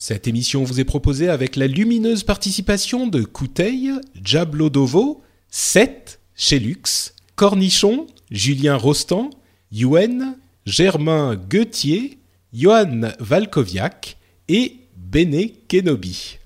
[0.00, 8.06] Cette émission vous est proposée avec la lumineuse participation de Couteil, Jablodovo, Seth, Chelux, Cornichon,
[8.30, 9.30] Julien Rostand,
[9.72, 12.18] Yuen, Germain Goethier,
[12.52, 16.38] Johan Valkoviak et Bene Kenobi.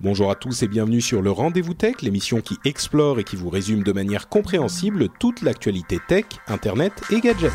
[0.00, 3.48] Bonjour à tous et bienvenue sur le Rendez-vous Tech, l'émission qui explore et qui vous
[3.48, 7.52] résume de manière compréhensible toute l'actualité tech, internet et gadgets.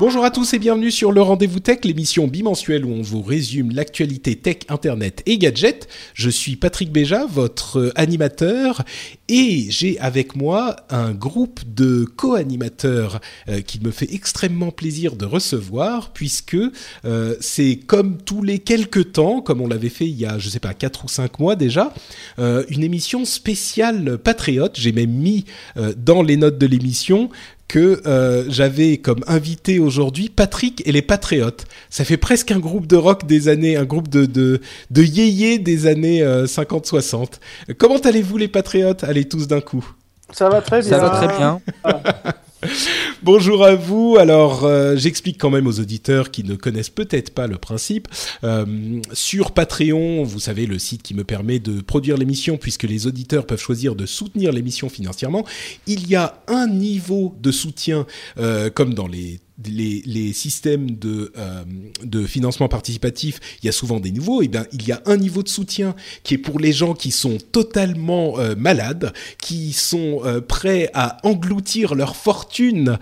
[0.00, 3.70] Bonjour à tous et bienvenue sur le Rendez-vous Tech, l'émission bimensuelle où on vous résume
[3.70, 5.88] l'actualité tech, internet et gadgets.
[6.14, 8.82] Je suis Patrick Béja, votre euh, animateur,
[9.28, 15.26] et j'ai avec moi un groupe de co-animateurs euh, qui me fait extrêmement plaisir de
[15.26, 16.56] recevoir, puisque
[17.04, 20.48] euh, c'est comme tous les quelques temps, comme on l'avait fait il y a, je
[20.48, 21.92] sais pas, 4 ou 5 mois déjà,
[22.38, 24.76] une émission spéciale patriote.
[24.78, 25.44] J'ai même mis
[25.98, 27.28] dans les notes de l'émission
[27.70, 31.66] que euh, j'avais comme invité aujourd'hui Patrick et les Patriotes.
[31.88, 35.60] Ça fait presque un groupe de rock des années, un groupe de de, de yéyés
[35.60, 37.34] des années euh, 50-60.
[37.78, 39.04] Comment allez-vous les Patriotes?
[39.04, 39.88] Allez tous d'un coup.
[40.32, 40.90] Ça va très bien.
[40.90, 41.60] Ça va très bien.
[43.22, 44.16] Bonjour à vous.
[44.18, 48.08] Alors, euh, j'explique quand même aux auditeurs qui ne connaissent peut-être pas le principe.
[48.44, 53.06] Euh, sur Patreon, vous savez, le site qui me permet de produire l'émission, puisque les
[53.06, 55.46] auditeurs peuvent choisir de soutenir l'émission financièrement,
[55.86, 58.06] il y a un niveau de soutien,
[58.38, 61.62] euh, comme dans les les, systèmes de, euh,
[62.02, 64.42] de financement participatif, il y a souvent des nouveaux.
[64.42, 67.10] Et bien, il y a un niveau de soutien qui est pour les gens qui
[67.10, 72.98] sont totalement euh, malades, qui sont euh, prêts à engloutir leur fortune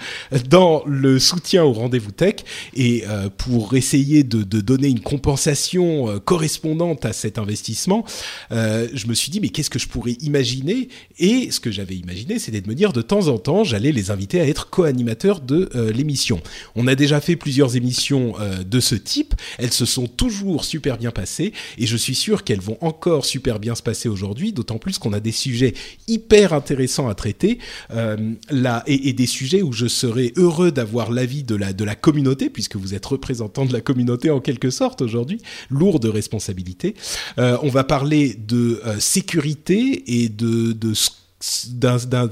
[0.48, 2.36] dans le soutien au rendez-vous tech.
[2.74, 3.04] Et
[3.36, 8.04] pour essayer de, de donner une compensation correspondante à cet investissement,
[8.50, 10.88] je me suis dit mais qu'est-ce que je pourrais imaginer?
[11.18, 14.10] Et ce que j'avais imaginé, c'était de me dire de temps en temps, j'allais les
[14.10, 16.40] inviter à être co-animateurs de l'émission.
[16.74, 19.34] On a déjà fait plusieurs émissions euh, de ce type.
[19.58, 23.58] Elles se sont toujours super bien passées et je suis sûr qu'elles vont encore super
[23.58, 25.74] bien se passer aujourd'hui, d'autant plus qu'on a des sujets
[26.06, 27.58] hyper intéressants à traiter
[27.90, 28.16] euh,
[28.50, 32.50] là, et, des sujets où je serais heureux d'avoir l'avis de la, de la communauté,
[32.50, 36.94] puisque vous êtes représentant de la communauté en quelque sorte aujourd'hui, lourde responsabilité.
[37.38, 40.94] Euh, on va parler de euh, sécurité et de, de
[41.70, 42.28] d'un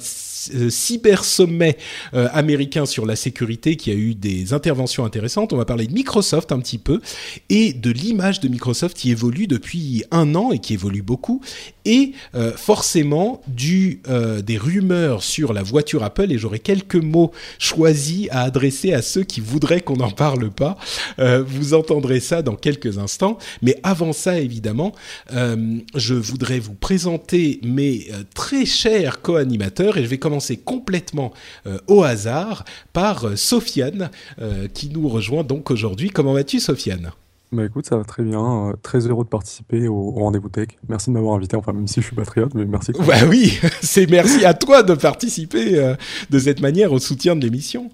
[0.70, 1.76] cyber sommet
[2.14, 5.52] euh, américain sur la sécurité qui a eu des interventions intéressantes.
[5.52, 7.00] On va parler de Microsoft un petit peu
[7.48, 11.40] et de l'image de Microsoft qui évolue depuis un an et qui évolue beaucoup
[11.84, 17.32] et euh, forcément du euh, des rumeurs sur la voiture Apple et j'aurai quelques mots
[17.58, 20.76] choisis à adresser à ceux qui voudraient qu'on n'en parle pas.
[21.18, 24.92] Euh, vous entendrez ça dans quelques instants, mais avant ça évidemment,
[25.32, 31.32] euh, je voudrais vous présenter mes euh, très chers co-animateurs et je vais commencer complètement
[31.66, 34.10] euh, au hasard par euh, Sofiane
[34.40, 36.10] euh, qui nous rejoint donc aujourd'hui.
[36.10, 37.12] Comment vas-tu Sofiane?
[37.52, 38.72] Bah écoute, ça va très bien.
[38.82, 40.68] très heureux de participer au, au rendez-vous tech.
[40.88, 41.56] Merci de m'avoir invité.
[41.56, 42.92] Enfin, même si je suis patriote, mais merci.
[43.06, 45.94] Bah oui, c'est merci à toi de participer euh,
[46.30, 47.90] de cette manière au soutien de l'émission.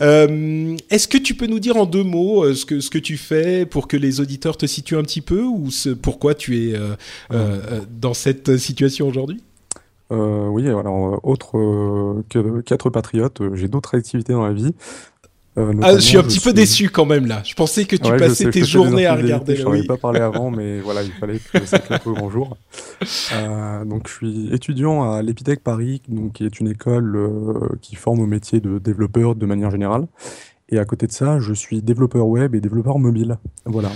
[0.00, 3.16] Euh, Est-ce que tu peux nous dire en deux mots ce que ce que tu
[3.16, 6.74] fais pour que les auditeurs te situent un petit peu ou ce, pourquoi tu es
[6.74, 9.40] euh, dans cette situation aujourd'hui?
[10.10, 14.52] Euh, oui, alors, euh, autre euh, que qu'être patriote, euh, j'ai d'autres activités dans la
[14.52, 14.74] vie.
[15.58, 17.42] Euh, Ah, je suis un petit peu déçu quand même là.
[17.44, 19.54] Je pensais que tu Ouais, passais sais, tes journées à regarder.
[19.56, 22.30] Je n'en avais pas parlé avant, mais voilà, il fallait que ça claque au grand
[22.30, 22.56] jour.
[23.34, 27.96] Euh, donc, je suis étudiant à l'Epitech Paris, donc, qui est une école euh, qui
[27.96, 30.06] forme au métier de développeur de manière générale.
[30.70, 33.36] Et à côté de ça, je suis développeur web et développeur mobile.
[33.66, 33.90] Voilà.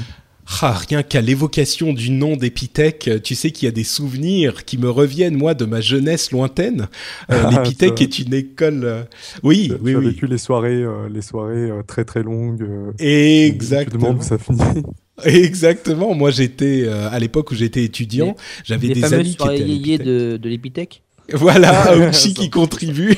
[0.62, 4.64] Ah, rien qu'à l'évocation du nom d'Epitech, euh, tu sais qu'il y a des souvenirs
[4.64, 6.88] qui me reviennent, moi, de ma jeunesse lointaine.
[7.31, 7.50] Euh, Ah,
[7.98, 8.84] ça- est une école...
[8.84, 9.02] euh,
[9.43, 10.06] Oui, Tu oui, as oui.
[10.06, 12.62] vécu les soirées, euh, les soirées euh, très très longues.
[12.62, 14.08] euh, Tu te Exactement.
[14.08, 14.60] demandes où ça finit.
[15.25, 16.14] Exactement.
[16.14, 20.37] Moi, j'étais, euh, à l'époque où j'étais étudiant, j'avais des amis qui étaient à de,
[20.37, 21.02] de l'Epitech?
[21.32, 23.17] Voilà, Aounchi qui contribue.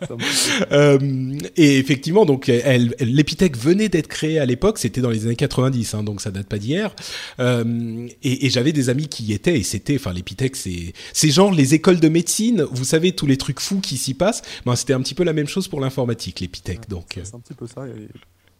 [0.72, 5.94] euh, et effectivement, donc, l'Epitech venait d'être créée à l'époque, c'était dans les années 90,
[5.94, 6.94] hein, donc ça date pas d'hier.
[7.40, 11.30] Euh, et, et j'avais des amis qui y étaient, et c'était, enfin, l'Epitech, c'est, c'est
[11.30, 14.42] genre les écoles de médecine, vous savez, tous les trucs fous qui s'y passent.
[14.64, 16.88] Ben, c'était un petit peu la même chose pour l'informatique, l'Epitech.
[16.88, 17.86] donc, c'est un petit peu ça.
[17.86, 18.08] Et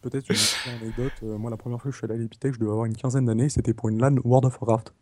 [0.03, 1.13] peut-être une anecdote.
[1.23, 2.95] Euh, moi, la première fois que je suis allé à l'Epitech, je devais avoir une
[2.95, 4.93] quinzaine d'années, c'était pour une LAN World of Warcraft.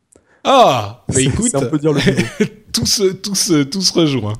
[0.44, 2.02] Ah, mais écoute, on peut dire le
[2.74, 4.34] tout se, tout se, tout se rejoint.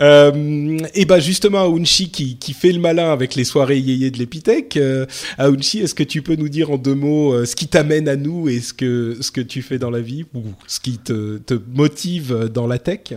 [0.00, 4.18] Euh, et bah justement Aounchi qui, qui fait le malin avec les soirées yéyé de
[4.18, 4.76] l'Epitech.
[4.76, 5.06] Euh,
[5.38, 8.16] Aounchi, est-ce que tu peux nous dire en deux mots euh, ce qui t'amène à
[8.16, 11.38] nous et ce que ce que tu fais dans la vie ou ce qui te,
[11.38, 13.14] te motive dans la tech?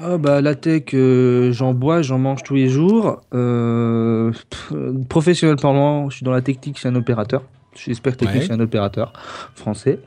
[0.00, 3.22] Ah bah, la tech, euh, j'en bois, j'en mange tous les jours.
[3.34, 4.32] Euh,
[5.08, 7.42] professionnel parlant, je suis dans la technique, je suis un opérateur.
[7.74, 9.12] Je suis expert technique, je suis un opérateur
[9.54, 9.98] français.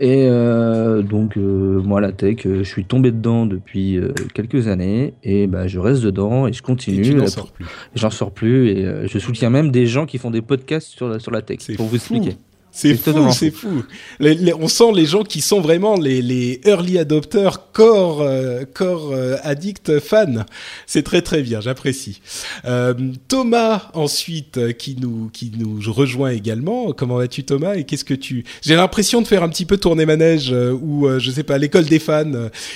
[0.00, 4.00] Et euh, donc, euh, moi, la tech, euh, je suis tombé dedans depuis
[4.34, 7.00] quelques années et bah, je reste dedans et je continue.
[7.00, 7.66] Et j'en sors plus.
[7.94, 11.18] J'en sors plus et je soutiens même des gens qui font des podcasts sur la,
[11.18, 12.36] sur la tech, pour vous expliquer.
[12.70, 13.84] C'est fou, c'est fou.
[14.20, 19.36] on sent les gens qui sont vraiment les, les early adopters, core, euh, core euh,
[19.42, 20.44] addict fans.
[20.86, 22.20] C'est très très bien, j'apprécie.
[22.66, 22.94] Euh,
[23.28, 26.92] Thomas ensuite euh, qui nous qui nous rejoint également.
[26.92, 30.06] Comment vas-tu Thomas et qu'est-ce que tu J'ai l'impression de faire un petit peu tourner
[30.06, 32.24] manège ou je sais pas l'école des fans.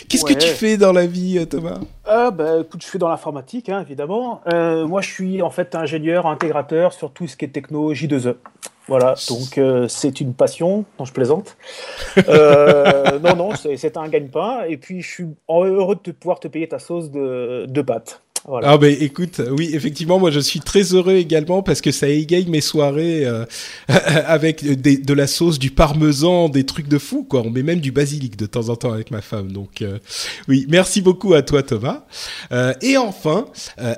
[0.09, 1.79] Qu'est-ce que tu fais dans la vie Thomas?
[2.05, 4.41] Ah bah écoute, je suis dans l'informatique hein, évidemment.
[4.53, 8.35] moi je suis en fait ingénieur intégrateur sur tout ce qui est techno J2E.
[8.89, 11.57] Voilà, donc euh, c'est une passion, non je plaisante.
[12.29, 14.65] Euh, non, non, c'est un gagne-pain.
[14.69, 18.23] Et puis je suis heureux de pouvoir te payer ta sauce de, de pâtes.
[18.49, 22.47] Ah ben écoute, oui effectivement moi je suis très heureux également parce que ça égaye
[22.47, 23.45] mes soirées euh,
[23.89, 27.43] avec de la sauce, du parmesan, des trucs de fou quoi.
[27.43, 29.53] On met même du basilic de temps en temps avec ma femme.
[29.53, 29.99] Donc euh,
[30.49, 32.05] oui, merci beaucoup à toi Thomas.
[32.51, 33.47] Euh, et enfin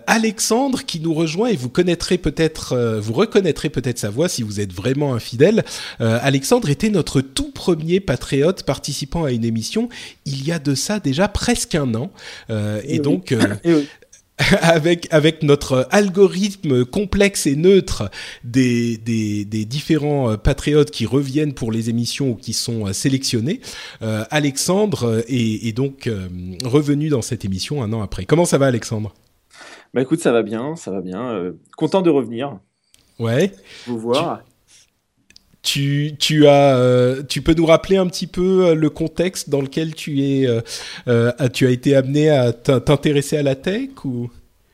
[0.06, 4.60] Alexandre qui nous rejoint et vous connaîtrez peut-être, vous reconnaîtrez peut-être sa voix si vous
[4.60, 5.64] êtes vraiment infidèle.
[6.00, 9.88] Alexandre était notre tout premier patriote participant à une émission
[10.26, 12.10] il y a de ça déjà presque un an.
[12.86, 13.34] et, donc
[14.62, 18.10] avec avec notre algorithme complexe et neutre
[18.42, 22.92] des, des, des, différents euh, patriotes qui reviennent pour les émissions ou qui sont euh,
[22.92, 23.60] sélectionnés,
[24.02, 26.10] euh, Alexandre est, est donc
[26.64, 28.24] revenu dans cette émission un an après.
[28.24, 29.14] Comment ça va, Alexandre?
[29.92, 31.52] Bah écoute, ça va bien, ça va bien.
[31.76, 32.58] content de revenir.
[33.20, 33.52] Ouais.
[33.86, 34.42] Vous voir.
[34.44, 34.53] Tu,
[35.64, 39.94] tu, as, euh, tu peux nous rappeler un petit peu euh, le contexte dans lequel
[39.94, 40.46] tu, es,
[41.08, 44.30] euh, tu as été amené à t'intéresser à la tech ou?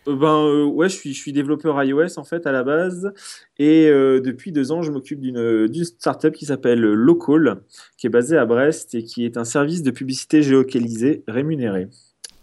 [0.06, 3.12] Ben ouais, je suis, je suis développeur iOS en fait à la base
[3.58, 7.60] et depuis deux ans je m'occupe d'une startup qui s'appelle Local,
[7.96, 11.86] qui est basée à Brest et qui est un service de publicité géolocalisée rémunéré.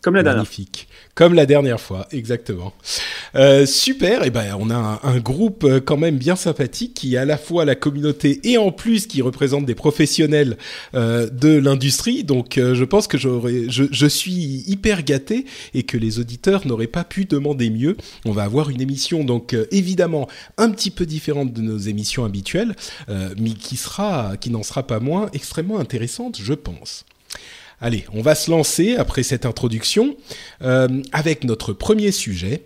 [0.01, 0.43] Comme la dernière.
[0.43, 0.87] Magnifique.
[1.15, 2.73] Comme la dernière fois, exactement.
[3.35, 4.23] Euh, super.
[4.23, 7.25] Et eh ben, on a un, groupe euh, quand même bien sympathique qui est à
[7.25, 10.57] la fois la communauté et en plus qui représente des professionnels
[10.95, 12.23] euh, de l'industrie.
[12.23, 17.03] Donc, je pense que j'aurais, je, suis hyper gâté et que les auditeurs n'auraient pas
[17.03, 17.97] pu demander mieux.
[18.25, 20.27] On va avoir une émission donc évidemment
[20.57, 22.75] un petit peu différente de nos émissions habituelles,
[23.07, 27.05] mais qui sera, qui n'en sera pas moins extrêmement intéressante, je pense.
[27.81, 30.15] Allez, on va se lancer après cette introduction
[30.61, 32.63] avec notre premier sujet.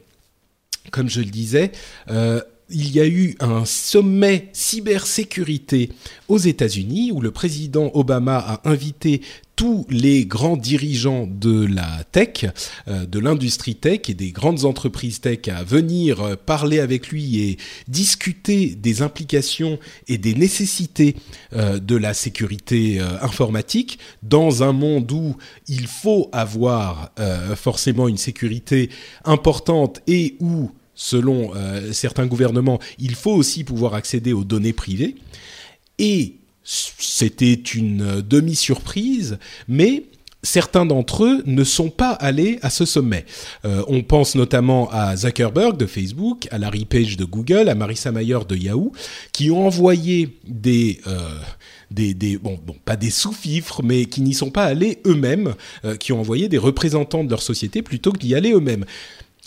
[0.89, 1.71] Comme je le disais,
[2.09, 5.89] euh, il y a eu un sommet cybersécurité
[6.27, 9.21] aux États-Unis où le président Obama a invité
[9.61, 12.45] tous les grands dirigeants de la tech,
[12.87, 17.39] euh, de l'industrie tech et des grandes entreprises tech à venir euh, parler avec lui
[17.39, 19.77] et discuter des implications
[20.07, 21.15] et des nécessités
[21.53, 25.37] euh, de la sécurité informatique dans un monde où
[25.67, 27.11] il faut avoir
[27.55, 28.89] forcément une sécurité
[29.25, 31.51] importante et où selon
[31.91, 35.15] certains gouvernements, il faut aussi pouvoir accéder aux données privées.
[35.99, 39.37] Et c'était une demi-surprise,
[39.67, 40.03] mais
[40.43, 43.25] certains d'entre eux ne sont pas allés à ce sommet.
[43.65, 48.11] Euh, on pense notamment à Zuckerberg de Facebook, à Larry Page de Google, à Marissa
[48.11, 48.91] Mayer de Yahoo,
[49.31, 50.99] qui ont envoyé des...
[51.07, 51.37] Euh,
[51.91, 55.55] des, bon, bon, pas des sous-fifres, mais qui n'y sont pas allés eux-mêmes,
[55.99, 58.85] qui ont envoyé des représentants de leur société plutôt que d'y aller eux-mêmes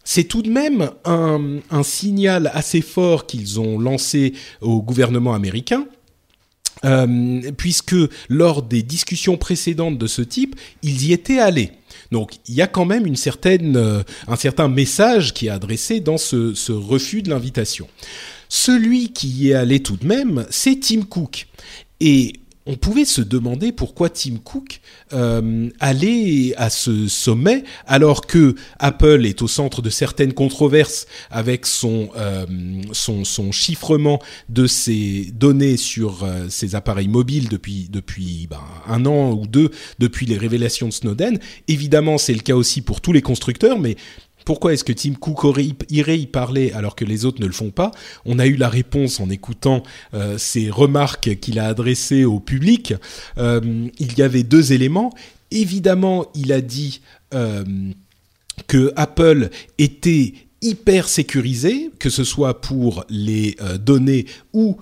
[0.06, 5.86] c'est tout de même un signal assez fort qu'ils ont lancé au gouvernement américain.
[6.84, 7.96] Euh, puisque
[8.28, 11.72] lors des discussions précédentes de ce type, ils y étaient allés.
[12.12, 16.00] Donc il y a quand même une certaine, euh, un certain message qui est adressé
[16.00, 17.88] dans ce, ce refus de l'invitation.
[18.48, 21.46] Celui qui y est allé tout de même, c'est Tim Cook.
[22.00, 22.34] Et
[22.66, 24.80] on pouvait se demander pourquoi Tim Cook
[25.12, 31.66] euh, allait à ce sommet alors que Apple est au centre de certaines controverses avec
[31.66, 32.46] son euh,
[33.50, 34.18] chiffrement
[34.48, 39.70] de ses données sur euh, ses appareils mobiles depuis depuis ben, un an ou deux
[39.98, 41.38] depuis les révélations de Snowden.
[41.68, 43.96] Évidemment, c'est le cas aussi pour tous les constructeurs, mais
[44.44, 45.58] pourquoi est-ce que Tim Cook
[45.90, 47.90] irait y parler alors que les autres ne le font pas?
[48.24, 49.82] On a eu la réponse en écoutant
[50.12, 52.94] euh, ces remarques qu'il a adressées au public.
[53.38, 55.12] Euh, il y avait deux éléments.
[55.50, 57.00] Évidemment, il a dit
[57.32, 57.64] euh,
[58.66, 64.24] que Apple était hyper sécurisé, que ce soit pour les données
[64.54, 64.78] ou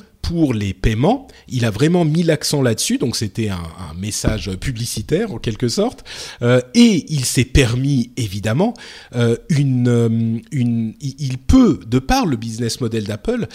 [0.52, 1.28] les paiements.
[1.48, 3.60] Il a vraiment mis l'accent là-dessus, donc c'était un,
[3.96, 6.04] message publicitaire en quelque sorte.
[6.40, 8.74] Euh, et il s'est permis évidemment
[9.14, 13.46] euh, une, euh, une, il peut de par le business model d'Apple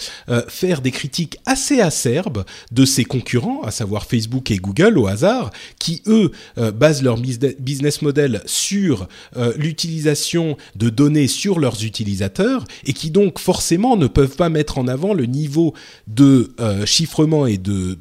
[0.48, 5.50] faire des critiques assez acerbes de ses concurrents, à savoir Facebook et Google au hasard,
[5.78, 6.30] qui eux
[6.74, 9.08] basent leur business model sur
[9.56, 14.86] l'utilisation de données sur leurs utilisateurs et qui donc forcément ne peuvent pas mettre en
[14.86, 15.74] avant le niveau
[16.06, 17.96] de euh, chiffrement et de,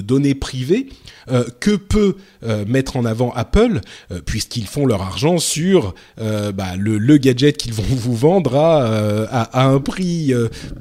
[0.00, 0.88] données privées
[1.30, 3.80] euh, que peut euh, mettre en avant Apple,
[4.24, 10.32] puisqu'ils font leur argent sur bah, le, gadget qu'ils vont vous vendre à un prix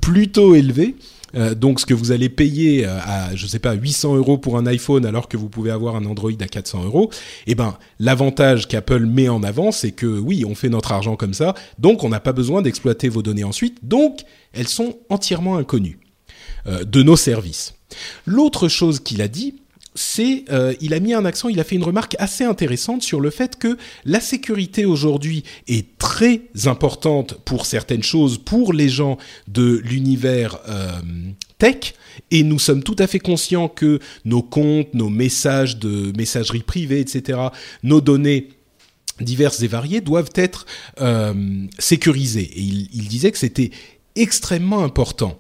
[0.02, 0.96] plutôt élevé.
[1.56, 5.06] donc ce que vous allez payer à je sais pas 800 euros pour un iPhone
[5.06, 7.12] alors que vous pouvez avoir un Android à 400 euros,
[7.46, 11.34] eh ben l'avantage qu'Apple met en avant c'est que oui on fait notre argent comme
[11.34, 14.22] ça, donc on n'a pas besoin d'exploiter vos données ensuite, donc
[14.54, 16.00] elles sont entièrement inconnues.
[16.68, 17.76] Euh, de nos services.
[18.26, 19.56] L'autre chose qu'il a dit,
[19.96, 23.22] c'est euh, il a mis un accent, il a fait une remarque assez intéressante sur
[23.22, 29.18] le fait que la sécurité aujourd'hui est très importante pour certaines choses, pour les gens
[29.48, 30.92] de l'univers euh,
[31.58, 31.94] tech,
[32.32, 37.00] et nous sommes tout à fait conscients que nos comptes, nos messages de messagerie privée,
[37.00, 37.40] etc.,
[37.84, 38.50] nos données
[39.22, 40.66] diverses et variées doivent être
[41.00, 41.34] euh,
[41.80, 42.52] sécurisées.
[42.56, 43.72] Et il, il disait que c'était
[44.16, 45.40] extrêmement important.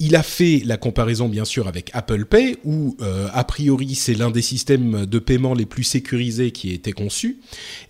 [0.00, 4.14] Il a fait la comparaison bien sûr avec Apple Pay, où euh, a priori c'est
[4.14, 7.38] l'un des systèmes de paiement les plus sécurisés qui a été conçu.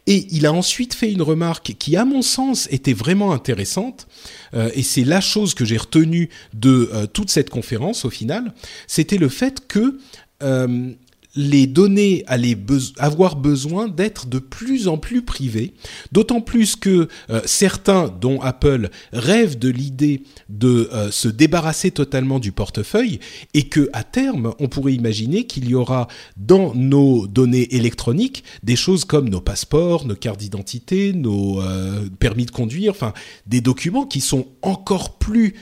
[0.06, 4.06] Et il a ensuite fait une remarque qui, à mon sens, était vraiment intéressante.
[4.54, 8.52] Euh, et c'est la chose que j'ai retenue de euh, toute cette conférence au final.
[8.86, 9.98] C'était le fait que
[10.42, 10.92] euh,
[11.36, 12.56] les données allaient
[12.98, 15.74] avoir besoin d'être de plus en plus privées,
[16.12, 22.38] d'autant plus que euh, certains, dont Apple, rêvent de l'idée de euh, se débarrasser totalement
[22.38, 23.18] du portefeuille
[23.52, 28.76] et que à terme, on pourrait imaginer qu'il y aura dans nos données électroniques des
[28.76, 33.12] choses comme nos passeports, nos cartes d'identité, nos euh, permis de conduire, enfin
[33.46, 35.54] des documents qui sont encore plus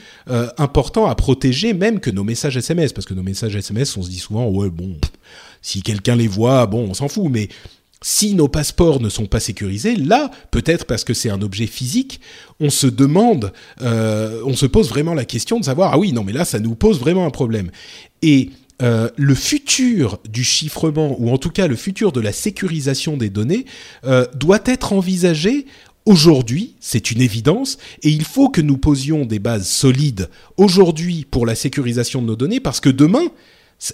[0.57, 4.09] importants à protéger même que nos messages SMS, parce que nos messages SMS, on se
[4.09, 4.97] dit souvent ouais bon.
[5.61, 7.49] Si quelqu'un les voit, bon, on s'en fout, mais
[8.01, 12.19] si nos passeports ne sont pas sécurisés, là, peut-être parce que c'est un objet physique,
[12.59, 16.23] on se demande, euh, on se pose vraiment la question de savoir, ah oui, non,
[16.23, 17.71] mais là, ça nous pose vraiment un problème.
[18.21, 18.49] Et
[18.81, 23.29] euh, le futur du chiffrement, ou en tout cas le futur de la sécurisation des
[23.29, 23.65] données,
[24.05, 25.65] euh, doit être envisagé
[26.05, 31.45] Aujourd'hui, c'est une évidence, et il faut que nous posions des bases solides aujourd'hui pour
[31.45, 33.23] la sécurisation de nos données, parce que demain,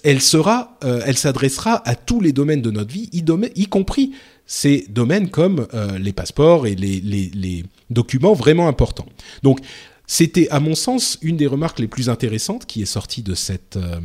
[0.03, 4.13] elle sera, euh, elle s'adressera à tous les domaines de notre vie, y, compris
[4.45, 9.07] ces domaines comme euh, les passeports et les, documents vraiment importants.
[9.41, 9.59] Donc,
[10.05, 13.77] c'était à mon sens une des remarques les plus intéressantes qui est sortie de cette
[13.77, 13.99] euh,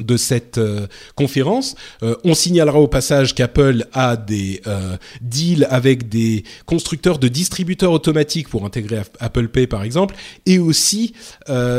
[0.00, 1.74] de cette euh, conférence.
[2.02, 7.92] Euh, on signalera au passage qu'Apple a des euh, deals avec des constructeurs de distributeurs
[7.92, 10.14] automatiques pour intégrer Apple Pay par exemple,
[10.46, 11.14] et aussi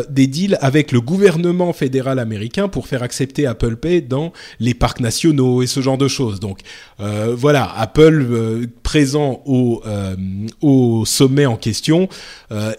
[0.10, 5.00] des deals avec le gouvernement fédéral américain pour faire accepter Apple Pay dans les parcs
[5.00, 6.40] nationaux et ce genre de choses.
[6.40, 6.60] Donc
[6.98, 9.82] voilà, Apple présent au,
[10.62, 12.10] au sommet en question,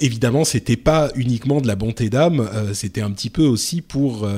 [0.00, 4.28] évidemment c'était pas uniquement de la bonté d'âme, c'était un petit peu aussi pour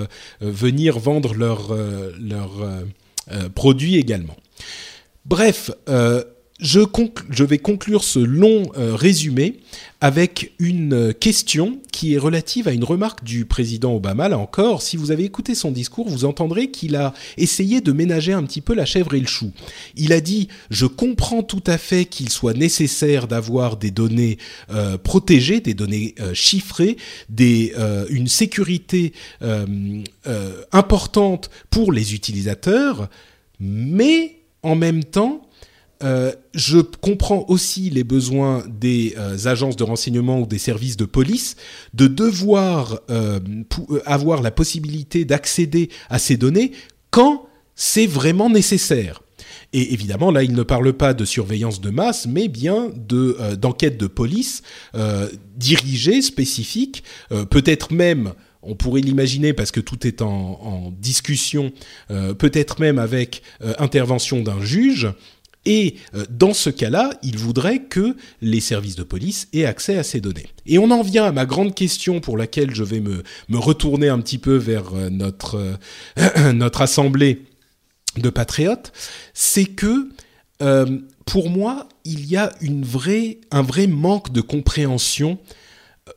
[0.40, 2.84] venir vendre leurs euh, euh,
[3.32, 4.36] euh, produits également.
[5.24, 5.70] Bref,
[6.60, 9.60] je, vais conclure ce long euh, résumé
[10.00, 14.28] avec une question qui est relative à une remarque du président Obama.
[14.28, 18.32] Là encore, si vous avez écouté son discours, vous entendrez qu'il a essayé de ménager
[18.32, 19.52] un petit peu la chèvre et le chou.
[19.96, 24.36] Il a dit Je comprends tout à fait qu'il soit nécessaire d'avoir des données
[24.70, 26.98] euh, protégées, des données euh, chiffrées,
[27.40, 29.12] euh, une sécurité
[30.72, 33.08] importante pour les utilisateurs,
[33.58, 35.48] mais en même temps,
[36.02, 41.04] euh, je comprends aussi les besoins des euh, agences de renseignement ou des services de
[41.04, 41.56] police
[41.94, 43.38] de devoir euh,
[44.04, 46.72] avoir la possibilité d'accéder à ces données
[47.10, 47.46] quand
[47.76, 49.22] c'est vraiment nécessaire.
[49.72, 53.98] Et évidemment, là, il ne parle pas de surveillance de masse, mais bien de d'enquête
[53.98, 54.62] de police
[55.56, 57.02] dirigée, spécifique,
[57.50, 61.72] peut-être même on pourrait l'imaginer parce que tout est en, discussion,
[62.08, 63.42] peut-être même avec
[63.78, 65.08] intervention d'un juge.
[65.66, 65.96] Et
[66.30, 70.48] dans ce cas-là, il voudrait que les services de police aient accès à ces données.
[70.66, 74.20] Et on en vient à ma grande question pour laquelle je vais me, retourner un
[74.20, 75.78] petit peu vers notre,
[76.52, 77.42] notre assemblée
[78.18, 78.92] de patriotes,
[79.32, 80.08] c'est que
[80.62, 85.38] euh, pour moi, il y a une vraie, un vrai manque de compréhension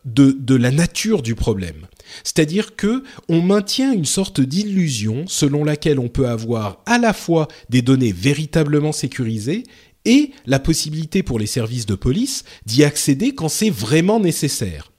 [0.04, 1.88] de la nature du problème.
[2.24, 7.48] C'est-à-dire que on maintient une sorte d'illusion selon laquelle on peut avoir à la fois
[7.70, 9.64] des données véritablement sécurisées
[10.06, 14.92] et la possibilité pour les services de police d'y accéder quand c'est vraiment nécessaire.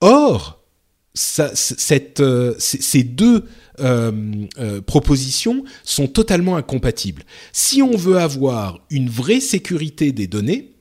[0.00, 0.64] Or,
[1.38, 3.44] euh, ces deux
[3.78, 4.12] euh,
[4.58, 7.22] euh, propositions sont totalement incompatibles.
[7.52, 10.73] Si on veut avoir une vraie sécurité des données,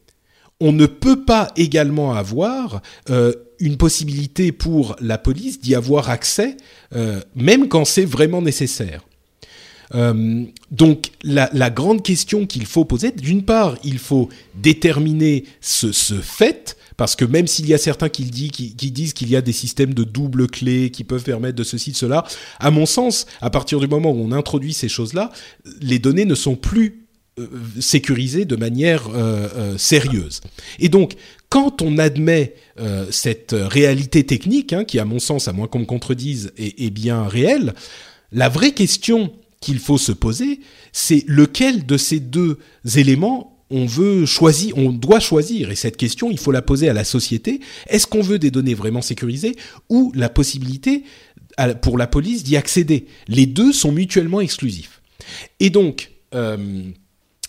[0.63, 6.57] on ne peut pas également avoir euh, une possibilité pour la police d'y avoir accès,
[7.35, 9.01] même quand c'est vraiment nécessaire.
[10.71, 16.77] donc la, grande question qu'il faut poser, d'une part, il faut déterminer ce, ce fait,
[16.97, 20.03] parce que même s'il y a certains qui, disent qu'il y a des systèmes de
[20.03, 22.23] double clé qui peuvent permettre de ceci, de cela,
[22.59, 25.31] à mon sens, à partir du moment où on introduit ces choses-là,
[25.81, 27.02] les données ne sont plus
[27.39, 27.47] euh,
[27.79, 30.41] sécurisées de manière euh, euh, sérieuse.
[30.77, 31.13] Et donc,
[31.49, 32.53] quand on admet
[33.09, 37.27] cette réalité technique, hein, qui à mon sens, à moins qu'on me contredise, est bien
[37.27, 37.73] réelle,
[38.31, 40.59] la vraie question qu'il faut se poser,
[40.91, 42.59] c'est lequel de ces deux
[42.95, 46.93] éléments on veut choisir, on doit choisir, et cette question, il faut la poser à
[46.93, 47.61] la société.
[47.87, 49.55] Est-ce qu'on veut des données vraiment sécurisées
[49.89, 51.03] ou la possibilité
[51.81, 53.07] pour la police d'y accéder?
[53.27, 55.01] Les deux sont mutuellement exclusifs.
[55.59, 56.11] Et donc,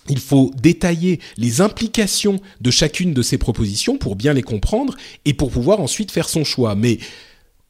[0.08, 5.34] il faut détailler les implications de chacune de ces propositions pour bien les comprendre et
[5.34, 6.74] pour pouvoir ensuite faire son choix.
[6.74, 6.98] Mais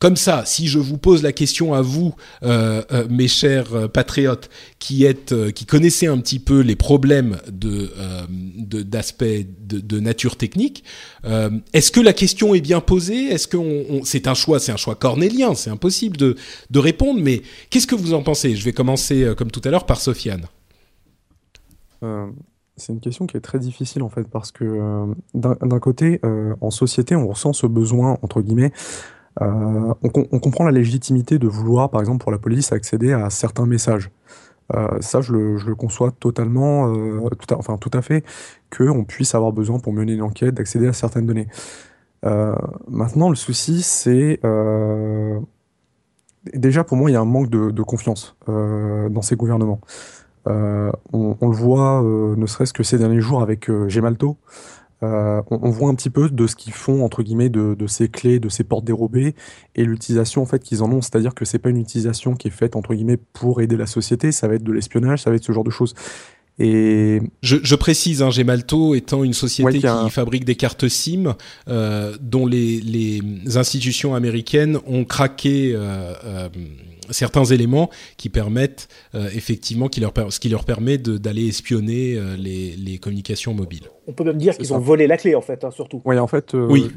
[0.05, 3.88] comme ça, si je vous pose la question à vous, euh, euh, mes chers euh,
[3.88, 5.07] patriotes, qui
[5.66, 10.85] connaissez un petit peu les problèmes d'aspects de, nature technique,
[11.73, 13.29] est-ce que la question est bien posée?
[13.29, 13.57] Est-ce que
[14.05, 16.37] c'est un choix, c'est un choix cornélien, c'est impossible de,
[16.70, 17.20] de répondre.
[17.23, 18.57] Mais qu'est-ce que vous en pensez?
[18.57, 20.44] Je vais commencer comme tout à l'heure par Sofiane.
[22.77, 26.21] C'est une question qui est très difficile en fait parce que d'un côté,
[26.61, 28.73] en société, on ressent ce besoin entre guillemets
[29.43, 33.67] euh, on, comprend la légitimité de vouloir, par exemple pour la police, accéder à certains
[33.67, 34.11] messages.
[34.75, 37.21] Euh, ça, je le, conçois totalement, euh,
[37.57, 38.25] enfin tout à fait,
[38.75, 41.49] qu'on puisse avoir besoin pour mener une enquête d'accéder à certaines données.
[42.88, 44.40] maintenant, le souci, c'est
[46.55, 49.81] déjà pour moi, il y a un manque de, confiance dans ces gouvernements.
[50.46, 54.37] On, le voit, ne serait-ce que ces derniers jours avec Gemalto.
[55.04, 58.38] Euh, on, voit un petit peu de ce qu'ils font entre guillemets de, ces clés,
[58.38, 59.35] de ces portes dérobées
[59.74, 61.02] et l'utilisation en fait qu'ils en ont.
[61.02, 64.33] C'est-à-dire que c'est pas une utilisation qui est faite entre guillemets pour aider la société,
[64.33, 65.94] ça va être de l'espionnage, ça va être ce genre de choses.
[66.61, 71.35] Et je, précise, hein, Gemalto étant une société qui fabrique des cartes SIM,
[71.68, 73.20] euh, dont les,
[73.57, 76.48] institutions américaines ont craqué euh, euh,
[77.11, 83.55] certains éléments qui permettent effectivement, qui leur, ce qui leur permet d'aller espionner les, communications
[83.55, 83.88] mobiles.
[84.07, 86.01] On peut même dire qu'ils ont volé la clé en fait, hein, surtout.
[86.05, 86.55] Oui, en fait.
[86.55, 86.90] oui.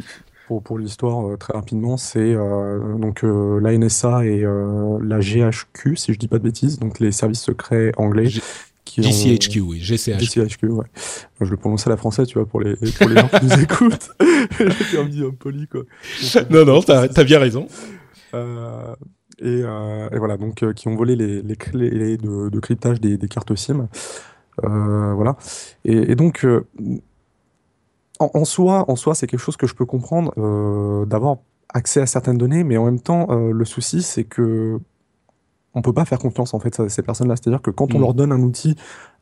[0.48, 6.30] Pour, pour l'histoire, très rapidement, c'est donc la NSA et la GHQ, si je dis
[6.30, 8.30] pas de bêtises, donc les services secrets anglais,
[8.96, 10.26] GCHQ, oui, GCHQ.
[10.26, 10.86] GCHQ, ouais.
[11.42, 13.62] je le prononce à la française, tu vois, pour les, pour les gens qui nous
[13.62, 14.10] écoutent.
[15.12, 15.84] J'ai un poli, quoi.
[16.50, 17.68] non, non, t'as as bien raison.
[18.34, 18.96] Euh,
[19.40, 23.00] et, euh, et, voilà, donc, euh, qui ont volé les, les clés de, de cryptage
[23.00, 23.88] des, des, cartes SIM.
[24.64, 25.38] Euh, voilà.
[25.86, 26.46] Et, et donc,
[28.20, 30.34] en, en, soi, en soi, c'est quelque chose que je peux comprendre
[31.06, 31.38] d'avoir
[31.74, 34.80] accès à certaines données, mais en même temps, le souci, c'est que
[35.78, 37.36] on peut pas faire confiance en fait à ces personnes-là.
[37.36, 38.02] C'est-à-dire que quand on mm.
[38.02, 38.76] leur donne un outil,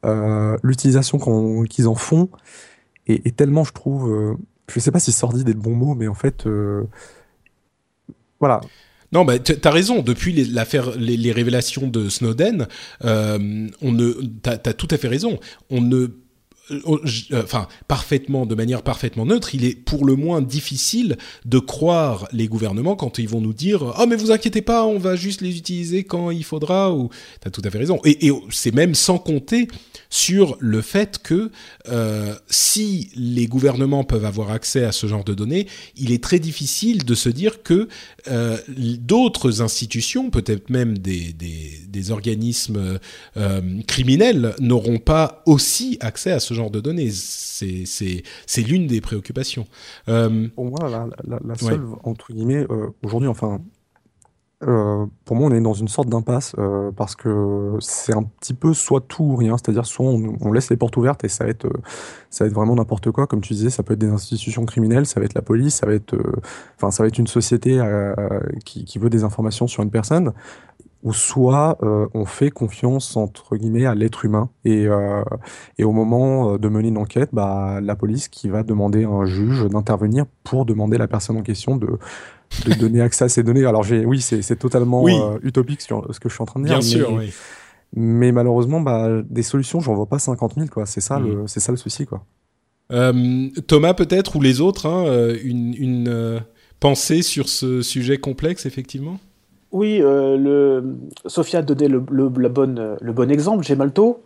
[0.05, 1.17] euh, l'utilisation
[1.65, 2.29] qu'ils en font
[3.07, 4.35] est, tellement, je trouve, euh,
[4.69, 6.85] je sais pas si sordide est le bon mot, mais en fait, euh,
[8.39, 8.61] voilà.
[9.11, 10.01] Non, bah, tu as raison.
[10.01, 12.67] Depuis l'affaire, les, révélations de Snowden,
[13.01, 15.39] on ne, t'as as tout à fait raison.
[15.69, 16.07] On ne
[17.33, 22.47] enfin parfaitement, de manière parfaitement neutre, il est pour le moins difficile de croire les
[22.47, 25.57] gouvernements quand ils vont nous dire «Oh mais vous inquiétez pas, on va juste les
[25.57, 27.09] utiliser quand il faudra», ou
[27.41, 27.99] «T'as tout à fait raison».
[28.05, 29.67] Et c'est même sans compter
[30.09, 31.51] sur le fait que
[31.89, 36.39] euh, si les gouvernements peuvent avoir accès à ce genre de données, il est très
[36.39, 37.87] difficile de se dire que
[38.27, 38.57] euh,
[38.99, 42.99] d'autres institutions, peut-être même des, des, des organismes
[43.37, 47.09] euh, criminels, n'auront pas aussi accès à ce genre de données.
[47.11, 49.67] C'est l'une des préoccupations.
[50.09, 53.61] Euh, Pour moi, la, la, la seule, entre guillemets, euh, aujourd'hui, enfin,
[54.63, 58.53] euh, pour moi, on est dans une sorte d'impasse euh, parce que c'est un petit
[58.53, 61.43] peu soit tout ou rien, c'est-à-dire soit on, on, laisse les portes ouvertes et ça
[61.43, 61.81] va être, euh,
[62.29, 65.05] ça va être vraiment n'importe quoi, comme tu disais, ça peut être des institutions criminelles,
[65.05, 66.15] ça va être la police, ça va être,
[66.77, 67.81] enfin, ça va être une société
[68.63, 70.31] qui, qui, veut des informations sur une personne,
[71.03, 74.87] ou soit on fait confiance entre guillemets à l'être humain et,
[75.77, 79.25] et au moment de mener une enquête, bah, la police qui va demander à un
[79.25, 81.99] juge d'intervenir pour demander à la personne en question de
[82.65, 83.65] de donner accès à ces données.
[83.65, 85.13] Alors oui, c'est totalement oui.
[85.15, 86.79] euh, utopique ce que je suis en train de dire.
[86.79, 87.33] Bien mais, sûr, oui.
[87.93, 90.67] Mais malheureusement, bah, des solutions, j'en vois pas 50 000.
[90.85, 91.27] C'est ça, mmh.
[91.27, 92.05] le, ça le souci.
[92.05, 92.25] Quoi.
[92.91, 96.39] Euh, Thomas, peut-être, ou les autres, hein, une, une euh,
[96.79, 99.19] pensée sur ce sujet complexe, effectivement?
[99.71, 100.95] Oui, euh, le...
[101.25, 104.23] Sophia a donné le, le, la bonne, le bon exemple, Gemalto.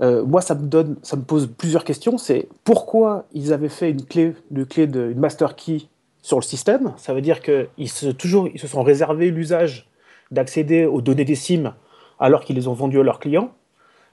[0.00, 2.18] Euh, moi, ça me, donne, ça me pose plusieurs questions.
[2.18, 5.82] C'est pourquoi ils avaient fait une clé, une clé de, une master key
[6.22, 6.94] sur le système.
[6.96, 9.88] Ça veut dire qu'ils se, toujours, se sont réservés l'usage
[10.30, 11.74] d'accéder aux données des SIM
[12.18, 13.52] alors qu'ils les ont vendues à leurs clients.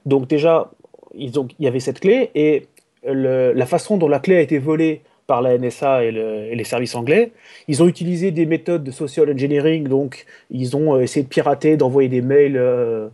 [0.04, 0.70] Donc déjà,
[1.14, 2.66] ils ont, il y avait cette clé et
[3.04, 6.64] la façon dont la clé a été volée par la NSA et, le, et, les
[6.64, 7.32] services anglais,
[7.68, 12.08] ils ont utilisé des méthodes de social engineering, donc ils ont essayé de pirater, d'envoyer
[12.08, 13.08] des mails euh,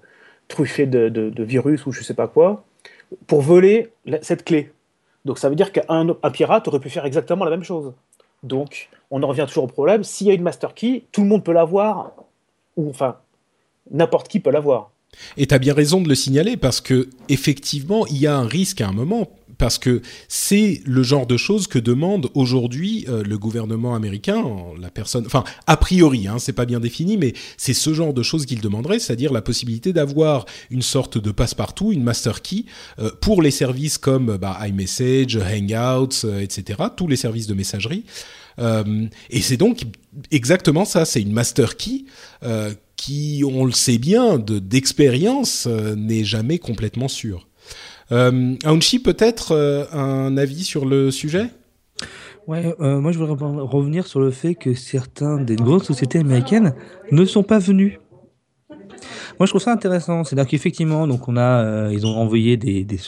[0.49, 2.65] truffés de, virus ou je sais pas quoi,
[3.27, 3.89] pour voler
[4.23, 4.73] cette clé.
[5.27, 7.93] Donc ça veut dire qu'un un pirate aurait pu faire exactement la même chose.
[8.43, 10.05] Donc, on en revient toujours au problème.
[10.05, 12.13] S'il y a une master key, tout le monde peut l'avoir,
[12.77, 13.17] ou enfin,
[13.91, 14.91] n'importe qui peut l'avoir.
[15.37, 18.47] Et tu as bien raison de le signaler parce que effectivement, il y a un
[18.47, 23.23] risque à un moment parce que c'est le genre de choses que demande aujourd'hui euh,
[23.23, 24.43] le gouvernement américain,
[24.81, 28.23] la personne, enfin a priori, hein, c'est pas bien défini, mais c'est ce genre de
[28.23, 32.65] choses qu'il demanderait, c'est-à-dire la possibilité d'avoir une sorte de passe-partout, une master key
[32.99, 38.05] euh, pour les services comme bah, iMessage, Hangouts, euh, etc., tous les services de messagerie.
[39.29, 39.83] Et c'est donc
[40.31, 42.07] exactement ça, c'est une master key
[42.97, 47.47] qui, on le sait bien, d'expérience, n'est jamais complètement sûre.
[48.13, 51.51] Euh, Aounchi, peut-être un avis sur le sujet?
[52.47, 56.75] Ouais, euh, moi je voudrais revenir sur le fait que certains des grandes sociétés américaines
[57.11, 57.99] ne sont pas venus.
[59.39, 62.85] Moi je trouve ça intéressant, c'est-à-dire qu'effectivement, donc on a, euh, ils ont envoyé des,
[62.85, 62.99] des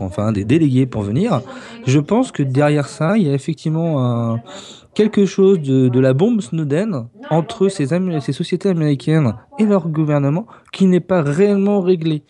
[0.00, 1.40] enfin des délégués pour venir.
[1.86, 4.38] Je pense que derrière ça, il y a effectivement
[4.94, 10.46] quelque chose de, de la bombe Snowden entre ces, ces sociétés américaines et leur gouvernement
[10.72, 12.24] qui n'est pas réellement réglé.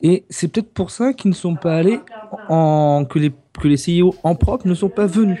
[0.00, 2.00] Et c'est peut-être pour ça qu'ils ne sont pas allés
[2.48, 5.40] en que les que les CEO en propre ne sont pas venus.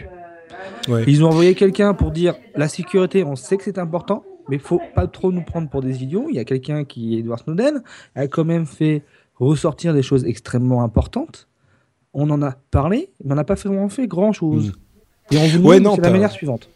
[0.88, 1.04] Ouais.
[1.06, 4.62] Ils ont envoyé quelqu'un pour dire la sécurité, on sait que c'est important, mais il
[4.62, 6.26] faut pas trop nous prendre pour des idiots.
[6.30, 7.82] Il y a quelqu'un qui est Edward Snowden,
[8.16, 9.02] a quand même fait
[9.36, 11.48] ressortir des choses extrêmement importantes.
[12.12, 14.70] On en a parlé, mais on n'a pas vraiment fait grand chose.
[14.70, 15.34] Mmh.
[15.34, 16.68] Et on vous ouais, demande c'est la manière suivante.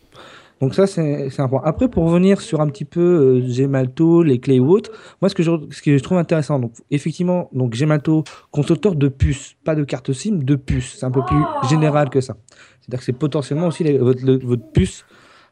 [0.63, 1.61] Donc ça, c'est un point.
[1.65, 5.35] Après, pour revenir sur un petit peu euh, Gemalto, les clés ou autres, moi, ce
[5.35, 8.23] que je, ce que je trouve intéressant, donc effectivement, donc Gemalto,
[8.53, 10.99] constructeur de puces, pas de carte SIM, de puces.
[11.01, 12.37] C'est un peu plus général que ça.
[12.81, 15.05] C'est-à-dire que c'est potentiellement aussi les, votre, le, votre puce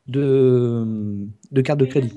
[0.07, 0.87] de,
[1.51, 2.15] de carte de crédit.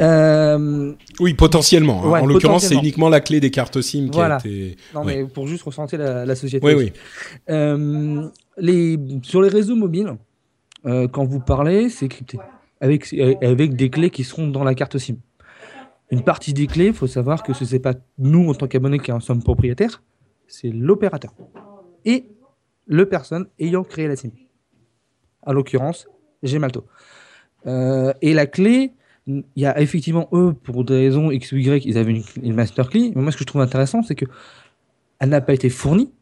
[0.00, 2.08] Euh, oui, potentiellement.
[2.08, 4.36] Ouais, en l'occurrence, c'est uniquement la clé des cartes SIM qui voilà.
[4.36, 4.76] a été.
[4.94, 5.24] Non, ouais.
[5.24, 6.66] mais pour juste ressentir la, la société.
[6.66, 6.92] Oui, oui.
[7.50, 10.16] Euh, les, sur les réseaux mobiles,
[10.86, 12.38] euh, quand vous parlez, c'est crypté.
[12.80, 13.12] Avec,
[13.42, 15.16] avec des clés qui seront dans la carte SIM.
[16.10, 18.98] Une partie des clés, il faut savoir que ce n'est pas nous, en tant qu'abonnés,
[18.98, 20.02] qui en sommes propriétaires,
[20.46, 21.34] c'est l'opérateur.
[22.04, 22.26] Et
[22.86, 24.30] le personne ayant créé la SIM.
[25.42, 26.08] À l'occurrence,
[26.42, 26.86] Gemalto.
[27.66, 28.92] Euh, et la clé,
[29.26, 32.54] il y a effectivement eux, pour des raisons X ou Y, ils avaient une, une
[32.54, 33.12] master clé.
[33.14, 34.24] Mais moi, ce que je trouve intéressant, c'est que
[35.20, 36.12] elle n'a pas été fournie,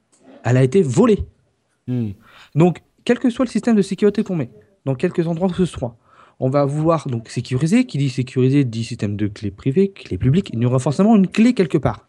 [0.44, 1.24] elle a été volée.
[1.86, 2.10] Mm.
[2.54, 4.50] Donc, quel que soit le système de sécurité qu'on met,
[4.84, 5.96] dans quelques endroits que ce soit,
[6.40, 7.86] on va vouloir donc sécuriser.
[7.86, 10.50] Qui dit sécuriser dit système de clé privée, clé publique.
[10.52, 12.06] Il y aura forcément une clé quelque part.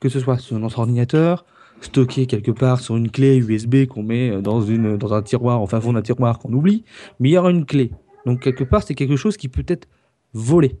[0.00, 1.44] Que ce soit sur notre ordinateur,
[1.82, 5.92] stocké quelque part sur une clé USB qu'on met dans, dans un tiroir, enfin fond
[5.92, 6.84] d'un tiroir qu'on oublie,
[7.20, 7.90] mais il y aura une clé.
[8.24, 9.88] Donc quelque part, c'est quelque chose qui peut être
[10.32, 10.78] volé.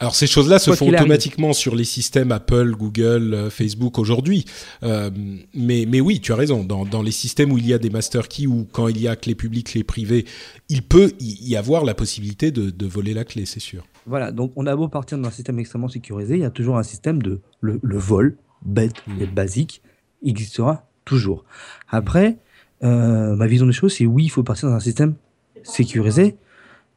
[0.00, 4.44] Alors ces choses-là se font automatiquement sur les systèmes Apple, Google, euh, Facebook aujourd'hui.
[4.82, 5.10] Euh,
[5.54, 6.64] mais, mais oui, tu as raison.
[6.64, 9.08] Dans, dans, les systèmes où il y a des master keys ou quand il y
[9.08, 10.24] a clé publique, clé privée,
[10.68, 13.84] il peut y avoir la possibilité de, de voler la clé, c'est sûr.
[14.06, 16.82] Voilà, donc on a beau partir d'un système extrêmement sécurisé, il y a toujours un
[16.82, 19.34] système de le, vol, bête et hmm.
[19.34, 19.82] basique,
[20.22, 21.44] existera toujours.
[21.88, 22.36] Après,
[22.82, 25.14] euh, ma vision des choses, c'est oui, il faut partir dans un système
[25.62, 26.36] sécurisé,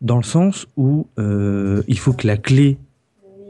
[0.02, 2.78] dans le sens où euh, il faut que la clé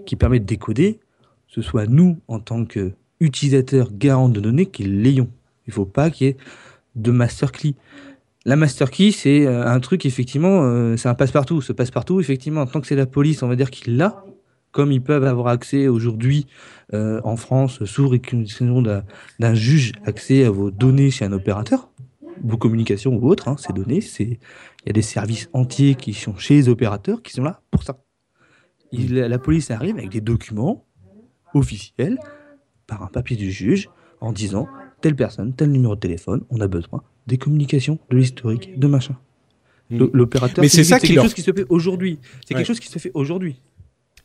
[0.06, 1.00] qui permet de décoder,
[1.48, 5.30] ce soit nous, en tant qu'utilisateurs garants de données, qui l'ayons.
[5.68, 6.38] Il ne faut pas qu'il y ait
[6.96, 7.76] de master key.
[8.46, 11.62] La master key, c'est euh, un truc, effectivement, euh, c'est un passe-partout.
[11.62, 14.24] Ce passe-partout, effectivement, tant que c'est la police, on va dire qu'il l'a,
[14.72, 16.46] comme ils peuvent avoir accès aujourd'hui
[16.94, 21.90] en France, sous réquisition d'un juge, accès à vos données chez un opérateur,
[22.44, 26.14] vos communications ou autres, hein, ces données, c'est il y a des services entiers qui
[26.14, 27.98] sont chez les opérateurs qui sont là pour ça.
[28.92, 30.86] la police arrive avec des documents
[31.54, 32.20] officiels
[32.86, 33.90] par un papier du juge
[34.22, 34.68] en disant
[35.02, 39.18] telle personne, tel numéro de téléphone, on a besoin des communications, de l'historique, de machin.
[39.90, 42.20] L'opérateur, c'est quelque chose qui se fait aujourd'hui.
[42.46, 43.62] C'est quelque chose qui se fait aujourd'hui.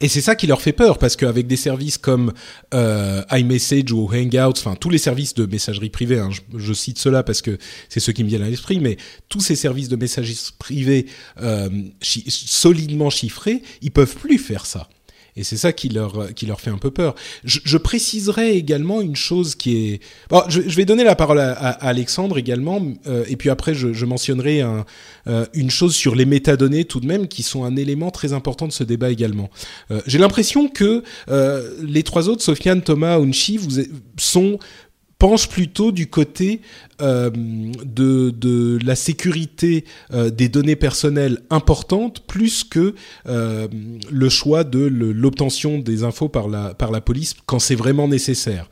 [0.02, 2.32] Et c'est ça qui leur fait peur parce qu'avec des services comme
[2.74, 7.22] euh, iMessage ou Hangouts, enfin tous les services de messagerie privée, hein, je, cite cela
[7.22, 7.56] parce que
[7.88, 8.96] c'est ceux qui me viennent à l'esprit, mais
[9.28, 11.06] tous ces services de messagerie privée
[11.40, 14.88] euh, solidement chiffrés, ils peuvent plus faire ça.
[15.36, 17.14] Et c'est ça qui leur, qui leur fait un peu peur.
[17.44, 20.00] Je, préciserai également une chose qui est...
[20.28, 24.62] Bon, je, vais donner la parole à, Alexandre également, euh, et puis après je, mentionnerai
[25.26, 28.66] euh, une chose sur les métadonnées tout de même, qui sont un élément très important
[28.66, 29.50] de ce débat également.
[29.90, 33.80] Euh, J'ai l'impression que euh, les trois autres, Sofiane, Thomas, Unchi, vous
[34.18, 34.58] sont
[35.22, 36.60] penche plutôt du côté
[37.00, 42.96] euh, de, la sécurité euh, des données personnelles importantes plus que
[43.28, 43.68] euh,
[44.10, 48.68] le choix de l'obtention des infos par la, par police quand c'est vraiment nécessaire.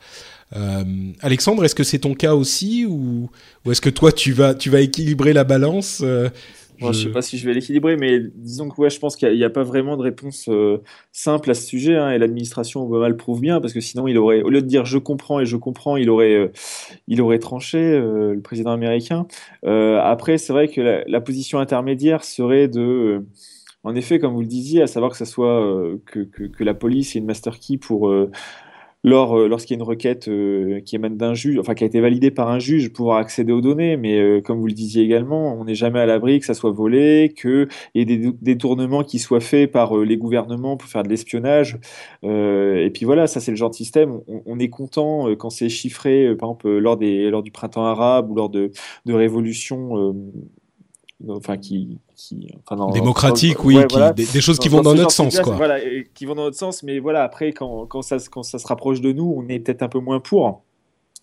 [1.21, 3.29] Alexandre, est-ce que c'est ton cas aussi ou,
[3.63, 6.03] ou est-ce que toi tu vas équilibrer la balance
[6.81, 6.91] je...
[6.91, 9.43] je sais pas si je vais l'équilibrer, mais disons que ouais, je pense qu'il n'y
[9.43, 13.17] a, pas vraiment de réponse euh, simple à ce sujet, hein, et l'administration Obama le
[13.17, 15.57] prouve bien, parce que sinon, il aurait, au lieu de dire je comprends et je
[15.57, 16.51] comprends, il aurait, euh,
[17.07, 19.25] il aurait tranché, euh, le président américain.
[19.63, 23.25] après, c'est vrai que la, la, position intermédiaire serait de,
[23.83, 25.61] en effet, comme vous le disiez, à savoir que ça soit
[26.05, 28.11] que, que, que, la police ait une master key pour
[29.03, 31.87] lors, euh, lorsqu'il y a une requête euh, qui émane d'un juge, enfin qui a
[31.87, 33.97] été validée par un juge, pouvoir accéder aux données.
[33.97, 36.71] Mais euh, comme vous le disiez également, on n'est jamais à l'abri que ça soit
[36.71, 41.09] volé, qu'il y ait des détournements qui soient faits par les gouvernements pour faire de
[41.09, 41.79] l'espionnage.
[42.23, 44.19] et puis voilà, ça c'est le genre de système.
[44.27, 48.31] On, on est content quand c'est chiffré, par exemple lors, des, lors du printemps arabe
[48.31, 48.71] ou lors de,
[49.05, 50.13] de révolutions
[51.29, 53.77] enfin qui, qui enfin démocratique oui
[54.15, 55.79] des, choses qui vont dans, notre sens quoi voilà
[56.13, 59.01] qui vont dans notre sens mais voilà après quand, quand ça quand ça se rapproche
[59.01, 60.63] de nous on est peut-être un peu moins pour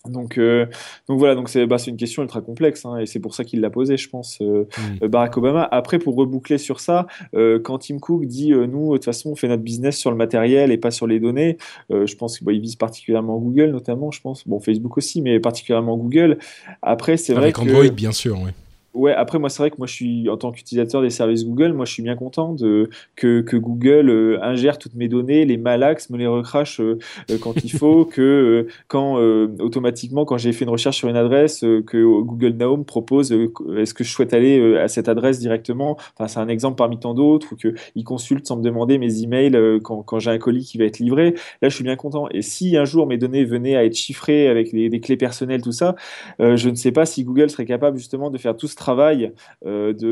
[0.07, 0.65] donc, euh,
[1.09, 3.59] donc voilà, donc c'est bah, une question ultra complexe hein, et c'est pour ça qu'il
[3.59, 5.03] l'a posé, je pense, euh, mm.
[5.03, 5.67] euh, Barack Obama.
[5.71, 9.47] Après, pour reboucler sur ça, quand Tim Cook dit nous, de toute façon, on fait
[9.47, 11.57] notre business sur le matériel et pas sur les données,
[11.89, 15.97] je pense qu'il bah, vise particulièrement Google, notamment, je pense, bon Facebook aussi, mais particulièrement
[15.97, 16.37] Google.
[16.81, 18.51] Après, c'est vrai que Android, bien sûr, oui.
[18.95, 21.73] Ouais, après moi c'est vrai que moi je suis en tant qu'utilisateur des services Google,
[21.73, 25.57] moi je suis bien content de que, que Google euh, ingère toutes mes données, les
[25.57, 26.97] malaxe, me les recrache euh,
[27.29, 29.17] euh, quand il faut, que quand
[29.59, 33.93] automatiquement quand j'ai fait une recherche sur une adresse, que Google Now me propose est-ce
[33.93, 35.97] que je souhaite aller à cette adresse directement?
[36.17, 39.21] Enfin c'est un exemple parmi tant d'autres, ou que il consulte sans me demander mes
[39.21, 41.35] emails quand, quand j'ai un colis qui va être livré.
[41.61, 42.27] Là je suis bien content.
[42.31, 45.71] Et si un jour mes données venaient à être chiffrées avec des clés personnelles tout
[45.71, 45.95] ça,
[46.39, 49.33] je ne sais pas si Google serait capable justement de faire tout ce travail
[49.65, 50.07] euh, de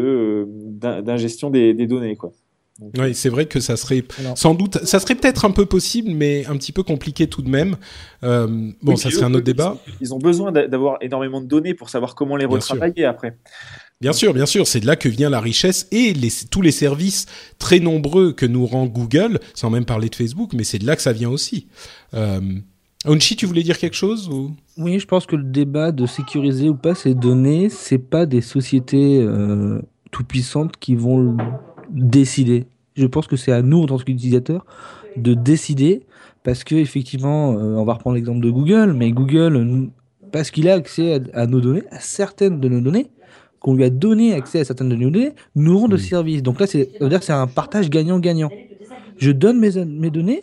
[0.86, 2.32] euh, d'ingestion des, données, quoi.
[2.99, 4.03] oui, c'est vrai que ça serait
[4.36, 7.49] sans doute, ça serait peut-être un peu possible, mais un petit peu compliqué tout de
[7.49, 7.77] même.
[8.23, 9.77] Euh, bon, ça serait un autre débat.
[10.01, 13.38] Ils ont besoin d'avoir énormément de données pour savoir comment les retravailler après.
[13.99, 16.71] Bien sûr, bien sûr, c'est de là que vient la richesse et les, tous les
[16.71, 17.25] services
[17.58, 20.95] très nombreux que nous rend Google, sans même parler de Facebook, mais c'est de là
[20.95, 21.67] que ça vient aussi.
[22.13, 22.39] Euh,
[23.05, 24.51] Onchi, tu voulais dire quelque chose ou?
[24.77, 28.41] Oui, je pense que le débat de sécuriser ou pas ces données, c'est pas des
[28.41, 29.81] sociétés euh,
[30.12, 31.38] tout puissantes qui vont
[31.89, 32.65] décider.
[32.95, 34.65] Je pense que c'est à nous en tant qu'utilisateurs
[35.15, 36.03] de décider
[36.43, 39.89] parce que effectivement, euh, on va reprendre l'exemple de Google, mais Google,
[40.31, 43.12] parce qu'il a accès à, nos données, à certaines de nos données,
[43.60, 46.41] qu'on lui a donné accès à certaines de nos données, nous rend de service.
[46.41, 46.89] Donc là, c'est,
[47.29, 48.49] un partage gagnant-gagnant.
[49.17, 50.41] Je donne mes, mes données,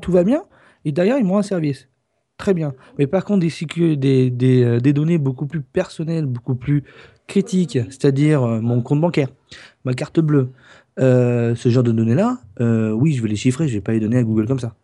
[0.00, 0.42] tout va bien,
[0.84, 1.88] et derrière, ils m'ont un service
[2.36, 2.74] très bien.
[2.98, 6.84] Mais par contre, des, des, des, euh, des données beaucoup plus personnelles, beaucoup plus
[7.26, 9.28] critiques, c'est-à-dire euh, mon compte bancaire,
[9.84, 10.50] ma carte bleue,
[10.98, 14.00] euh, ce genre de données-là, euh, oui, je vais les chiffrer, je vais pas les
[14.00, 14.74] donner à Google comme ça.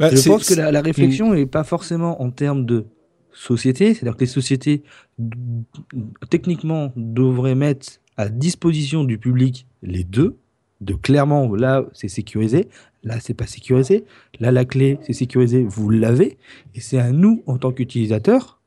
[0.00, 2.86] Bah, je pense que la, la réflexion n'est pas forcément en termes de
[3.32, 4.82] société, c'est-à-dire que les sociétés
[6.30, 10.36] techniquement devraient mettre à disposition du public les deux,
[10.82, 12.68] de clairement là c'est sécurisé,
[13.02, 14.04] là c'est pas sécurisé,
[14.40, 16.36] là la clé c'est sécurisé, vous l'avez,
[16.74, 18.60] et c'est à nous en tant qu'utilisateurs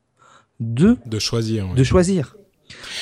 [0.60, 1.68] de de choisir.
[1.68, 1.74] ouais.
[1.74, 2.36] de choisir.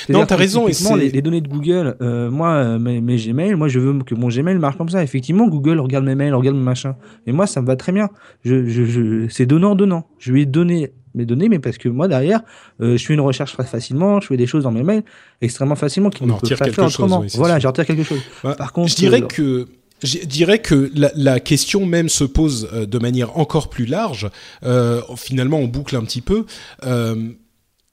[0.09, 3.55] Non, t'as raison, et les, les données de Google, euh, moi, euh, mes, mes Gmail,
[3.55, 5.01] moi, je veux que mon Gmail marche comme ça.
[5.01, 6.93] Effectivement, Google regarde mes mails, regarde mes machins.
[7.25, 8.09] Et moi, ça me va très bien.
[8.43, 10.07] Je, je, je, c'est donnant-donnant.
[10.19, 12.41] Je lui ai donné mes données, mais parce que moi, derrière,
[12.81, 15.03] euh, je fais une recherche très facilement, je fais des choses dans mes mails
[15.41, 17.21] extrêmement facilement qui ne en peuvent pas faire chose, autrement.
[17.21, 18.19] oui, c'est voilà, j'en retire quelque chose.
[18.43, 18.55] Ouais.
[18.55, 19.67] Par contre, je dirais euh, que
[20.03, 24.29] je dirais que la, la question même se pose euh, de manière encore plus large.
[24.63, 26.45] Euh, finalement, on boucle un petit peu.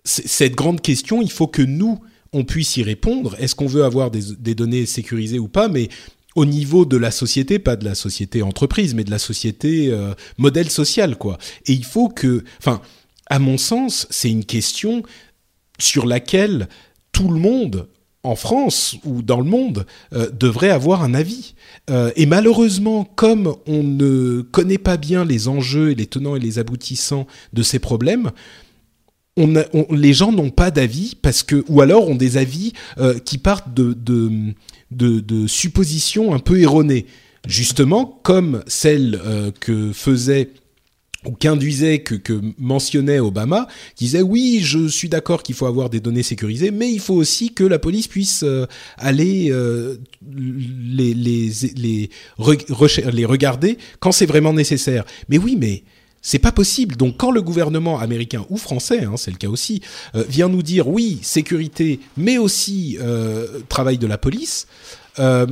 [0.05, 2.01] Cette grande question, il faut que nous,
[2.33, 3.37] on puisse y répondre.
[3.39, 5.69] Est-ce qu'on veut avoir des, des données sécurisées ou pas?
[5.69, 5.91] Mais
[6.35, 10.15] au niveau de la société, pas de la société entreprise, mais de la société euh,
[10.39, 11.39] modèle social, quoi.
[11.67, 12.81] Et il faut que, enfin,
[13.33, 15.03] à mon sens, c'est une question
[15.79, 16.69] sur laquelle
[17.13, 17.89] tout le monde
[18.25, 21.55] en France ou dans le monde euh, devrait avoir un avis.
[21.89, 26.41] Euh, et malheureusement, comme on ne connaît pas bien les enjeux et les tenants et
[26.41, 28.33] les aboutissants de ces problèmes,
[29.39, 33.73] les gens n'ont pas d'avis parce que, ou alors ont des avis euh, qui partent
[33.73, 33.97] de,
[34.91, 37.07] de, suppositions un peu erronées.
[37.49, 39.19] Justement, comme celle
[39.59, 40.51] que faisait
[41.25, 45.89] ou qu'induisait, que, que mentionnait Obama, qui disait oui, je suis d'accord qu'il faut avoir
[45.89, 48.67] des données sécurisées, mais il faut aussi que la police puisse euh,
[48.99, 49.97] aller euh,
[50.35, 55.05] les, les, les, re- les regarder quand c'est vraiment nécessaire.
[55.29, 55.85] Mais oui, mais
[56.23, 56.97] c'est pas possible.
[56.97, 59.81] Donc quand le gouvernement américain ou français, hein, c'est le cas aussi,
[60.15, 64.67] euh, vient nous dire oui, sécurité, mais aussi euh, travail de la police,
[65.19, 65.47] euh,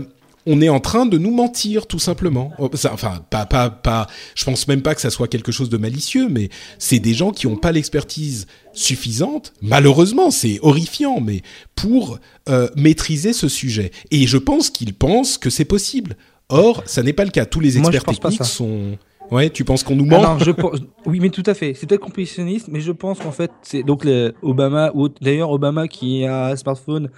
[0.47, 2.53] on est en train de nous mentir tout simplement.
[2.59, 4.07] Oh, Enfin, pas, pas, pas.
[4.35, 6.49] Je pense même pas que ça soit quelque chose de malicieux, mais
[6.79, 9.53] c'est des gens qui n'ont pas l'expertise suffisante.
[9.63, 11.43] Malheureusement, c'est horrifiant, mais
[11.75, 13.91] pour euh, maîtriser ce sujet.
[14.11, 16.17] Et je pense qu'ils pensent que c'est possible.
[16.49, 17.47] Or, ça n'est pas le cas.
[17.47, 18.99] Tous les experts techniques sont.
[19.31, 21.75] Ouais, tu penses qu'on nous ment Alors, je pense, oui, mais tout à fait.
[21.75, 25.87] C'est peut-être complétionniste, mais je pense qu'en fait, c'est donc le Obama, ou d'ailleurs Obama
[25.87, 27.11] qui a un smartphone,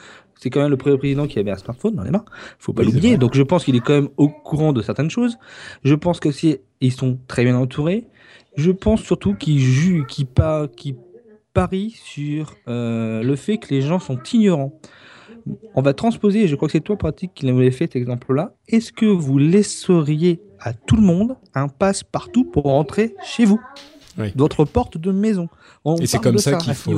[0.42, 2.24] c'est quand même le premier président qui avait un smartphone dans les mains.
[2.58, 3.16] Faut pas Oui, l'oublier.
[3.16, 5.38] Donc, je pense qu'il est quand même au courant de certaines choses.
[5.84, 8.06] Je pense que si ils sont très bien entourés.
[8.56, 10.96] Je pense surtout qu'ils ju- qu'ils pa- qu'ils
[11.54, 14.72] parient sur euh, le fait que les gens sont ignorants.
[15.74, 18.54] On va transposer, et je crois que c'est toi, Pratique, qui l'avait fait cet exemple-là.
[18.68, 23.60] Est-ce que vous laisseriez à tout le monde un passe-partout pour rentrer chez vous?
[24.18, 24.32] Oui.
[24.36, 25.48] Votre porte de maison.
[25.84, 26.92] On Et c'est comme ça à qu'il faut.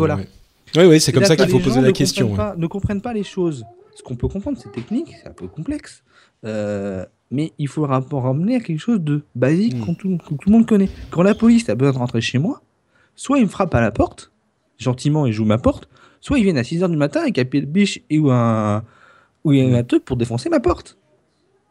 [0.76, 2.28] Oui, oui, c'est comme ça qu'il faut poser la question.
[2.28, 2.52] comprennent ouais.
[2.54, 3.64] pas- ne comprennent pas les choses.
[3.94, 6.02] Ce qu'on peut comprendre, c'est technique, c'est un peu complexe.
[6.44, 9.94] Euh, mais il faut ra- ramener à quelque chose de basique Mm.
[9.96, 10.88] tout, que tout le monde connaît.
[11.10, 12.60] Quand la police a besoin de rentrer chez moi,
[13.14, 14.32] soit ils me frappent à la porte,
[14.78, 15.88] gentiment, et jouent ma porte,
[16.20, 18.82] soit ils viennent à 6h du matin avec un pied de biche et ou un,
[19.44, 20.96] ou un truc pour défoncer ma porte.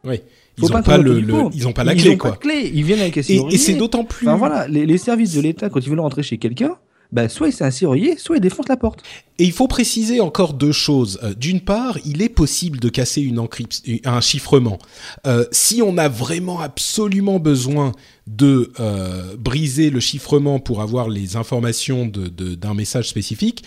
[0.05, 0.21] Oui.
[0.57, 1.19] Ils n'ont pas le,
[1.53, 2.29] ils ont pas la ils clé, ont quoi.
[2.31, 2.71] Pas de clé.
[2.73, 4.27] Ils viennent avec un Et, et c'est d'autant plus.
[4.27, 6.77] Enfin voilà, les, les services de l'État, quand ils veulent rentrer chez quelqu'un,
[7.13, 9.03] bah, soit c'est un serrurier, soit ils défoncent la porte.
[9.37, 11.19] Et il faut préciser encore deux choses.
[11.21, 13.47] Euh, D'une part, il est possible de casser une
[14.05, 14.79] un chiffrement.
[15.27, 17.91] Euh, si on a vraiment absolument besoin
[18.25, 23.63] de euh, briser le chiffrement pour avoir les informations d'un message spécifique,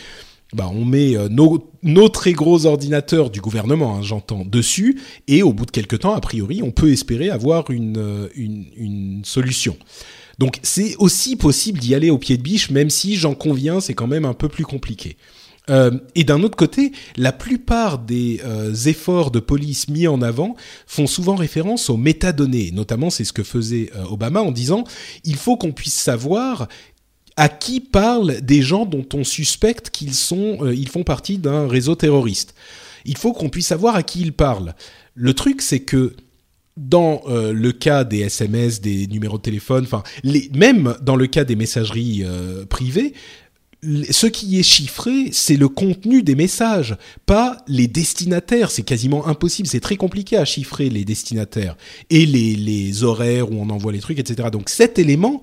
[0.52, 5.52] bah on met nos, nos très gros ordinateurs du gouvernement, hein, j'entends, dessus, et au
[5.52, 9.76] bout de quelques temps, a priori, on peut espérer avoir une, une solution.
[10.38, 13.94] Donc c'est aussi possible d'y aller au pied de biche, même si j'en conviens, c'est
[13.94, 15.16] quand même un peu plus compliqué.
[15.68, 20.54] Euh, et d'un autre côté, la plupart des euh, efforts de police mis en avant
[20.86, 22.70] font souvent référence aux métadonnées.
[22.72, 24.84] Notamment, c'est ce que faisait euh, Obama en disant
[25.24, 26.68] il faut qu'on puisse savoir
[27.36, 31.94] à qui parlent des gens dont on suspecte qu'ils sont, ils font partie d'un réseau
[31.94, 32.54] terroriste.
[33.04, 34.74] Il faut qu'on puisse savoir à qui ils parlent.
[35.14, 36.14] Le truc, c'est que
[36.76, 40.02] dans euh, le cas des SMS, des numéros de téléphone, enfin,
[40.54, 43.14] même dans le cas des messageries euh, privées,
[44.10, 48.70] ce qui est chiffré, c'est le contenu des messages, pas les destinataires.
[48.70, 51.76] C'est quasiment impossible, c'est très compliqué à chiffrer les destinataires
[52.10, 54.48] et les, horaires où on envoie les trucs, etc.
[54.50, 55.40] Donc cet élément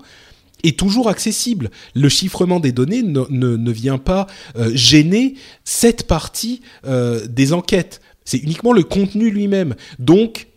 [0.62, 1.70] est toujours accessible.
[1.94, 8.00] Le chiffrement des données ne, ne, ne vient pas euh, gêner cette partie des enquêtes.
[8.24, 9.74] C'est uniquement le contenu lui-même.
[9.98, 10.48] Donc,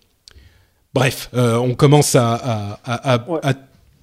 [0.98, 3.40] bref, euh, on commence à, à, à, à- Ouais.
[3.44, 3.54] à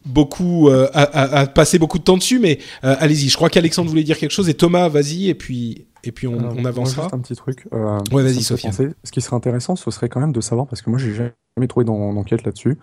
[0.06, 3.28] beaucoup euh, à, à- à passer beaucoup de temps dessus, mais euh, allez-y.
[3.30, 6.34] Je crois qu'Alexandre voulait dire quelque chose et Thomas, vas-y et puis et puis on,
[6.36, 7.04] on avancera.
[7.04, 7.66] Juste un petit truc.
[7.72, 8.68] Euh, ouais, vas-y, Sophie.
[9.04, 11.66] Ce qui serait intéressant, ce serait quand même de savoir, parce que moi, j'ai jamais
[11.68, 12.76] trouvé d'enquête là-dessus,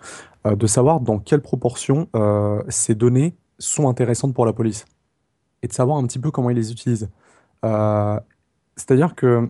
[0.46, 4.84] euh, de savoir dans quelle proportion euh, ces données sont intéressantes pour la police
[5.62, 7.08] et de savoir un petit peu comment ils les utilisent.
[7.64, 8.18] Euh,
[8.74, 9.48] c'est-à-dire que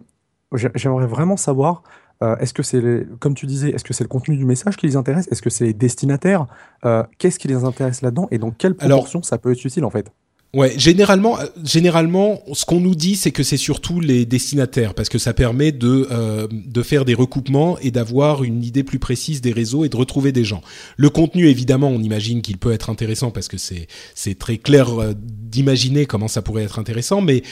[0.75, 1.83] j'aimerais vraiment savoir
[2.23, 4.87] euh, est-ce que c'est, comme tu disais, est-ce que c'est le contenu du message qui
[4.87, 5.29] les intéresse?
[5.31, 6.47] Est-ce que c'est les destinataires?
[6.85, 9.91] Euh, Qu'est-ce qui les intéresse là-dedans Et dans quelle proportion ça peut être utile en
[9.91, 10.07] fait?
[10.55, 15.17] Ouais, généralement, généralement, ce qu'on nous dit, c'est que c'est surtout les destinataires, parce que
[15.17, 19.87] ça permet de de faire des recoupements et d'avoir une idée plus précise des réseaux
[19.87, 20.61] et de retrouver des gens.
[20.99, 25.15] Le contenu, évidemment, on imagine qu'il peut être intéressant parce que c'est c'est très clair
[25.17, 27.43] d'imaginer comment ça pourrait être intéressant, mais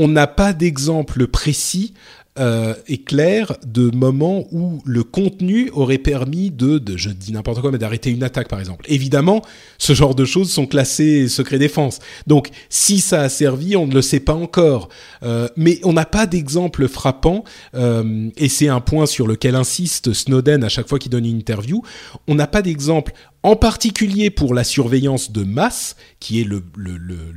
[0.00, 1.92] on n'a pas d'exemple précis
[2.38, 7.60] euh, et clair de moments où le contenu aurait permis de, de je dis n'importe
[7.60, 8.84] quoi, mais d'arrêter une attaque par exemple.
[8.88, 9.42] Évidemment,
[9.78, 11.98] ce genre de choses sont classées secret défense.
[12.28, 14.88] Donc, si ça a servi, on ne le sait pas encore.
[15.22, 20.12] Euh, mais on n'a pas d'exemple frappant, euh, et c'est un point sur lequel insiste
[20.12, 21.82] Snowden à chaque fois qu'il donne une interview.
[22.28, 23.12] On n'a pas d'exemple
[23.42, 26.48] en particulier pour la surveillance de masse, qui est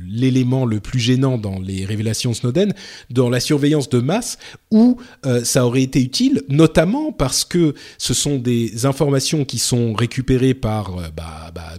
[0.06, 2.74] l'élément le, plus gênant dans les révélations Snowden,
[3.10, 4.38] dans la surveillance de masse,
[4.70, 9.94] où euh, ça aurait été utile, notamment parce que ce sont des informations qui sont
[9.94, 11.74] récupérées par euh, bah, bah,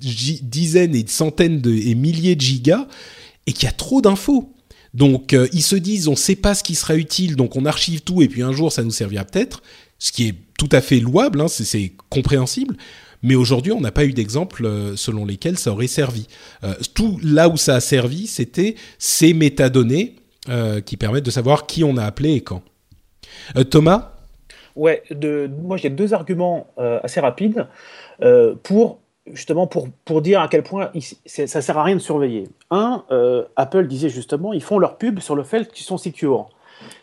[0.00, 2.88] dizaines et centaines de, et milliers de gigas,
[3.46, 4.52] et qu'il y a trop d'infos.
[4.92, 7.64] Donc euh, ils se disent, on ne sait pas ce qui sera utile, donc on
[7.64, 9.62] archive tout, et puis un jour ça nous servira peut-être,
[9.98, 12.76] ce qui est tout à fait louable, hein, c'est compréhensible.
[13.22, 16.26] Mais aujourd'hui, on n'a pas eu d'exemple euh, selon lesquels ça aurait servi.
[16.64, 20.16] Euh, tout là où ça a servi, c'était ces métadonnées
[20.48, 22.62] euh, qui permettent de savoir qui on a appelé et quand.
[23.70, 24.12] Thomas?
[24.76, 25.02] Ouais,
[25.62, 27.66] moi j'ai deux arguments assez rapides
[28.62, 28.98] pour
[29.32, 32.48] justement pour, pour dire à quel point il, ça sert à rien de surveiller.
[32.70, 33.04] Un,
[33.56, 36.50] Apple disait justement, ils font leur pub sur le fait qu'ils sont secure.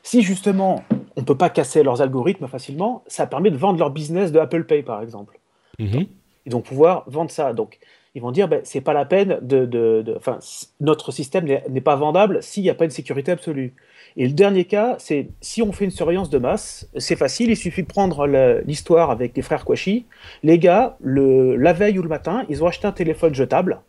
[0.03, 0.83] Si justement
[1.15, 4.39] on ne peut pas casser leurs algorithmes facilement, ça permet de vendre leur business de
[4.39, 5.38] Apple Pay par exemple.
[5.79, 6.03] Mmh.
[6.45, 7.53] Ils vont pouvoir vendre ça.
[7.53, 7.79] Donc,
[8.15, 10.39] ils vont dire, ben, c'est pas la peine de, de, de enfin,
[10.79, 13.73] notre système n'est pas vendable s'il n'y a pas une sécurité absolue.
[14.17, 17.57] Et le dernier cas, c'est si on fait une surveillance de masse, c'est facile, il
[17.57, 18.25] suffit de prendre
[18.65, 20.05] l'histoire avec les frères Kouachi.
[20.43, 23.81] Les gars, le, la veille ou le matin, ils ont acheté un téléphone jetable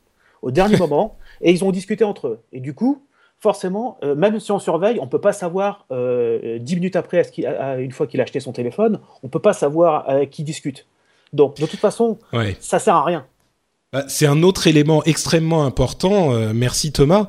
[0.43, 2.41] au dernier moment et ils ont discuté entre eux.
[2.53, 3.03] Et du coup,
[3.39, 7.23] forcément, euh, même si on surveille, on ne peut pas savoir, euh, dix minutes après,
[7.47, 10.29] à, à, une fois qu'il a acheté son téléphone, on ne peut pas savoir avec
[10.31, 10.87] qui discute.
[11.33, 12.57] Donc, de toute façon, ouais.
[12.61, 13.27] ça sert à rien.
[13.93, 16.33] Bah, c'est un autre élément extrêmement important.
[16.33, 17.29] Euh, merci Thomas.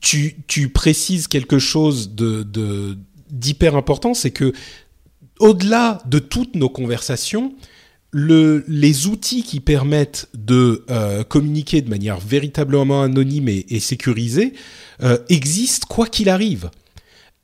[0.00, 2.96] Tu, tu, précises quelque chose de
[3.30, 4.52] d'hyper important, c'est que
[5.40, 7.52] au-delà de toutes nos conversations,
[8.14, 14.54] le, les outils qui permettent de euh, communiquer de manière véritablement anonyme et, et sécurisée
[15.02, 16.70] euh, existent quoi qu'il arrive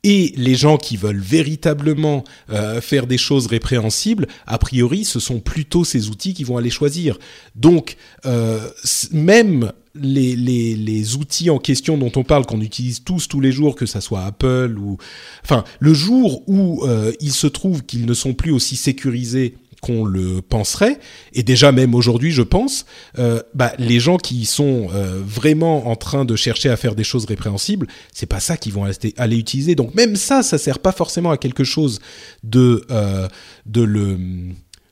[0.03, 5.39] et les gens qui veulent véritablement euh, faire des choses répréhensibles, a priori, ce sont
[5.39, 7.19] plutôt ces outils qui vont aller choisir.
[7.55, 8.67] Donc, euh,
[9.11, 13.51] même les, les, les, outils en question dont on parle, qu'on utilise tous tous les
[13.51, 14.97] jours, que ça soit Apple ou...
[15.43, 20.05] Enfin, le jour où euh, il se trouve qu'ils ne sont plus aussi sécurisés qu'on
[20.05, 20.99] le penserait,
[21.33, 22.85] et déjà même aujourd'hui, je pense,
[23.17, 27.03] euh, bah, les gens qui sont euh, vraiment en train de chercher à faire des
[27.03, 28.85] choses répréhensibles, c'est pas ça qu'ils vont
[29.17, 29.75] aller utiliser.
[29.75, 31.99] Donc même ça, ça sert pas forcément à quelque chose
[32.43, 33.27] de euh,
[33.65, 34.17] de le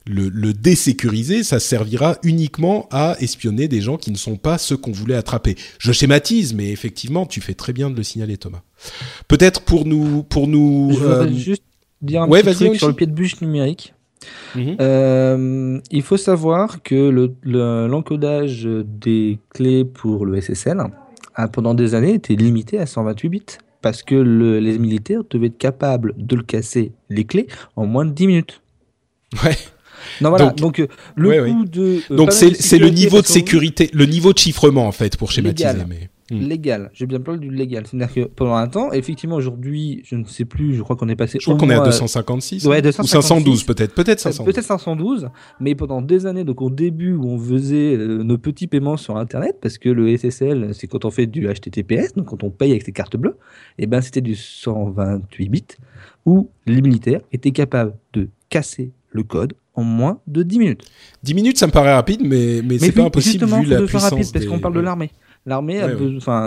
[0.05, 4.75] le, le, désécuriser, ça servira uniquement à espionner des gens qui ne sont pas ceux
[4.75, 5.55] qu'on voulait attraper.
[5.77, 8.63] Je schématise, mais effectivement, tu fais très bien de le signaler, Thomas.
[9.27, 10.89] Peut-être pour nous, pour nous.
[10.93, 11.61] Je voudrais juste
[12.01, 13.93] dire un ouais, petit truc sur le pied de bûche numérique.
[14.55, 14.61] Mmh.
[14.81, 17.09] Euh, il faut savoir que
[17.87, 20.81] l'encodage le, des clés pour le SSL
[21.35, 23.45] a pendant des années été limité à 128 bits
[23.81, 28.05] parce que le, les militaires devaient être capables de le casser les clés en moins
[28.05, 28.61] de 10 minutes.
[29.43, 29.55] Ouais.
[30.21, 31.67] Non voilà, donc, donc le ouais, coup ouais.
[31.67, 35.31] de euh, donc c'est le niveau de sécurité, le niveau de chiffrement en fait pour
[35.31, 35.69] schématiser.
[35.87, 36.09] Mais...
[36.31, 36.39] Mmh.
[36.39, 36.89] légal.
[36.93, 37.85] J'ai bien parlé du légal.
[37.87, 41.15] C'est-à-dire que pendant un temps, effectivement, aujourd'hui, je ne sais plus, je crois qu'on est
[41.15, 41.39] passé.
[41.39, 42.65] Je crois qu'on est à 256.
[42.65, 43.17] Ouais, 256.
[43.17, 43.95] Ou 512 peut-être.
[43.95, 44.53] Peut-être 512.
[44.53, 45.29] Peut-être 512.
[45.59, 49.17] Mais pendant des années, donc au début où on faisait euh, nos petits paiements sur
[49.17, 52.71] Internet, parce que le SSL, c'est quand on fait du HTTPS, donc quand on paye
[52.71, 53.37] avec ses cartes bleues,
[53.77, 55.63] et ben c'était du 128 bits,
[56.25, 60.81] où les militaires étaient capables de casser le code en moins de 10 minutes.
[61.23, 64.03] 10 minutes, ça me paraît rapide, mais, mais, mais c'est pas impossible vu la puissance.
[64.03, 64.49] rapide, parce des...
[64.49, 65.11] qu'on parle de l'armée.
[65.45, 65.79] L'armée,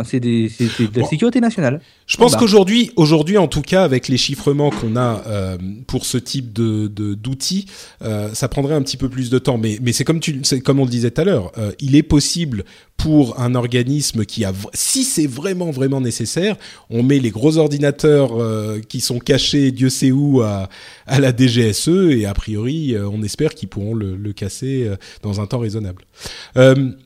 [0.04, 0.48] c'est de
[0.94, 1.06] la bon.
[1.06, 1.80] sécurité nationale.
[2.06, 6.18] Je pense qu'aujourd'hui, aujourd'hui, en tout cas, avec les chiffrements qu'on a euh, pour ce
[6.18, 7.66] type de d'outils,
[8.02, 9.56] euh, ça prendrait un petit peu plus de temps.
[9.56, 12.02] Mais mais c'est comme tu, comme on le disait tout à l'heure, euh, il est
[12.02, 12.64] possible
[13.02, 16.56] pour un organisme qui a, si c'est vraiment vraiment nécessaire,
[16.88, 20.68] on met les gros ordinateurs euh, qui sont cachés, Dieu sait où, à,
[21.06, 24.96] à la DGSE et a priori, euh, on espère qu'ils pourront le, le casser euh,
[25.22, 26.04] dans un temps raisonnable.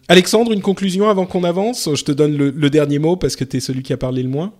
[0.08, 1.88] Alexandre, une conclusion avant qu'on avance?
[1.94, 4.22] Je te donne le, le dernier mot parce que tu es celui qui a parlé
[4.22, 4.52] le moins.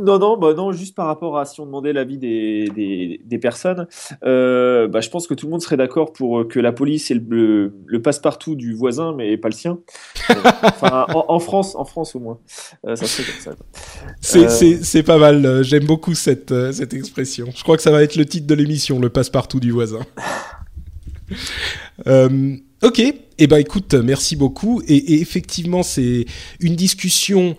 [0.00, 3.38] Non, non, bah non, juste par rapport à si on demandait l'avis des, des, des,
[3.38, 3.86] personnes,
[4.24, 7.14] euh, bah, je pense que tout le monde serait d'accord pour que la police ait
[7.14, 9.78] le, le, passe-partout du voisin, mais pas le sien.
[10.62, 12.38] enfin, en, France, en France au moins,
[12.86, 14.36] euh, ça serait comme ça.
[14.36, 15.62] Euh, c'est pas mal.
[15.62, 17.48] J'aime beaucoup cette, euh, cette expression.
[17.54, 20.00] Je crois que ça va être le titre de l'émission, le passe-partout du voisin.
[22.08, 24.82] euh, ok, et eh ben écoute, merci beaucoup.
[24.88, 26.24] Et, et effectivement, c'est
[26.58, 27.56] une discussion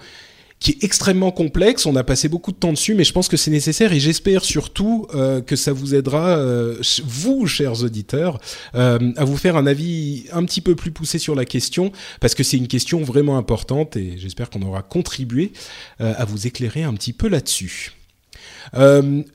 [0.65, 1.85] qui est extrêmement complexe.
[1.85, 4.43] On a passé beaucoup de temps dessus, mais je pense que c'est nécessaire et j'espère
[4.43, 8.39] surtout euh, que ça vous aidera, euh, vous, chers auditeurs,
[8.73, 12.33] euh, à vous faire un avis un petit peu plus poussé sur la question, parce
[12.33, 15.53] que c'est une question vraiment importante et j'espère qu'on aura contribué
[15.99, 17.93] à vous éclairer un petit peu là-dessus.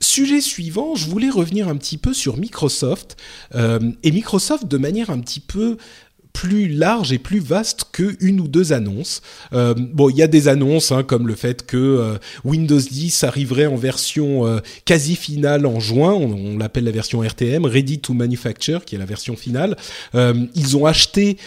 [0.01, 3.15] Sujet suivant, je voulais revenir un petit peu sur Microsoft
[3.55, 5.77] et Microsoft de manière un petit peu
[6.33, 9.21] plus large et plus vaste que une ou deux annonces.
[9.53, 13.23] Euh, bon, il y a des annonces hein, comme le fait que euh, Windows 10
[13.23, 16.13] arriverait en version euh, quasi finale en juin.
[16.13, 19.77] On, l'appelle la version RTM, Ready to Manufacture, qui est la version finale.
[20.13, 21.37] Ils ont acheté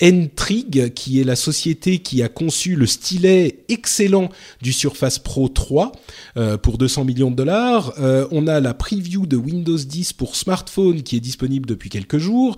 [0.00, 4.30] N-Trig, qui est la société qui a conçu le stylet excellent
[4.62, 5.92] du Surface Pro 3
[6.62, 7.92] pour 200 millions de dollars.
[8.30, 12.56] on a la preview de Windows 10 pour smartphone qui est disponible depuis quelques jours.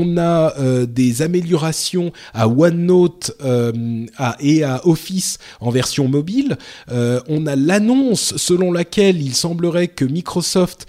[0.00, 4.06] On a euh, des améliorations à OneNote euh,
[4.40, 6.56] et à Office en version mobile.
[6.90, 10.86] Euh, on a l'annonce selon laquelle il semblerait que Microsoft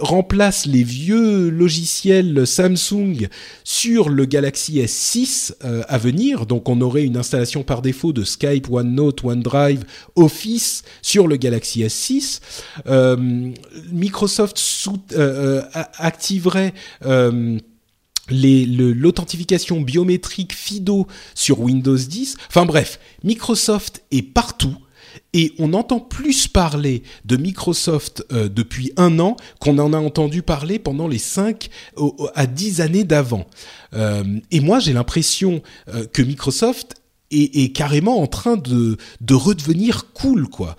[0.00, 3.28] remplace les vieux logiciels Samsung
[3.64, 6.46] sur le Galaxy S6 à venir.
[6.46, 9.84] Donc on aurait une installation par défaut de Skype, OneNote, OneDrive,
[10.16, 12.40] Office sur le Galaxy S6.
[13.92, 14.58] Microsoft
[15.98, 16.72] activerait
[18.30, 22.36] l'authentification biométrique FIDO sur Windows 10.
[22.48, 24.76] Enfin bref, Microsoft est partout.
[25.32, 30.42] Et on entend plus parler de Microsoft euh, depuis un an qu'on en a entendu
[30.42, 31.68] parler pendant les 5
[32.34, 33.46] à 10 années d'avant.
[33.94, 36.94] Euh, et moi, j'ai l'impression euh, que Microsoft
[37.30, 40.76] est, est, carrément en train de, de redevenir cool, quoi.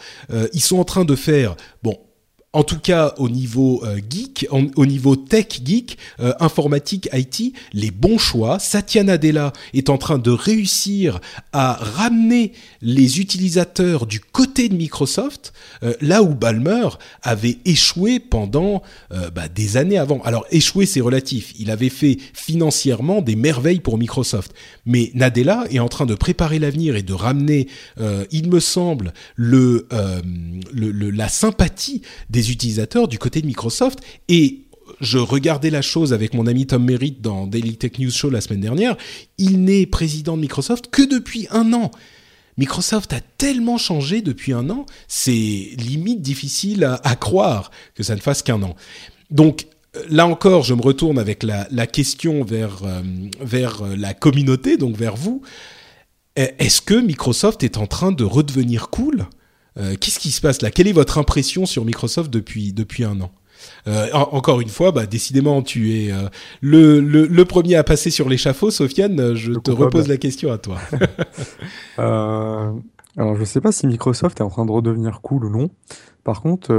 [0.53, 1.95] ils sont en train de faire, bon,
[2.53, 7.91] en tout cas au niveau euh, geek, au niveau tech geek, euh, informatique, IT, les
[7.91, 8.57] bons choix.
[8.57, 11.19] Satya Nadella est en train de réussir
[11.53, 15.53] à ramener les utilisateurs du côté de Microsoft,
[15.83, 16.87] euh, là où Balmer
[17.21, 18.81] avait échoué pendant
[19.33, 20.21] bah, des années avant.
[20.21, 21.53] Alors échoué, c'est relatif.
[21.59, 24.53] Il avait fait financièrement des merveilles pour Microsoft,
[24.85, 27.67] mais Nadella est en train de préparer l'avenir et de ramener,
[28.31, 29.87] il me semble, le,
[30.71, 34.61] le la sympathie des utilisateurs du côté de Microsoft et
[35.01, 38.41] je regardais la chose avec mon ami Tom Merritt dans Daily Tech News Show la
[38.41, 38.97] semaine dernière.
[39.37, 41.91] Il n'est président de Microsoft que depuis un an.
[42.59, 48.19] Microsoft a tellement changé depuis un an, c'est limite difficile à, croire que ça ne
[48.19, 48.75] fasse qu'un an.
[49.31, 49.65] Donc
[50.09, 53.01] là encore, je me retourne avec la, question vers, euh,
[53.53, 55.41] euh, la communauté, donc vers vous.
[56.35, 59.27] Est-ce que Microsoft est en train de redevenir cool?
[59.77, 60.69] Euh, qu'est-ce qui se passe là?
[60.69, 63.31] Quelle est votre impression sur Microsoft depuis un an?
[63.87, 66.27] Euh, encore une fois, bah, décidément, tu es euh,
[66.61, 68.71] le, le, premier à passer sur l'échafaud.
[68.71, 70.77] Sofiane, je te repose la question à toi.
[71.97, 75.69] alors, je ne sais pas si Microsoft est en train de redevenir cool ou non.
[76.23, 76.71] Par contre,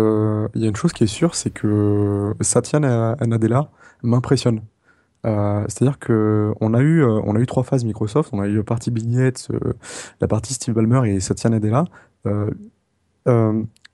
[0.55, 3.71] il y a une chose qui est sûre, c'est que Satya Nadella
[4.03, 4.61] m'impressionne.
[5.25, 8.31] C'est-à-dire que on a eu on a eu trois phases Microsoft.
[8.33, 9.33] On a eu la partie Bill
[10.21, 11.85] la partie Steve Ballmer et Satya Nadella.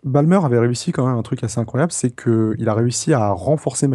[0.07, 3.31] Euh, Balmer avait réussi quand même un truc assez incroyable, c'est qu'il a réussi à
[3.31, 3.89] renforcer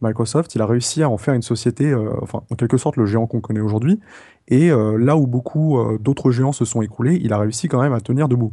[0.00, 3.06] Microsoft, il a réussi à en faire une société, euh, enfin en quelque sorte le
[3.06, 4.00] géant qu'on connaît aujourd'hui,
[4.48, 7.92] et euh, là où beaucoup d'autres géants se sont écroulés, il a réussi quand même
[7.92, 8.52] à tenir debout.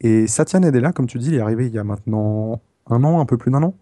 [0.00, 3.20] Et Satya Nadella, comme tu dis, il est arrivé il y a maintenant un an,
[3.20, 3.74] un peu plus d'un an,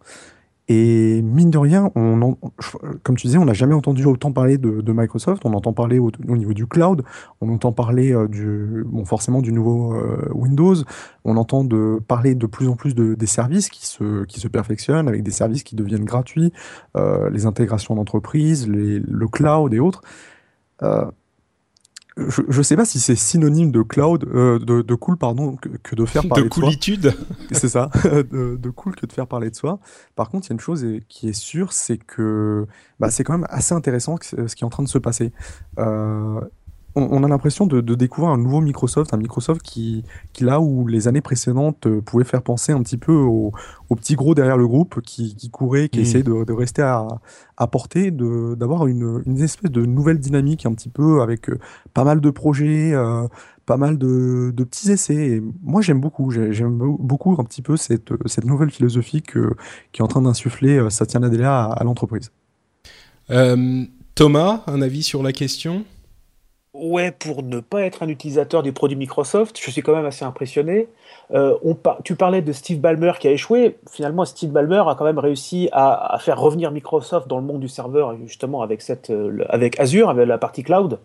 [0.69, 2.37] et mine de rien, on
[3.03, 5.45] comme tu disais, on n'a jamais entendu autant parler de, Microsoft.
[5.45, 7.03] On entend parler au, niveau du cloud,
[7.41, 10.77] on entend parler euh, du, bon, forcément du nouveau euh, Windows.
[11.25, 11.67] On entend
[12.07, 15.31] parler de plus en plus de, des services qui se, qui se perfectionnent, avec des
[15.31, 16.53] services qui deviennent gratuits,
[16.97, 20.03] euh, les intégrations d'entreprise, le cloud et autres
[22.17, 25.97] je ne sais pas si c'est synonyme de cloud, euh, de, de, cool, pardon, que,
[25.97, 27.13] de faire parler de, de coolitude.
[27.51, 29.81] C'est ça, de, de, cool que de faire parler de soi.
[30.15, 32.67] Par contre, il y a une chose qui est sûre, c'est que
[33.01, 35.33] bah, c'est quand même assez intéressant ce qui est en train de se passer.
[35.79, 36.41] Euh,
[36.97, 41.09] on, a l'impression de, découvrir un nouveau Microsoft, un Microsoft qui, qui là où les
[41.09, 43.53] années précédentes euh, pouvaient faire penser un petit peu au,
[43.89, 46.03] au petit gros derrière le groupe qui, qui courait, qui mm.
[46.03, 47.07] essayait de, de, rester à,
[47.57, 51.59] à portée, d'avoir une, une espèce de nouvelle dynamique un petit peu avec euh,
[51.95, 53.27] pas mal de projets, euh,
[53.67, 55.15] pas mal de, de, petits essais.
[55.15, 59.55] Et moi, j'aime beaucoup, j'aime beaucoup un petit peu cette, cette nouvelle philosophie que,
[59.93, 62.31] qui est en train d'insuffler Satya Nadella à, à l'entreprise.
[64.15, 65.85] Thomas, un avis sur la question?
[66.75, 70.25] Ouais, pour ne pas être un utilisateur des produits Microsoft, je suis quand même assez
[70.25, 70.89] impressionné.
[71.33, 71.57] Euh,
[72.03, 73.79] tu parlais de Steve Ballmer qui a échoué.
[73.89, 77.69] Finalement, Steve Ballmer a quand même réussi à, faire revenir Microsoft dans le monde du
[77.69, 79.45] serveur, justement avec, euh,
[79.79, 80.99] Azure, avec la partie cloud.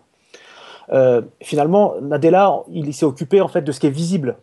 [0.92, 4.38] Euh, finalement, Nadella, il s'est occupé en fait de ce qui est visible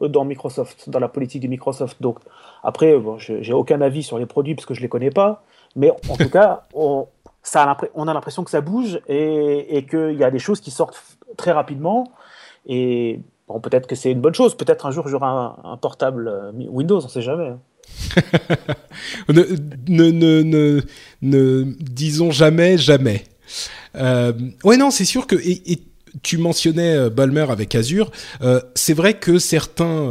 [0.00, 2.00] dans Microsoft, dans la politique de Microsoft.
[2.00, 2.18] Donc,
[2.62, 5.42] après, j'ai aucun avis sur les produits parce que je les connais pas,
[5.74, 7.06] mais en tout cas, on,
[7.94, 11.02] on a l'impression que ça bouge et, qu'il y a des choses qui sortent
[11.36, 12.12] très rapidement.
[12.66, 14.56] Et bon, peut-être que c'est une bonne chose.
[14.56, 17.48] Peut-être un jour j'aurai un, portable euh, Windows, on ne sait jamais.
[17.48, 17.60] Hein.
[21.22, 23.24] ne, disons jamais, jamais.
[23.94, 24.32] Euh,
[24.64, 25.36] ouais, non, c'est sûr que.
[25.36, 25.82] Et,
[26.22, 28.10] tu mentionnais euh, Balmer avec Azure.
[28.74, 30.10] c'est vrai que certains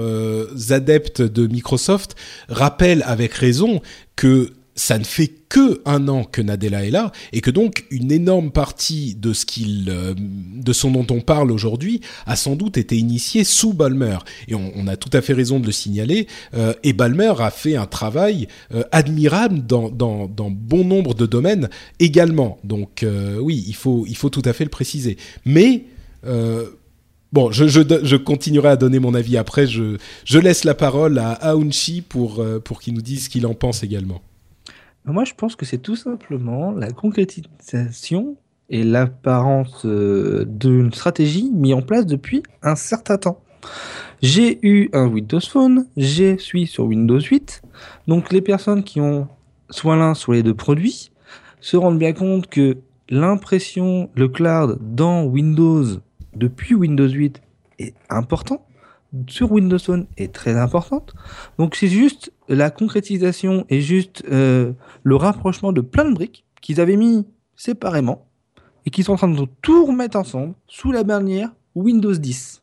[0.69, 2.15] adeptes de Microsoft
[2.47, 3.81] rappellent avec raison
[4.15, 8.11] que ça ne fait que un an que Nadella est là et que donc une
[8.11, 12.78] énorme partie de ce qu'il, euh, de son dont on parle aujourd'hui, a sans doute
[12.78, 14.17] été initiée sous Balmer.
[14.49, 16.28] Et on, a tout à fait raison de le signaler.
[16.53, 21.26] Euh, et Balmer a fait un travail euh, admirable dans, dans, dans, bon nombre de
[21.26, 21.69] domaines
[21.99, 22.59] également.
[22.63, 23.05] Donc
[23.39, 25.17] oui, il faut, il faut tout à fait le préciser.
[25.45, 25.86] Mais
[27.34, 29.67] Bon, je, je, continuerai à donner mon avis après.
[29.67, 33.53] Je, je laisse la parole à Aounchi pour, pour qu'il nous dise ce qu'il en
[33.53, 34.21] pense également.
[35.07, 38.37] Moi, je pense que c'est tout simplement la concrétisation
[38.69, 43.39] et l'apparence euh, d'une stratégie mise en place depuis un certain temps.
[44.23, 47.61] J'ai eu un Windows Phone, je suis sur Windows 8,
[48.07, 49.27] donc les personnes qui ont
[49.69, 51.11] soit l'un, soit les deux produits
[51.61, 52.77] se rendent bien compte que
[53.09, 55.85] l'impression, le cloud dans Windows
[56.35, 57.41] depuis Windows 8
[57.77, 58.65] est important
[59.28, 61.13] sur Windows Phone est très importante.
[61.57, 66.82] Donc c'est juste la concrétisation et juste euh, le rapprochement de plein de briques qu'ils
[66.82, 68.28] avaient mis séparément
[68.86, 72.61] et qui sont en train de tout remettre ensemble sous la bannière Windows 10.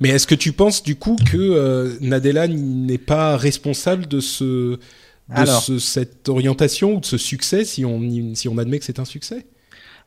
[0.00, 4.78] Mais est-ce que tu penses du coup que euh, Nadella n'est pas responsable de ce
[5.28, 9.04] de cette orientation ou de ce succès si on si on admet que c'est un
[9.04, 9.46] succès?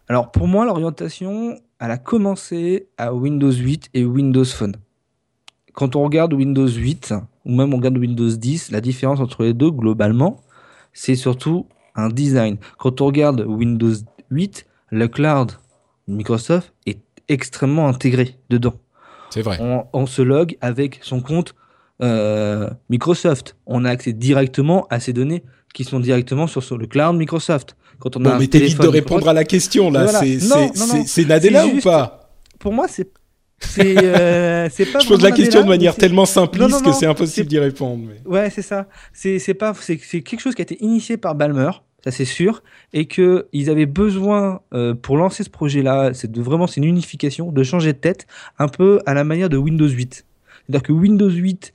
[0.08, 4.76] Alors pour moi l'orientation elle a commencé à Windows 8 et Windows Phone
[5.78, 7.14] quand on regarde Windows 8
[7.46, 10.42] ou même on regarde Windows 10, la différence entre les deux globalement,
[10.92, 12.58] c'est surtout un design.
[12.80, 13.94] Quand on regarde Windows
[14.32, 15.52] 8, le cloud
[16.08, 16.98] Microsoft est
[17.28, 18.74] extrêmement intégré dedans.
[19.30, 19.60] C'est vrai.
[19.94, 21.54] On, se log avec son compte
[22.02, 23.56] euh, Microsoft.
[23.68, 25.44] On a accès directement à ces données
[25.76, 27.78] qui sont directement sur, sur le cloud Microsoft.
[28.00, 30.08] Quand on bon, a mais t'évites de répondre à la question là.
[30.08, 32.32] C'est Nadella ou pas?
[32.58, 33.12] Pour moi, c'est
[33.60, 35.00] c'est euh, pas.
[35.00, 38.04] Je pose la question de manière tellement simpliste que c'est impossible d'y répondre.
[38.08, 38.30] Mais...
[38.30, 38.88] Ouais, c'est ça.
[39.14, 41.72] C'est pas c'est quelque chose qui a été initié par Balmer,
[42.04, 42.62] ça c'est sûr,
[42.94, 46.86] et que ils avaient besoin euh, pour lancer ce projet-là, c'est de vraiment c'est une
[46.88, 48.28] unification, de changer de tête,
[48.60, 50.26] un peu à la manière de Windows 8.
[50.68, 51.74] C'est-à-dire que Windows 8,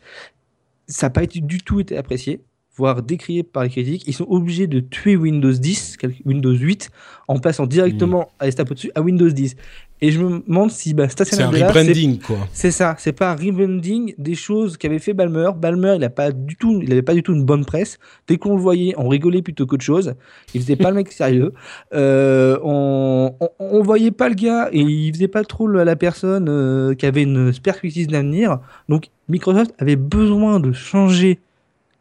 [0.87, 2.41] ça n'a pas été, du tout été apprécié
[2.76, 6.91] voire décrié par les critiques, ils sont obligés de tuer Windows 10, Windows 8,
[7.28, 8.45] en passant directement mmh.
[8.45, 9.57] à dessus à Windows 10.
[10.05, 12.36] Et je me demande si bah, C'est un rebranding, quoi.
[12.53, 15.50] C'est ça, c'est pas un rebranding des choses qu'avait fait Balmer.
[15.57, 18.00] Balmer, il a pas du tout, il avait pas du tout une bonne presse.
[18.26, 20.14] Dès qu'on le voyait, on rigolait plutôt qu'autre chose.
[20.55, 21.55] Il faisait pas le mec sérieux.
[21.94, 26.94] Euh, on, on, voyait pas le gars et il faisait pas trop la personne euh,
[26.94, 28.61] qui avait une perspective d'avenir.
[28.88, 31.38] Donc Microsoft avait besoin de changer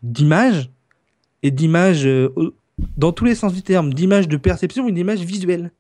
[0.01, 0.71] d'image
[1.43, 2.29] et d'image euh,
[2.97, 5.71] dans tous les sens du terme, d'image de perception et d'image visuelle.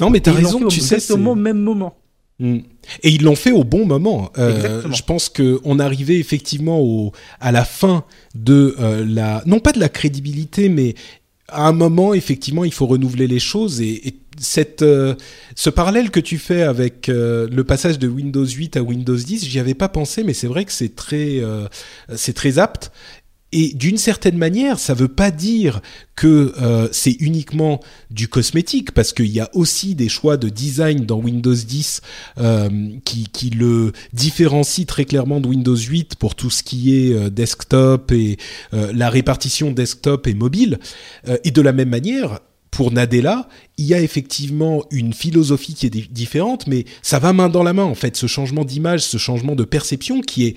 [0.00, 1.12] Non, mais tu as raison, tu sais.
[1.12, 1.96] Au même moment.
[2.40, 2.58] Hmm.
[3.04, 4.32] Et ils l'ont fait au bon moment.
[4.38, 8.04] Euh, je pense que on arrivait effectivement au, à la fin
[8.34, 10.94] de euh, la, non pas de la crédibilité, mais
[11.48, 15.14] à un moment effectivement il faut renouveler les choses et, cette, euh,
[15.54, 19.60] ce parallèle que tu fais avec le passage de Windows 8 à Windows 10, j'y
[19.60, 21.40] avais pas pensé, mais c'est vrai que c'est très,
[22.16, 22.90] c'est très apte.
[23.56, 25.80] Et d'une certaine manière, ça ne veut pas dire
[26.16, 27.78] que euh, c'est uniquement
[28.10, 32.00] du cosmétique, parce qu'il y a aussi des choix de design dans Windows 10
[32.38, 32.68] euh,
[33.04, 38.10] qui, le différencient très clairement de Windows 8 pour tout ce qui est euh, desktop
[38.10, 38.38] et
[38.72, 40.80] la répartition desktop et mobile.
[41.44, 42.40] et de la même manière,
[42.72, 43.48] pour Nadella,
[43.78, 47.72] il y a effectivement une philosophie qui est différente, mais ça va main dans la
[47.72, 50.56] main en fait, ce changement d'image, ce changement de perception qui est...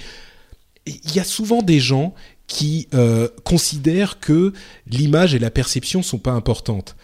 [0.88, 2.16] Il y a souvent des gens
[2.48, 4.54] qui euh, considèrent que
[4.90, 6.96] l'image et la perception sont pas importantes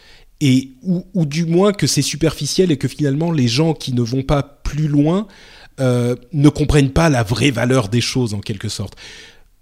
[0.41, 4.01] et ou, ou, du moins que c'est superficiel et que finalement les gens qui ne
[4.01, 5.27] vont pas plus loin
[5.79, 8.95] euh, ne comprennent pas la vraie valeur des choses en quelque sorte.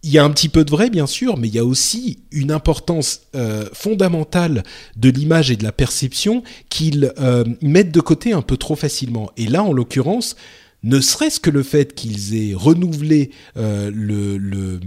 [0.04, 2.20] Il y a un petit peu de vrai, bien sûr, mais il y a aussi
[2.32, 4.64] une importance euh, fondamentale
[4.96, 9.30] de l'image et de la perception qu'ils euh, mettent de côté un peu trop facilement.
[9.38, 10.36] Et là, en l'occurrence,
[10.84, 14.80] ne serait-ce que le fait qu'ils aient renouvelé euh, le, le,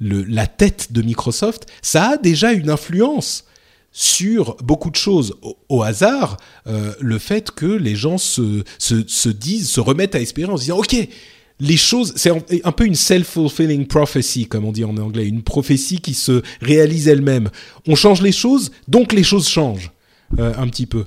[0.00, 3.44] la tête de Microsoft, ça a déjà une influence
[3.90, 5.34] sur beaucoup de choses
[5.68, 6.36] au, hasard,
[6.66, 10.56] euh, le fait que les gens se, se, se, disent, se remettent à espérer en
[10.56, 10.94] se disant, OK,
[11.60, 12.30] les choses, c'est
[12.64, 17.08] un peu une self-fulfilling prophecy, comme on dit en anglais, une prophétie qui se réalise
[17.08, 17.50] elle-même.
[17.88, 19.90] On change les choses, donc les choses changent
[20.38, 21.06] euh, un petit peu.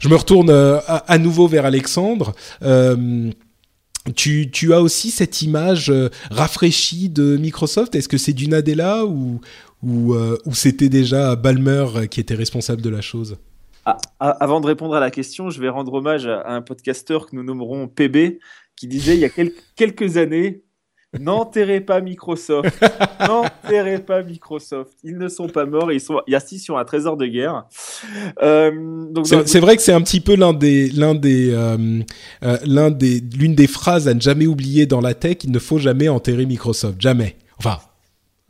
[0.00, 2.34] Je me retourne euh, à, nouveau vers Alexandre.
[4.16, 7.94] Tu, tu, as aussi cette image euh, rafraîchie de Microsoft?
[7.94, 9.40] Est-ce que c'est du Nadella ou,
[9.82, 13.36] ou, euh, c'était déjà Balmer qui était responsable de la chose?
[13.84, 17.36] Ah, Avant de répondre à la question, je vais rendre hommage à un podcasteur que
[17.36, 18.38] nous nommerons PB,
[18.76, 20.62] qui disait il y a quel quelques années
[21.18, 22.80] N'enterrez pas Microsoft.
[23.20, 24.92] N'enterrez pas Microsoft.
[25.02, 25.90] Ils ne sont pas morts.
[25.90, 27.64] Ils sont assis sur un trésor de guerre.
[28.42, 28.70] Euh,
[29.10, 32.00] donc c'est vrai que c'est un petit peu l'un des, l'un des, euh,
[32.44, 35.38] euh, l'un des, l'une des phrases à ne jamais oublier dans la tech.
[35.42, 37.00] Il ne faut jamais enterrer Microsoft.
[37.00, 37.36] Jamais.
[37.58, 37.78] Enfin,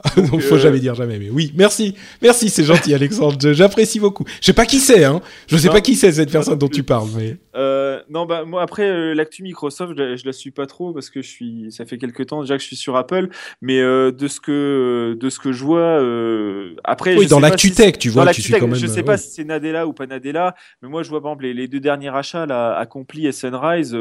[0.16, 0.40] Donc, euh...
[0.40, 1.18] faut jamais dire jamais.
[1.18, 3.52] Mais oui, merci, merci, c'est gentil, Alexandre.
[3.52, 4.24] J'apprécie beaucoup.
[4.40, 5.20] Je sais pas qui c'est, hein.
[5.48, 7.36] Je sais non, pas qui c'est cette personne dont tu parles, mais.
[7.56, 11.10] Euh, non, bah moi après euh, l'actu Microsoft, je, je, la suis pas trop parce
[11.10, 13.28] que je suis, ça fait quelques temps déjà que je suis sur Apple,
[13.60, 17.16] mais euh, de ce que de ce que je vois, euh, après.
[17.16, 18.74] Oui, dans l'actu tech, tu vois, tu suis quand même.
[18.76, 21.44] Je sais pas si c'est Nadella ou pas Nadella, mais moi je vois par exemple
[21.44, 23.96] les, les deux derniers achats là, Accompli et Sunrise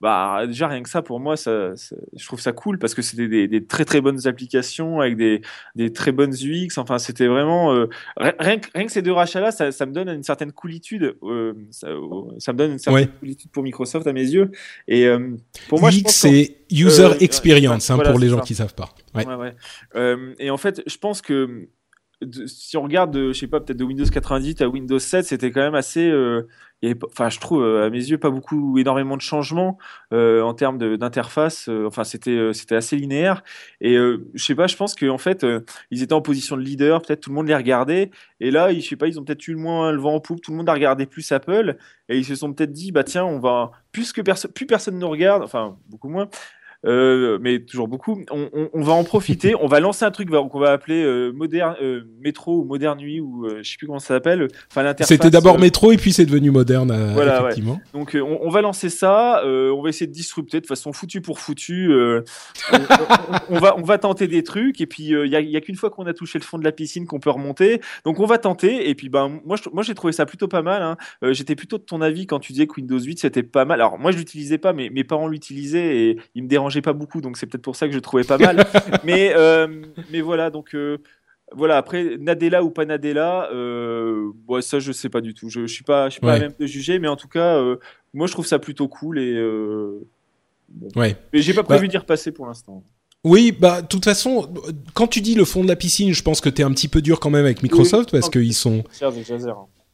[0.00, 3.02] bah déjà rien que ça pour moi ça, ça je trouve ça cool parce que
[3.02, 5.42] c'était des, des, très très bonnes applications avec des,
[5.74, 7.86] des très bonnes UX enfin c'était vraiment euh,
[8.16, 11.16] rien, que, rien que ces deux rachats là ça, ça me donne une certaine coolitude
[11.22, 11.88] euh, ça,
[12.38, 13.18] ça, me donne une certaine ouais.
[13.20, 14.50] coolitude pour Microsoft à mes yeux
[14.88, 15.36] et euh,
[15.68, 18.44] pour moi UX c'est user euh, experience hein, voilà, pour les gens ça.
[18.44, 19.26] qui savent pas ouais.
[19.26, 19.54] ouais
[19.96, 21.68] euh, et en fait je pense que
[22.22, 25.26] de, si on regarde de, je sais pas peut-être de Windows 98 à Windows 7
[25.26, 26.10] c'était quand même assez
[27.06, 29.78] enfin, je trouve à mes yeux pas beaucoup, énormément de changements
[30.12, 31.68] euh, en termes d'interface.
[31.68, 33.42] Euh, enfin, c'était euh, c'était assez linéaire.
[33.80, 35.60] Et euh, je sais pas, je pense qu'en fait, euh,
[35.90, 37.02] ils étaient en position de leader.
[37.02, 38.10] Peut-être tout le monde les regardait.
[38.40, 40.40] Et là, je sais pas, ils ont peut-être eu le moins le vent en poupe.
[40.40, 41.76] Tout le monde a regardé plus Apple.
[42.08, 44.98] Et ils se sont peut-être dit, bah tiens, on va plus que personne, plus personne
[44.98, 45.42] nous regarde.
[45.42, 46.28] Enfin, beaucoup moins
[46.86, 48.22] euh, mais toujours beaucoup.
[48.30, 49.54] On, on, on, va en profiter.
[49.60, 53.20] on va lancer un truc qu'on va appeler euh, moderne euh, métro ou moderne nuit
[53.20, 54.48] ou je sais plus comment ça s'appelle.
[54.70, 54.94] Enfin.
[55.02, 57.12] C'était d'abord métro et puis c'est devenu moderne.
[57.12, 57.74] Voilà, effectivement.
[57.74, 58.00] Ouais.
[58.00, 59.42] Donc on, on, va lancer ça.
[59.44, 61.92] on va essayer de disrupter de façon foutu pour foutu.
[63.50, 65.76] on, va on va tenter des trucs et puis il y a, y a qu'une
[65.76, 67.80] fois qu'on a touché le fond de la piscine qu'on peut remonter.
[68.04, 70.62] Donc on va tenter et puis ben moi je, moi j'ai trouvé ça plutôt pas
[70.62, 70.82] mal.
[70.82, 70.96] Hein.
[71.32, 73.80] J'étais plutôt de ton avis quand tu disais que Windows 8 c'était pas mal.
[73.80, 77.20] Alors moi je l'utilisais pas mais mes parents l'utilisaient et ils me dérangeaient pas beaucoup,
[77.20, 78.64] donc c'est peut-être pour ça que je trouvais pas mal.
[79.04, 80.98] mais, euh, mais voilà, donc euh,
[81.52, 81.76] voilà.
[81.76, 85.48] Après, Nadella ou pas Nadella, euh, ouais, ça je sais pas du tout.
[85.48, 86.40] Je, je suis pas, je suis pas ouais.
[86.40, 87.76] même de juger, mais en tout cas, euh,
[88.14, 89.34] moi je trouve ça plutôt cool et.
[90.68, 90.88] Bon.
[90.94, 91.16] Ouais.
[91.32, 91.90] Mais j'ai pas prévu bah...
[91.90, 92.84] d'y repasser pour l'instant.
[93.22, 94.48] Oui, bah, de toute façon,
[94.94, 96.88] quand tu dis le fond de la piscine, je pense que tu es un petit
[96.88, 98.84] peu dur quand même avec Microsoft oui, parce qu'ils sont.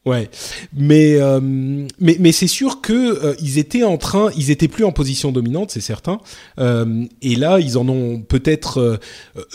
[0.06, 0.30] Ouais,
[0.72, 4.84] mais euh, mais mais c'est sûr que euh, ils étaient en train, ils étaient plus
[4.84, 6.20] en position dominante, c'est certain.
[6.60, 8.96] Euh, et là, ils en ont peut-être, euh,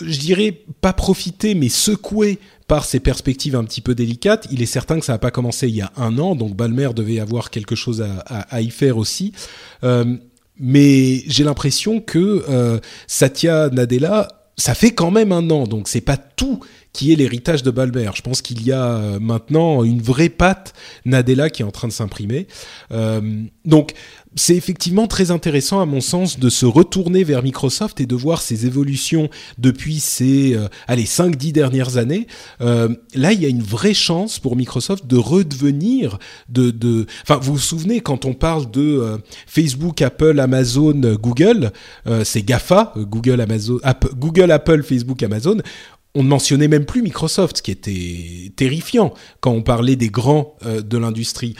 [0.02, 2.38] je dirais pas profité, mais secoué
[2.68, 4.46] par ces perspectives un petit peu délicates.
[4.50, 6.90] Il est certain que ça n'a pas commencé il y a un an, donc Balmer
[6.94, 9.32] devait avoir quelque chose à, à, à y faire aussi.
[9.84, 10.04] Euh,
[10.58, 14.28] mais j'ai l'impression que Satya Nadella,
[14.58, 16.60] ça fait quand même un an, donc c'est pas tout
[16.92, 18.10] qui est l'héritage de Balmer.
[18.14, 20.74] Je pense qu'il y a euh, maintenant une vraie patte
[21.04, 22.46] Nadella qui est en train de s'imprimer.
[22.92, 23.94] Euh, donc
[24.34, 28.40] c'est effectivement très intéressant à mon sens de se retourner vers Microsoft et de voir
[28.40, 29.28] ses évolutions
[29.58, 32.26] depuis ces euh, allez 5 10 dernières années.
[32.60, 36.18] Euh, là, il y a une vraie chance pour Microsoft de redevenir
[36.48, 41.72] de enfin vous vous souvenez quand on parle de euh, Facebook, Apple, Amazon, Google,
[42.06, 43.78] euh, c'est GAFA, Google, Amazon,
[44.16, 45.58] Google, Apple, Facebook, Amazon
[46.14, 50.56] on ne mentionnait même plus Microsoft, ce qui était terrifiant quand on parlait des grands
[50.64, 51.54] euh, de l'industrie.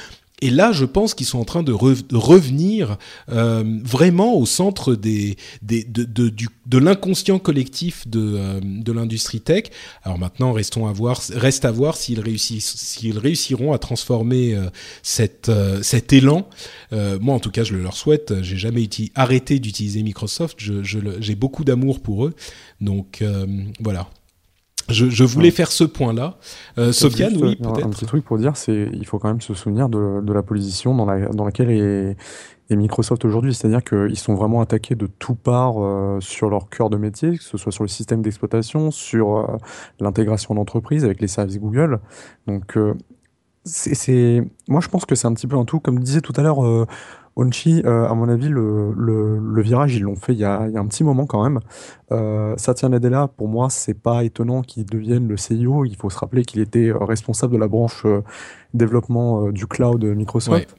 [0.44, 2.98] Et là, je pense qu'ils sont en train de, revenir
[3.30, 5.36] euh, vraiment au centre de,
[6.72, 9.66] l'inconscient collectif de, euh, de l'industrie tech.
[10.02, 12.18] Alors maintenant, restons à voir, reste à voir s'ils
[13.18, 14.58] réussiront à transformer
[15.04, 15.48] cet
[16.12, 16.48] élan.
[16.90, 18.42] moi, en tout cas, je le leur souhaite.
[18.42, 20.58] J'ai jamais arrêté d'utiliser Microsoft.
[20.58, 22.34] J'ai beaucoup d'amour pour eux.
[22.80, 23.22] Donc
[23.78, 24.08] voilà.
[24.88, 26.38] Je, je, voulais faire ce point-là.
[26.78, 27.86] Euh, Sofiane, oui, peut-être.
[27.86, 30.42] Un petit truc pour dire, c'est il faut quand même se souvenir de, de la
[30.42, 32.16] position dans, la, dans laquelle est,
[32.70, 33.54] est Microsoft aujourd'hui.
[33.54, 37.42] C'est-à-dire qu'ils sont vraiment attaqués de tout part euh, sur leur cœur de métier, que
[37.42, 39.46] ce soit sur le système d'exploitation, sur euh,
[40.00, 42.00] l'intégration d'entreprise avec les services Google.
[42.46, 42.76] Donc,
[43.64, 45.78] c'est, moi, je pense que c'est un petit peu un tout.
[45.80, 46.58] Comme disait tout à l'heure
[47.36, 50.66] Onchi, euh, à mon avis, le, le, le virage, ils l'ont fait il y, a,
[50.66, 51.60] il y, a, un petit moment quand même.
[52.10, 55.84] Euh, Satya Nadella, pour moi, c'est pas étonnant qu'il devienne le CEO.
[55.84, 58.22] Il faut se rappeler qu'il était euh, responsable de la branche euh,
[58.74, 60.76] développement du cloud Microsoft.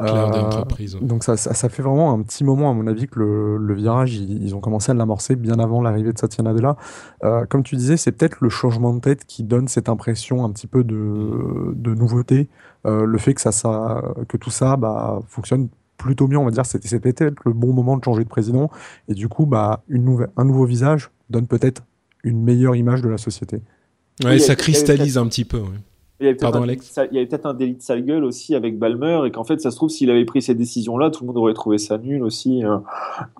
[0.00, 0.52] Euh,
[1.00, 3.74] donc ça, ça, ça, fait vraiment un petit moment, à mon avis, que le, le
[3.74, 6.76] virage, ils, ils, ont commencé à l'amorcer bien avant l'arrivée de Satya Nadella.
[7.24, 10.50] Euh, comme tu disais, c'est peut-être le changement de tête qui donne cette impression un
[10.50, 12.48] petit peu de, de nouveauté.
[12.86, 16.50] Euh, le fait que, ça, ça, que tout ça bah, fonctionne plutôt bien, on va
[16.50, 18.70] dire, c'était peut-être le bon moment de changer de président.
[19.08, 21.82] Et du coup, bah, une nouvelle, un nouveau visage donne peut-être
[22.24, 23.60] une meilleure image de la société.
[24.24, 25.58] Ouais, ça cristallise un petit peu.
[25.58, 25.78] Ouais.
[26.18, 26.36] Il y avait
[27.26, 29.90] peut-être un, délit de sale gueule aussi avec Balmer et qu'en fait, ça se trouve,
[29.90, 32.62] s'il avait pris cette décision-là, tout le monde aurait trouvé ça nul aussi.
[32.64, 32.84] Hein.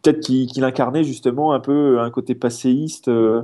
[0.02, 3.42] Peut-être qu'il incarnait justement un peu un côté passéiste euh,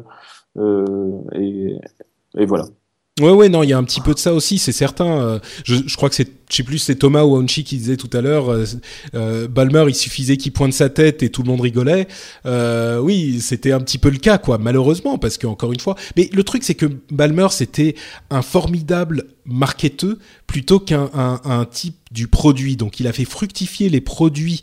[0.58, 1.78] euh, et,
[2.36, 2.66] et, voilà.
[3.20, 5.18] Ouais, ouais, non, il y a un petit peu de ça aussi, c'est certain.
[5.20, 7.96] Euh, je, je, crois que c'est, je sais plus, c'est Thomas ou Onchi qui disait
[7.96, 8.66] tout à l'heure, euh,
[9.14, 12.06] euh, Balmer, il suffisait qu'il pointe sa tête et tout le monde rigolait.
[12.44, 15.96] Euh, oui, c'était un petit peu le cas, quoi, malheureusement, parce que encore une fois.
[16.14, 17.94] Mais le truc, c'est que Balmer, c'était
[18.28, 22.76] un formidable marketeux plutôt qu'un un, type du produit.
[22.76, 24.60] Donc, il a fait fructifier les produits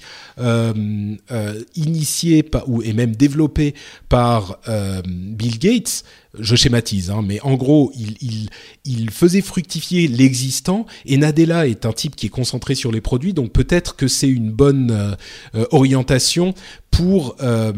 [1.76, 3.74] initiés par, ou et même développés
[4.08, 4.60] par
[5.08, 6.04] Bill Gates
[6.38, 8.50] je schématise, hein, mais en gros, il, il,
[8.86, 13.34] il faisait fructifier l'existant, et Nadella est un type qui est concentré sur les produits,
[13.34, 15.16] donc peut-être que c'est une bonne
[15.56, 16.54] euh, orientation
[16.92, 17.36] pour...
[17.42, 17.72] Euh,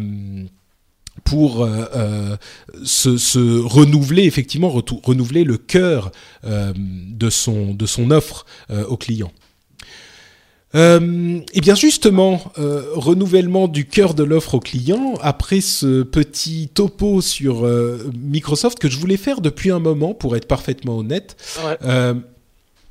[1.26, 2.38] pour euh, euh
[2.84, 4.70] se, se, renouveler effectivement
[5.04, 6.12] renouveler le cœur
[6.46, 8.46] euh, de son de son offre
[8.88, 9.34] aux clients.
[10.74, 16.04] Euh, et eh bien justement, euh, renouvellement du cœur de l'offre au client, après ce
[16.04, 20.98] petit topo sur euh, Microsoft que je voulais faire depuis un moment, pour être parfaitement
[20.98, 21.36] honnête.
[21.66, 21.78] Ouais,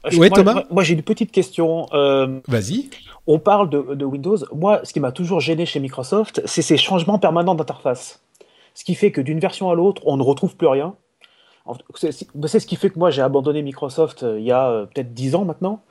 [0.07, 1.86] euh, ouais Thomas Moi, moi j'ai une petite question.
[1.92, 2.90] Euh, Vas-y.
[3.26, 4.38] On parle de, de, Windows.
[4.53, 8.22] Moi, ce qui m'a toujours gêné chez Microsoft, c'est ces changements permanents d'interface.
[8.74, 10.94] Ce qui fait que d'une version à l'autre, on ne retrouve plus rien.
[11.94, 15.44] C'est ce qui fait que moi, j'ai abandonné Microsoft il y a peut-être 10 ans
[15.44, 15.82] maintenant.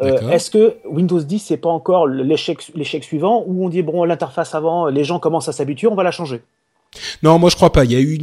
[0.00, 2.60] Euh, Est-ce que Windows 10 c'est pas encore l'échec
[3.02, 6.10] suivant où on dit bon l'interface avant les gens commencent à s'habituer on va la
[6.10, 6.42] changer?
[7.22, 7.84] Non, moi je crois pas.
[7.84, 8.18] Il y a eu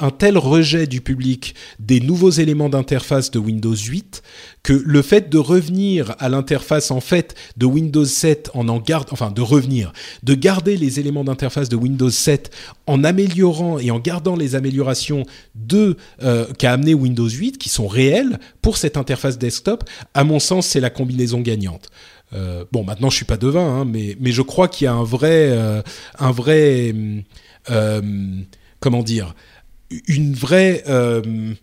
[0.00, 4.22] un tel rejet du public des nouveaux éléments d'interface de Windows 8
[4.62, 9.08] que le fait de revenir à l'interface en fait de Windows 7 en en garde,
[9.10, 9.92] enfin de revenir,
[10.22, 12.50] de garder les éléments d'interface de Windows 7
[12.86, 17.88] en améliorant et en gardant les améliorations de euh, qu'a amené Windows 8 qui sont
[17.88, 19.84] réelles pour cette interface desktop,
[20.14, 21.90] à mon sens c'est la combinaison gagnante.
[22.32, 25.02] Euh, bon, maintenant je suis pas devin, hein, mais je crois qu'il y a un
[25.02, 25.82] vrai, euh,
[26.20, 27.20] euh,
[28.80, 29.34] comment dire,
[30.06, 31.54] une vraie euh,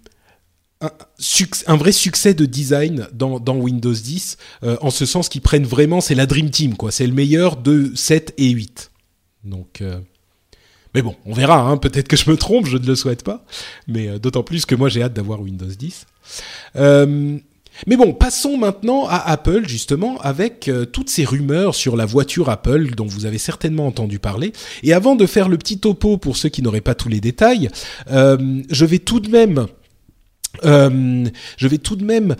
[0.81, 5.65] un, vrai succès de design dans, dans Windows 10, euh, en ce sens qu'ils prennent
[5.65, 6.91] vraiment, c'est la Dream Team, quoi.
[6.91, 8.91] C'est le meilleur de 7 et 8.
[9.43, 9.99] Donc, euh,
[10.93, 11.77] mais bon, on verra, hein.
[11.77, 13.45] peut-être que je me trompe, je ne le souhaite pas,
[13.87, 16.05] mais euh, d'autant plus que moi j'ai hâte d'avoir Windows 10.
[17.85, 22.49] Mais bon, passons maintenant à Apple, justement, avec euh, toutes ces rumeurs sur la voiture
[22.49, 24.53] Apple dont vous avez certainement entendu parler.
[24.83, 27.69] Et avant de faire le petit topo pour ceux qui n'auraient pas tous les détails,
[28.09, 28.37] euh,
[28.69, 29.67] je vais tout de même
[30.65, 31.25] euh,
[31.57, 32.35] je vais tout de même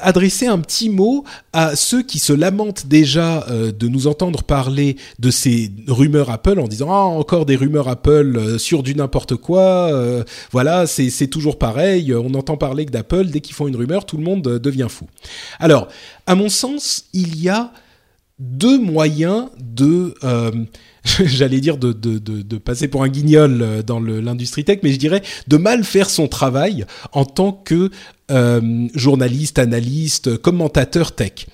[0.00, 4.96] adresser un petit mot à ceux qui se lamentent déjà euh, de nous entendre parler
[5.18, 9.36] de ces rumeurs Apple en disant ah encore des rumeurs Apple euh, sur du n'importe
[9.36, 9.68] quoi
[10.52, 14.06] voilà c'est c'est toujours pareil on entend parler que d'Apple dès qu'ils font une rumeur
[14.06, 15.06] tout le monde devient fou.
[15.58, 15.88] Alors
[16.26, 17.72] à mon sens il y a
[18.38, 20.14] deux moyens de
[21.24, 25.56] j'allais dire de, passer pour un guignol euh, dans l'industrie tech, mais je dirais de
[25.56, 27.90] mal faire son travail en tant que
[28.30, 31.46] euh, journaliste, analyste, commentateur tech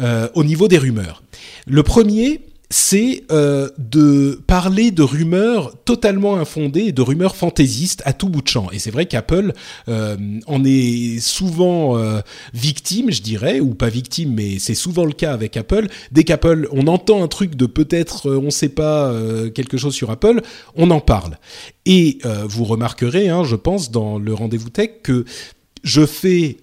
[0.00, 1.22] euh, au niveau des rumeurs.
[1.66, 2.40] Le premier,
[2.72, 8.48] c'est euh, de parler de rumeurs totalement infondées, de rumeurs fantaisistes à tout bout de
[8.48, 8.70] champ.
[8.72, 9.52] Et c'est vrai qu'Apple
[9.88, 10.16] euh,
[10.46, 12.20] en est souvent euh,
[12.54, 15.86] victime, je dirais, ou pas victime, mais c'est souvent le cas avec Apple.
[16.12, 19.12] Dès qu'Apple, on entend un truc de peut-être, on ne sait pas
[19.54, 20.40] quelque chose sur Apple,
[20.74, 21.36] on en parle.
[21.84, 25.24] Et vous remarquerez, hein, je pense, dans le rendez-vous tech que
[25.82, 26.56] je fais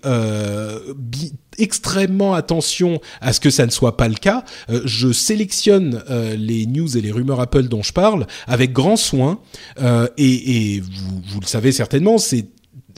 [1.60, 4.44] extrêmement attention à ce que ça ne soit pas le cas.
[4.70, 8.96] Euh, je sélectionne euh, les news et les rumeurs Apple dont je parle avec grand
[8.96, 9.40] soin.
[10.18, 12.46] et, et vous, le savez certainement, c'est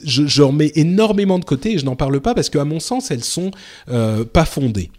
[0.04, 3.10] je, je remets énormément de côté et je n'en parle pas parce qu'à mon sens,
[3.10, 3.50] elles sont
[3.88, 4.90] euh, pas fondées.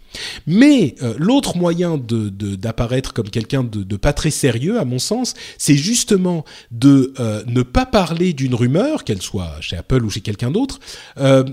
[0.46, 5.34] Mais euh, l'autre moyen de, d'apparaître comme quelqu'un de, pas très sérieux, à mon sens,
[5.58, 10.22] c'est justement de euh, ne pas parler d'une rumeur, qu'elle soit chez Apple ou chez
[10.22, 10.80] quelqu'un d'autre,
[11.18, 11.44] euh,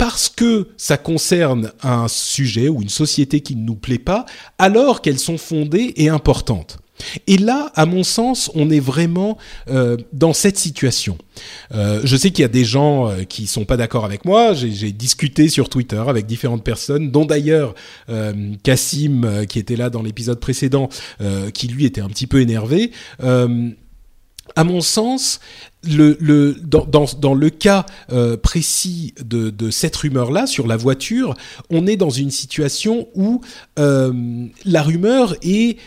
[0.00, 4.24] parce que ça concerne un sujet ou une société qui ne nous plaît pas,
[4.56, 6.78] alors qu'elles sont fondées et importantes.
[7.26, 9.36] Et là, à mon sens, on est vraiment
[9.68, 11.18] euh, dans cette situation.
[11.74, 14.54] Euh, je sais qu'il y a des gens euh, qui sont pas d'accord avec moi.
[14.54, 17.74] J'ai discuté sur Twitter avec différentes personnes, dont d'ailleurs
[18.62, 20.88] Cassim, euh, qui était là dans l'épisode précédent,
[21.52, 22.90] qui lui était un petit peu énervé
[24.56, 25.40] à mon sens,
[25.82, 31.34] dans, le cas euh, précis de, cette rumeur-là sur la voiture,
[31.70, 33.40] on est dans une situation où
[33.78, 35.78] euh, la rumeur est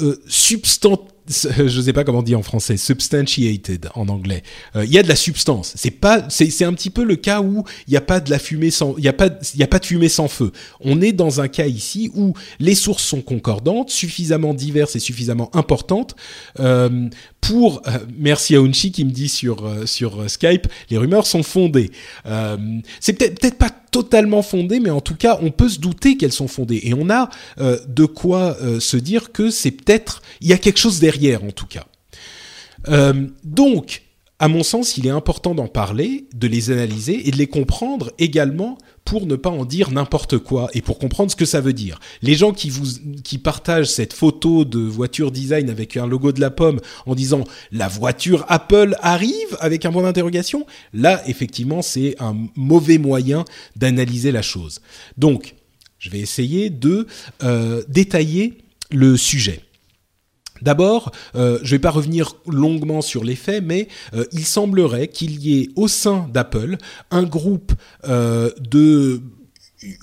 [0.00, 4.42] euh, substant je sais pas comment on dit en français, substantiated en anglais.
[4.76, 5.72] Euh, il y a de la substance.
[5.76, 8.38] C'est pas, c'est un petit peu le cas où il n'y a pas de la
[8.38, 10.52] fumée sans, il y a pas, il a pas de fumée sans feu.
[10.80, 15.54] On est dans un cas ici où les sources sont concordantes, suffisamment diverses et suffisamment
[15.56, 16.14] importantes
[16.60, 17.08] euh,
[17.40, 17.82] pour.
[17.86, 21.90] Euh, merci à Unchi qui me dit sur euh, sur Skype, les rumeurs sont fondées.
[22.26, 22.56] Euh,
[23.00, 26.32] c'est peut-être peut-être pas totalement fondé, mais en tout cas, on peut se douter qu'elles
[26.32, 26.80] sont fondées.
[26.82, 27.28] Et on a
[27.60, 31.12] euh, de quoi euh, se dire que c'est peut-être, il y a quelque chose derrière,
[31.30, 31.86] en tout cas.
[32.88, 34.02] Euh, donc,
[34.38, 38.10] à mon sens, il est important d'en parler, de les analyser et de les comprendre
[38.18, 41.72] également pour ne pas en dire n'importe quoi et pour comprendre ce que ça veut
[41.72, 42.00] dire.
[42.22, 42.86] Les gens qui vous
[43.22, 47.44] qui partagent cette photo de voiture design avec un logo de la pomme en disant
[47.70, 53.44] la voiture Apple arrive avec un point d'interrogation, là effectivement, c'est un mauvais moyen
[53.76, 54.80] d'analyser la chose.
[55.16, 55.54] Donc,
[55.98, 57.06] je vais essayer de
[57.44, 58.58] euh, détailler
[58.90, 59.60] le sujet.
[60.62, 65.08] D'abord, euh, je ne vais pas revenir longuement sur les faits, mais euh, il semblerait
[65.08, 66.76] qu'il y ait au sein d'Apple
[67.10, 67.72] un groupe
[68.04, 69.20] euh, de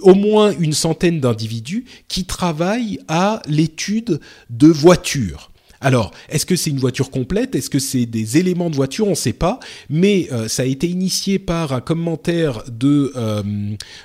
[0.01, 5.51] au moins une centaine d'individus qui travaillent à l'étude de voitures.
[5.81, 7.55] Alors, est-ce que c'est une voiture complète?
[7.55, 9.07] Est-ce que c'est des éléments de voiture?
[9.07, 9.59] On ne sait pas,
[9.89, 13.41] mais euh, ça a été initié par un commentaire de euh,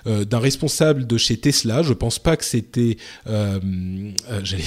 [0.06, 1.82] euh, d'un responsable de chez Tesla.
[1.82, 2.96] Je pense pas que c'était.
[3.26, 4.64] J'allais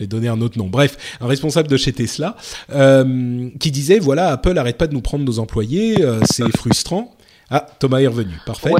[0.00, 0.66] donner un autre nom.
[0.66, 2.36] Bref, un responsable de chez Tesla
[2.68, 5.96] qui disait voilà, Apple arrête pas de nous prendre nos employés,
[6.30, 7.16] c'est frustrant.
[7.50, 8.34] Ah, Thomas est revenu.
[8.46, 8.72] Parfait.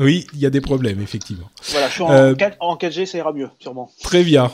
[0.00, 1.50] Oui, il y a des problèmes, effectivement.
[1.70, 3.90] Voilà, je suis en, 4, en 4G, ça ira mieux, sûrement.
[4.02, 4.50] Très bien.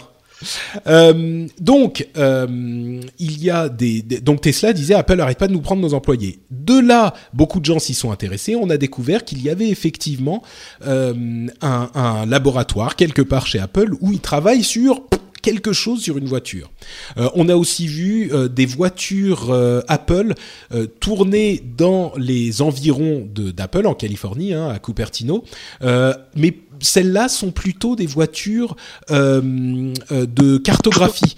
[0.86, 5.60] Euh, donc, euh, il y a des, donc Tesla disait Apple arrête pas de nous
[5.60, 6.40] prendre nos employés.
[6.50, 8.56] De là, beaucoup de gens s'y sont intéressés.
[8.56, 10.42] On a découvert qu'il y avait effectivement
[10.86, 15.02] euh, un, laboratoire quelque part chez Apple où ils travaillent sur
[15.46, 16.72] quelque chose sur une voiture.
[17.18, 20.34] Euh, on a aussi vu euh, des voitures euh, Apple
[20.98, 25.44] tourner dans les environs d'Apple en Californie, hein, à Cupertino,
[26.34, 28.76] mais celles-là sont plutôt des voitures
[29.08, 31.36] de cartographie.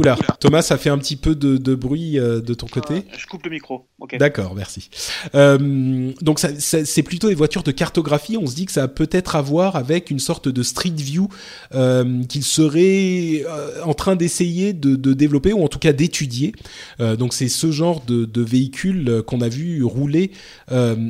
[0.00, 3.04] Oula, Thomas, ça fait un petit peu de, de bruit euh, de ton côté.
[3.12, 3.86] Ah, je coupe le micro.
[4.00, 4.18] Okay.
[4.18, 4.90] D'accord, merci.
[5.34, 8.36] Euh, donc ça, ça, c'est plutôt des voitures de cartographie.
[8.36, 11.28] On se dit que ça a peut-être à voir avec une sorte de street view
[11.74, 16.52] euh, qu'il serait euh, en train d'essayer de, de, développer ou en tout cas d'étudier.
[16.98, 20.32] Donc c'est ce genre de, de véhicule qu'on a vu rouler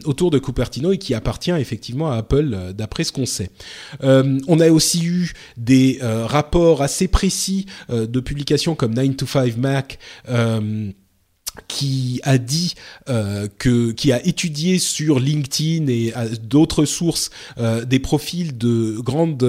[0.04, 3.50] autour de Cupertino et qui appartient effectivement à Apple d'après ce qu'on sait.
[4.02, 8.20] on a aussi eu des rapports assez précis de
[8.74, 9.98] comme 9 to 5 Mac
[10.28, 10.90] euh,
[11.68, 12.74] qui a dit
[13.08, 19.42] euh, qui a étudié sur LinkedIn et d'autres sources euh, des profils de grandes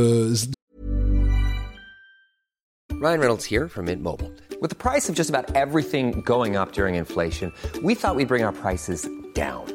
[3.01, 4.31] Ryan Reynolds here from Mint Mobile.
[4.61, 7.51] With the price of just about everything going up during inflation,
[7.83, 9.74] we thought we'd bring our prices down.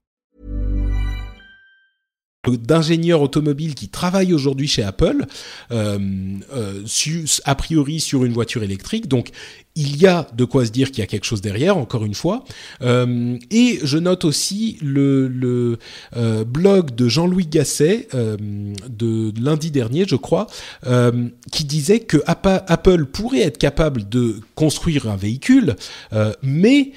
[2.49, 5.25] D'ingénieurs automobiles qui travaillent aujourd'hui chez Apple,
[5.71, 5.99] euh,
[6.53, 6.83] euh,
[7.45, 9.07] a priori sur une voiture électrique.
[9.07, 9.29] Donc
[9.75, 12.15] il y a de quoi se dire qu'il y a quelque chose derrière, encore une
[12.15, 12.43] fois.
[12.81, 15.77] Euh, et je note aussi le,
[16.45, 20.47] blog de Jean-Louis Gasset de lundi dernier, je crois,
[21.51, 25.75] qui disait que Apple pourrait être capable de construire un véhicule,
[26.41, 26.91] mais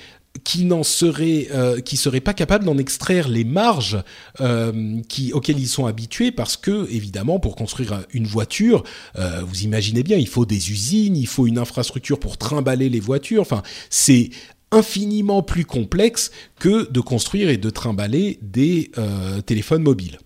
[0.45, 3.99] qui n'en serait, euh, qui pas capable d'en extraire les marges
[4.41, 5.01] euh,
[5.33, 8.85] auxquelles ils sont habitués parce que évidemment pour construire une voiture,
[9.19, 13.01] euh, vous imaginez bien, il faut des usines, il faut une infrastructure pour trimballer les
[13.01, 13.41] voitures.
[13.41, 14.31] Enfin, c'est
[14.71, 20.19] infiniment plus complexe que de construire et de trimballer des euh, téléphones mobiles.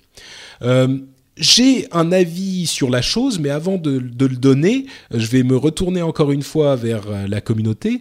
[1.40, 6.02] J'ai un avis sur la chose, mais avant de, le donner, je vais me retourner
[6.02, 8.00] encore une fois vers la communauté.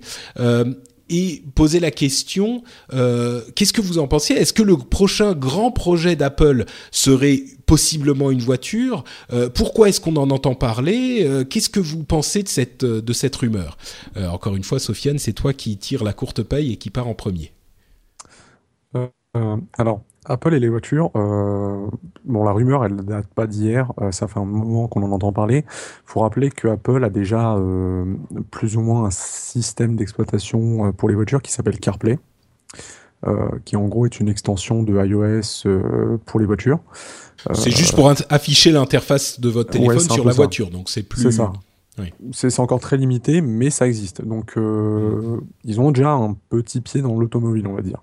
[1.09, 4.33] Et poser la question, euh, qu'est-ce que vous en pensez?
[4.33, 9.03] Est-ce que le prochain grand projet d'Apple serait possiblement une voiture?
[9.33, 11.23] Euh, Pourquoi est-ce qu'on en entend parler?
[11.25, 13.77] Euh, Qu'est-ce que vous pensez de cette, de cette rumeur?
[14.17, 17.07] Euh, Encore une fois, Sofiane, c'est toi qui tire la courte paille et qui part
[17.07, 17.51] en premier.
[18.95, 21.87] Euh, alors, Apple et les voitures, euh,
[22.25, 25.31] bon, la rumeur, elle date pas d'hier, euh, ça fait un moment qu'on en entend
[25.31, 25.65] parler.
[26.05, 28.05] faut rappeler que Apple a déjà euh,
[28.51, 32.19] plus ou moins un système d'exploitation pour les voitures qui s'appelle CarPlay,
[33.65, 36.79] qui en gros est une extension de iOS pour les voitures.
[37.53, 40.35] c'est juste pour afficher l'interface de votre téléphone sur la ça.
[40.35, 41.23] voiture, donc c'est plus.
[41.23, 41.51] C'est ça.
[41.99, 42.13] Oui.
[42.31, 44.23] C'est encore très limité, mais ça existe.
[44.23, 48.01] Donc, euh, ils ont déjà un petit pied dans l'automobile, on va dire.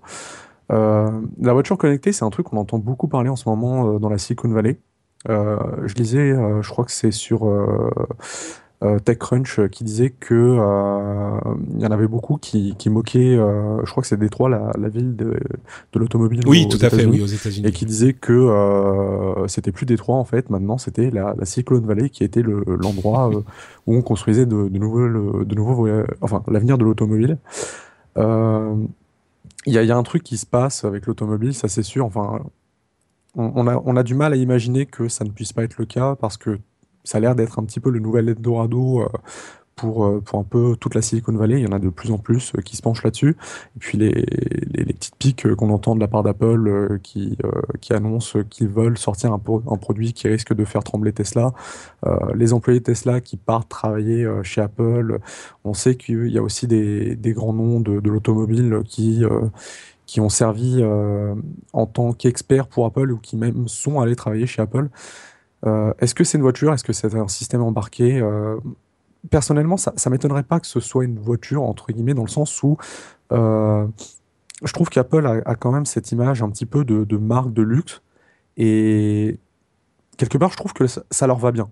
[0.71, 1.07] Euh,
[1.41, 4.09] la voiture connectée, c'est un truc qu'on entend beaucoup parler en ce moment euh, dans
[4.09, 4.79] la Silicon Valley.
[5.29, 7.47] Euh, je lisais, je crois que c'est sur
[9.03, 10.59] TechCrunch qui disait que
[11.75, 13.35] il y en avait beaucoup qui, qui moquaient.
[13.35, 15.39] je crois que c'est Détroit, la, la ville de,
[15.93, 16.41] de l'automobile.
[16.45, 17.67] Oui, tout à fait, oui, aux États-Unis.
[17.67, 21.79] et qui disait que euh, c'était plus Détroit en fait, maintenant c'était la, la Silicon
[21.79, 23.31] Valley qui était le- l'endroit
[23.87, 25.07] où on construisait de, de nouveaux,
[25.43, 25.87] de nouveaux
[26.21, 27.37] enfin l'avenir de l'automobile.
[28.17, 28.75] Euh,
[29.67, 32.05] Il y, a, un truc qui se passe avec l'automobile, ça c'est sûr.
[32.05, 32.39] Enfin,
[33.35, 35.77] on, on a, on a du mal à imaginer que ça ne puisse pas être
[35.77, 36.59] le cas parce que
[37.03, 39.09] ça a l'air d'être un petit peu le nouvel Eldorado euh,
[39.75, 41.59] pour, euh, pour un peu toute la Silicon Valley.
[41.59, 43.35] Il y en a de plus en plus euh, qui se penchent là-dessus.
[43.75, 44.13] Et puis les,
[44.93, 47.37] petites piques euh, qu'on entend de la part d'Apple qui,
[47.81, 51.53] qui annoncent qu'ils veulent sortir un, pro- un produit qui risque de faire trembler Tesla.
[52.35, 55.19] Les employés de Tesla qui partent travailler chez Apple.
[55.63, 59.23] On sait qu'il y a aussi des, grands noms de, l'automobile qui,
[60.05, 60.83] qui ont servi
[61.73, 64.89] en tant qu'experts pour Apple ou qui même sont allés travailler chez Apple.
[65.99, 66.73] Est-ce que c'est une voiture?
[66.73, 68.21] Est-ce que c'est un système embarqué?
[69.29, 72.61] Personnellement, ça, ça m'étonnerait pas que ce soit une voiture, entre guillemets, dans le sens
[72.63, 72.77] où
[73.31, 73.87] euh,
[74.63, 77.53] je trouve qu'Apple a, a quand même cette image un petit peu de, de marque
[77.53, 78.01] de luxe.
[78.57, 79.39] Et
[80.17, 81.69] quelque part, je trouve que ça, ça leur va bien.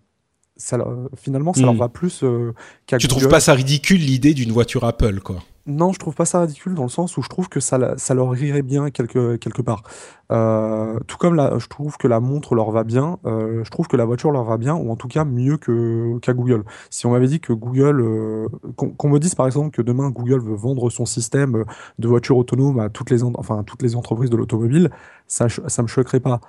[0.57, 0.77] Ça,
[1.15, 1.65] finalement, ça Hmm.
[1.65, 2.53] leur va plus euh,
[2.85, 3.31] qu'à Tu trouves Google.
[3.31, 5.43] pas ça ridicule l'idée d'une voiture Apple, quoi?
[5.65, 8.13] Non, je trouve pas ça ridicule dans le sens où je trouve que ça, ça
[8.13, 9.83] leur irait bien quelque, quelque part.
[10.29, 13.87] Euh, tout comme la, je trouve que la montre leur va bien, euh, je trouve
[13.87, 16.65] que la voiture leur va bien, ou en tout cas mieux que, qu'à Google.
[16.89, 20.41] Si on m'avait dit que Google, euh, qu'on, me dise par exemple que demain Google
[20.41, 21.63] veut vendre son système
[21.97, 24.89] de voiture autonome à toutes les, en- enfin, toutes les entreprises de l'automobile,
[25.27, 26.41] ça, ça me choquerait pas.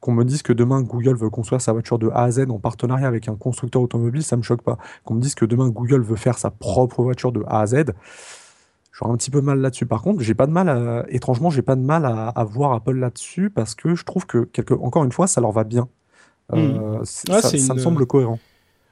[0.00, 2.58] Qu'on me dise que demain Google veut construire sa voiture de A à Z en
[2.58, 4.78] partenariat avec un constructeur automobile, ça me choque pas.
[5.04, 7.86] Qu'on me dise que demain Google veut faire sa propre voiture de A à Z,
[8.98, 9.86] J'aurais un petit peu mal là-dessus.
[9.86, 12.72] Par contre, j'ai pas de mal à, étrangement, j'ai pas de mal à, à voir
[12.72, 15.88] Apple là-dessus parce que je trouve que, quelque, encore une fois, ça leur va bien.
[16.52, 18.40] Euh, c'est- Ah, ça, me semble cohérent.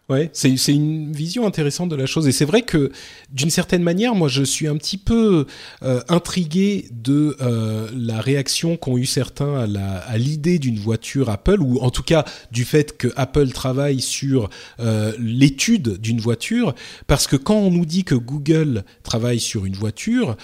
[0.08, 2.28] Ouais, c'est c'est une vision intéressante de la chose.
[2.28, 2.92] Et c'est vrai que
[3.32, 5.46] d'une certaine manière, moi je suis un petit peu
[5.82, 11.28] euh, intrigué de euh, la réaction qu'ont eu certains à la à l'idée d'une voiture
[11.28, 14.48] Apple ou en tout cas du fait que Apple travaille sur
[14.78, 16.76] euh, l'étude d'une voiture.
[17.08, 20.36] Parce que quand on nous dit que Google travaille sur une voiture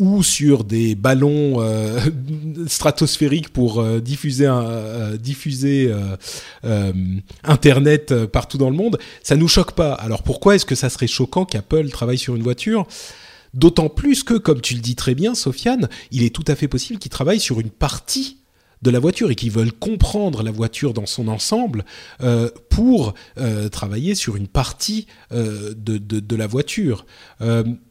[0.00, 1.64] ou sur des ballons
[2.66, 4.48] stratosphériques pour diffuser
[5.20, 5.92] diffuser
[7.44, 8.87] internet partout dans le monde,
[9.22, 9.92] ça nous choque pas.
[9.92, 12.86] Alors pourquoi est-ce que ça serait choquant qu'Apple travaille sur une voiture?
[13.54, 16.68] D'autant plus que, comme tu le dis très bien, Sofiane, il est tout à fait
[16.68, 18.36] possible qu'ils travaillent sur une partie
[18.82, 21.84] de la voiture et qu'ils veulent comprendre la voiture dans son ensemble
[22.20, 27.06] euh, pour euh, travailler sur une partie euh, de, de, de la voiture.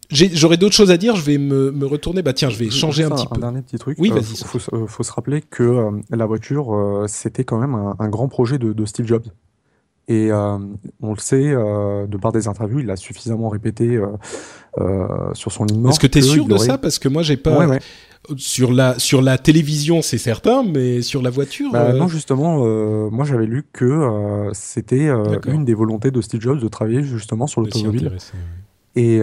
[0.09, 2.21] J'aurais d'autres choses à dire, je vais me, me retourner.
[2.21, 3.41] Bah tiens, je vais changer un petit peu.
[3.41, 3.97] dernier petit truc.
[3.99, 8.07] Oui, vas-y, faut, faut, faut se rappeler que la voiture, c'était quand même un, un
[8.07, 9.25] grand projet de, de Steve Jobs.
[10.09, 10.57] Et euh,
[11.01, 13.99] on le sait, euh, de par des interviews, il l'a suffisamment répété
[14.79, 15.91] euh, sur son mort.
[15.91, 16.77] Est-ce que tu es sûr de aurait- ça?
[16.77, 17.57] Parce que moi, j'ai pas.
[17.57, 17.79] Ouais, ouais.
[18.35, 21.71] Sur, la, sur la télévision, c'est certain, mais sur la voiture.
[21.71, 22.57] Bah, non, justement,
[23.09, 25.09] moi j'avais lu que c'était
[25.47, 28.11] une des volontés de Steve Jobs de travailler justement sur l'automobile.
[28.95, 29.19] Et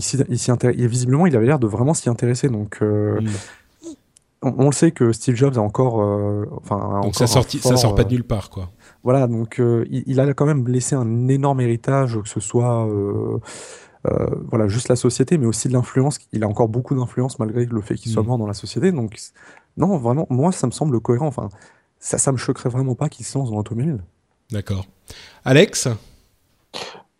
[0.00, 2.48] s'y intér- et visiblement, il avait l'air de vraiment s'y intéresser.
[2.48, 3.22] Donc, euh, ouais.
[3.22, 4.54] Mm.
[4.58, 7.58] on, le sait que Steve Jobs a encore, euh, enfin, a Donc encore ça, sorti,
[7.58, 8.70] ça sort pas de nulle part, quoi.
[9.06, 12.88] Voilà, donc euh, il, il a quand même laissé un énorme héritage, que ce soit
[12.88, 13.38] euh,
[14.08, 16.18] euh, voilà, juste la société, mais aussi de l'influence.
[16.32, 18.28] Il a encore beaucoup d'influence malgré le fait qu'il soit Mhm.
[18.30, 18.90] mort dans la société.
[18.90, 19.16] Donc,
[19.76, 21.28] non, vraiment, moi, ça me semble cohérent.
[21.28, 21.50] Enfin,
[22.00, 23.98] ça, ça me choquerait vraiment pas qu'il se lance dans l'automobile.
[24.50, 24.86] D'accord.
[25.44, 25.88] Alex?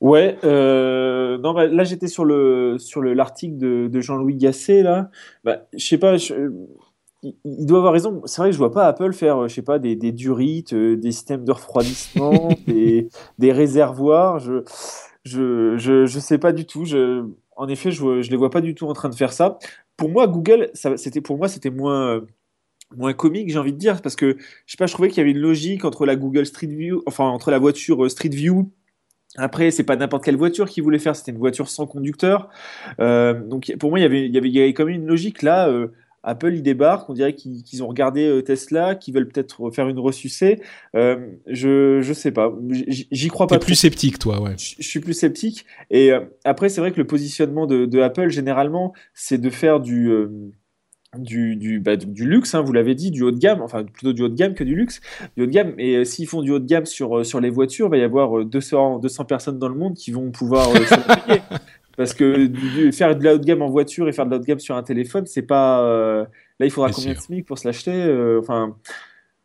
[0.00, 4.82] Ouais, euh, non, bah, là j'étais sur le sur le l'article de, de Jean-Louis Gasset
[4.82, 5.10] là.
[5.44, 6.16] Bah, je sais pas,
[7.44, 8.22] il, doit avoir raison.
[8.24, 10.72] C'est vrai que je vois pas Apple faire, euh, je sais pas, des, des durites,
[10.72, 13.08] euh, des systèmes de refroidissement, des,
[13.38, 14.38] des réservoirs.
[14.38, 14.62] Je,
[15.24, 16.84] je, je, je sais pas du tout.
[16.84, 17.24] Je,
[17.56, 19.58] en effet, je, je les vois pas du tout en train de faire ça.
[19.96, 22.20] Pour moi, Google, c'était pour moi, c'était moins euh,
[22.96, 25.20] moins comique, j'ai envie de dire, parce que je sais pas, je trouvais qu'il y
[25.20, 28.70] avait une logique entre la Google Street View, enfin entre la voiture Street View
[29.38, 32.48] après, c'est pas n'importe quelle voiture qu'ils voulaient faire, c'était une voiture sans conducteur.
[33.00, 34.94] Euh, donc pour moi, il y avait, il y avait, il y avait quand même
[34.94, 35.68] une logique là.
[35.68, 35.88] euh,
[36.26, 39.98] Apple, ils débarquent, on dirait qu'ils ont regardé euh, Tesla, qu'ils veulent peut-être faire une
[39.98, 40.60] ressucée.
[40.94, 41.16] Euh,
[41.46, 43.80] je, je sais pas, j'y crois pas T'es plus trop.
[43.80, 44.56] sceptique, toi, ouais.
[44.58, 45.64] Je je suis plus sceptique.
[45.90, 49.80] Et euh, après, c'est vrai que le positionnement de, de Apple, généralement, c'est de faire
[49.80, 50.28] du, euh,
[51.16, 53.84] du, du, bah, du- du luxe, hein, vous l'avez dit, du haut de gamme, enfin
[53.84, 55.00] plutôt du haut de gamme que du luxe,
[55.36, 55.72] du haut de gamme.
[55.78, 57.96] Et euh, s'ils font du haut de gamme sur, euh, sur les voitures, il va
[57.96, 61.40] y avoir euh, 200, 200 personnes dans le monde qui vont pouvoir se payer.
[61.96, 64.36] Parce que du- faire de la haut de gamme en voiture et faire de la
[64.36, 65.82] haut de gamme sur un téléphone, c'est pas.
[65.82, 66.24] euh,
[66.60, 67.20] là, il faudra combien sûr.
[67.20, 68.76] de SMIC pour se l'acheter euh, Enfin.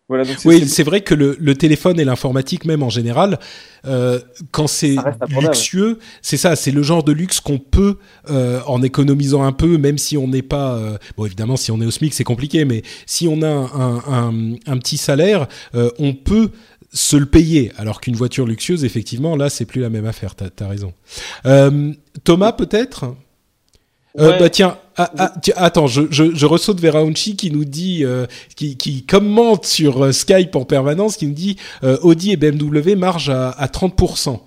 [0.09, 3.39] Voilà, donc Oui, c'est- vrai que le, le téléphone et l'informatique même en général,
[3.85, 4.19] euh,
[4.51, 4.97] quand c'est
[5.39, 7.95] luxueux, c'est ça, c'est le genre de luxe qu'on peut,
[8.29, 11.79] euh, en économisant un peu, même si on n'est pas, euh, bon évidemment si on
[11.79, 15.47] est au SMIC c'est compliqué, mais si on a un, un, un petit salaire,
[15.97, 16.49] on peut
[16.93, 20.49] se le payer, alors qu'une voiture luxueuse, effectivement, là c'est plus la même affaire, t'as
[20.59, 20.93] as raison.
[21.45, 21.93] Euh,
[22.23, 23.15] Thomas peut-être?
[24.19, 27.63] Euh, bah tiens, ah, ah, tiens, attends, je, je, je ressaute vers Aounchi qui nous
[27.63, 28.25] dit, euh,
[28.57, 31.55] qui, qui commente sur Skype en permanence, qui nous dit
[32.01, 34.41] Audi et BMW marge à, à 30%.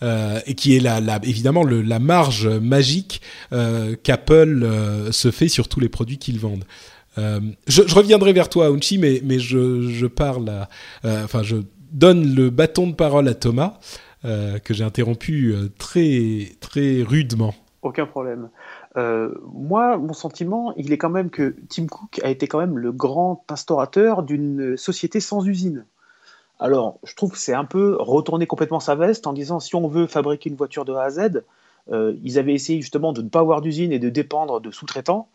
[0.00, 3.20] Euh, et qui est la, la, évidemment le, la marge magique
[3.52, 6.62] euh, qu'Apple euh, se fait sur tous les produits qu'ils vendent.
[7.16, 10.68] Je, je reviendrai vers toi, Aounchi, mais, mais je, je parle, à-
[11.24, 11.56] enfin, je
[11.92, 13.78] donne le bâton de parole à Thomas,
[14.24, 17.54] euh, que j'ai interrompu euh, très, très rudement.
[17.82, 18.50] Aucun problème.
[18.96, 22.78] Euh, moi, mon sentiment, il est quand même que Tim Cook a été quand même
[22.78, 25.86] le grand instaurateur d'une société sans usine.
[26.58, 29.86] Alors, je trouve que c'est un peu retourner complètement sa veste en disant si on
[29.86, 31.44] veut fabriquer une voiture de A à Z,
[31.90, 35.28] ils avaient essayé justement de ne pas avoir d'usine et de dépendre de sous-traitants.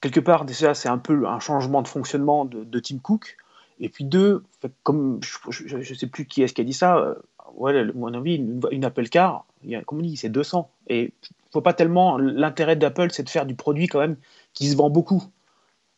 [0.00, 3.36] Quelque part, déjà, c'est un peu un changement de fonctionnement de Tim Cook.
[3.80, 4.42] Et puis deux,
[4.82, 7.14] comme je ne sais plus qui est-ce qui a dit ça, euh,
[7.54, 8.36] ouais, mon avis,
[8.70, 10.70] une, Apple Car, y a- comme on dit, c'est 200.
[10.88, 11.12] Et
[11.52, 12.18] faut pas tellement.
[12.18, 14.16] L'intérêt d'Apple, c'est de faire du produit quand même
[14.52, 15.22] qui se vend beaucoup.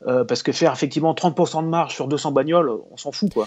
[0.07, 3.47] Euh, parce que faire effectivement 30% de marge sur 200 bagnoles, on s'en fout quoi.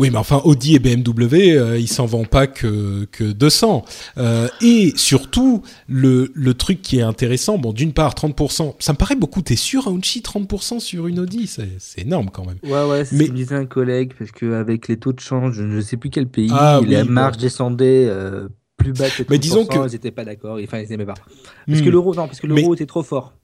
[0.00, 3.84] Oui, mais enfin, Audi et BMW, euh, ils s'en vendent pas que, que 200.
[4.16, 8.96] Euh, et surtout, le, le truc qui est intéressant, bon, d'une part, 30%, ça me
[8.96, 12.56] paraît beaucoup, t'es sûr, Aounchi, 30% sur une Audi, c'est c'est énorme quand même.
[12.64, 15.56] Ouais, ouais, c'est Mais- ce que disait un collègue, parce qu'avec les taux de change,
[15.56, 17.42] je ne sais plus quel pays, Ah la oui, marge bon.
[17.42, 18.48] descendait euh,
[18.78, 21.12] plus bas que 30%, Mais disons que- ils n'étaient pas d'accord, enfin ils n'aimaient pas.
[21.66, 21.84] Parce Hmm.
[21.84, 23.34] que l'euro, non, parce que Mais- l'euro était trop fort.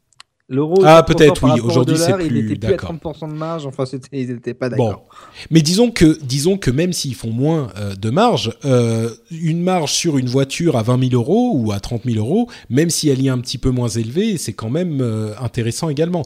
[0.48, 1.60] L'euro, Ah, peut-être, oui.
[1.60, 2.90] au Aujourd'hui, c'est plus- Il était plus à d'accord.
[2.94, 3.66] 30% de marge.
[3.66, 3.82] Enfin,
[4.12, 5.08] ils n'étaient pas Bon, d'accord.
[5.50, 9.92] mais disons que disons que même s'ils font moins euh, de marge, euh, une marge
[9.92, 13.24] sur une voiture à 20 000 euros ou à 30 000 euros, même si elle
[13.26, 16.22] est un petit peu moins élevée, c'est quand même euh, intéressant également.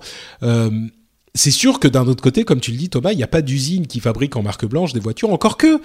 [1.34, 3.40] C'est sûr que d'un autre côté, comme tu le dis Thomas, il n'y a pas
[3.40, 5.80] d'usine qui fabrique en marque blanche des voitures, encore que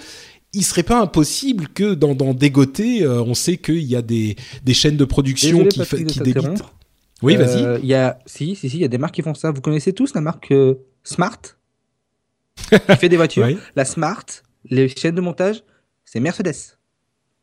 [0.52, 4.36] il serait pas impossible que dans, dans Dégoté, euh, on sait qu'il y a des,
[4.64, 6.34] des chaînes de production Désolé, qui, qui.
[7.22, 7.64] Oui, vas-y.
[7.64, 9.50] Euh, Il y a, si, si, si, il y a des marques qui font ça.
[9.50, 11.38] Vous connaissez tous la marque euh, Smart?
[12.70, 13.46] Qui fait des voitures.
[13.46, 13.58] Oui.
[13.74, 14.24] La Smart,
[14.64, 15.62] les chaînes de montage,
[16.04, 16.76] c'est Mercedes.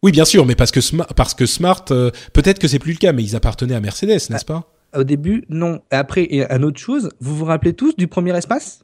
[0.01, 2.93] Oui, bien sûr, mais parce que Smart, parce que Smart euh, peut-être que c'est plus
[2.93, 4.69] le cas, mais ils appartenaient à Mercedes, n'est-ce pas?
[4.95, 5.81] Au début, non.
[5.91, 7.09] Et après, il y a une autre chose.
[7.19, 8.83] Vous vous rappelez tous du premier espace?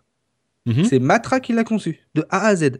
[0.65, 0.85] Mhm.
[0.85, 2.79] C'est Matra qui l'a conçu, de A à Z.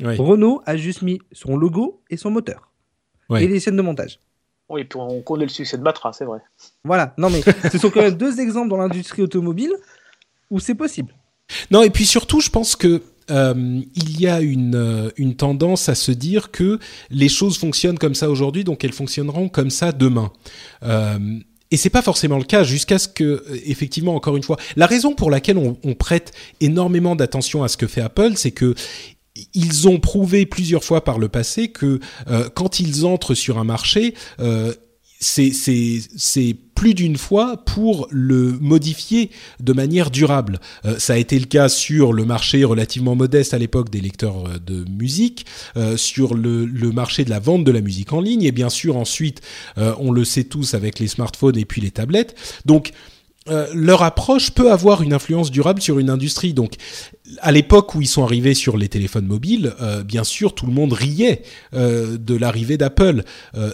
[0.00, 0.16] Oui.
[0.16, 2.70] Renault a juste mis son logo et son moteur.
[3.38, 4.18] Et les chaînes de montage.
[4.70, 6.38] Oui, puis on connaît le succès de Matra, c'est vrai.
[6.84, 7.12] Voilà.
[7.18, 9.72] Non, mais ce sont quand même deux exemples dans l'industrie automobile
[10.48, 11.12] où c'est possible.
[11.72, 15.88] Non, et puis surtout, je pense que euh, il y a une, euh, une tendance
[15.88, 16.78] à se dire que
[17.10, 20.32] les choses fonctionnent comme ça aujourd'hui, donc elles fonctionneront comme ça demain.
[20.84, 21.18] Euh,
[21.72, 24.86] et c'est pas forcément le cas jusqu'à ce que, euh, effectivement, encore une fois, la
[24.86, 28.74] raison pour laquelle on, on prête énormément d'attention à ce que fait Apple, c'est que
[29.54, 33.64] ils ont prouvé plusieurs fois par le passé que euh, quand ils entrent sur un
[33.64, 34.72] marché, euh,
[35.22, 39.30] c'est plus d'une fois pour le modifier
[39.60, 40.60] de manière durable.
[40.86, 44.44] Euh, ça a été le cas sur le marché relativement modeste à l'époque des lecteurs
[44.60, 45.44] de musique,
[45.96, 49.42] sur le, marché de la vente de la musique en ligne, et bien sûr ensuite,
[49.76, 52.34] on le sait tous avec les smartphones et puis les tablettes.
[52.64, 52.92] Donc
[53.48, 56.52] euh, leur approche peut avoir une influence durable sur une industrie.
[56.52, 56.74] Donc,
[57.40, 60.72] à l'époque où ils sont arrivés sur les téléphones mobiles, euh, bien sûr, tout le
[60.72, 61.40] monde riait
[61.72, 63.24] euh, de l'arrivée d'Apple.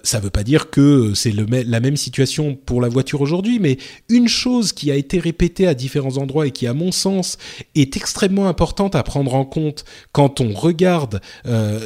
[0.04, 3.78] Ça ne veut pas dire que c'est la même situation pour la voiture aujourd'hui, mais
[4.08, 7.36] une chose qui a été répétée à différents endroits et qui, à mon sens,
[7.74, 11.20] est extrêmement importante à prendre en compte quand on regarde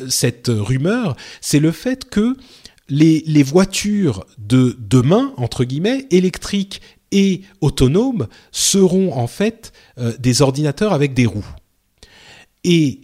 [0.09, 2.36] cette rumeur, c'est le fait que
[2.89, 6.81] les voitures de demain, entre guillemets, électriques
[7.12, 11.48] et autonomes, seront en fait euh, des ordinateurs avec des roues.
[12.64, 13.00] Et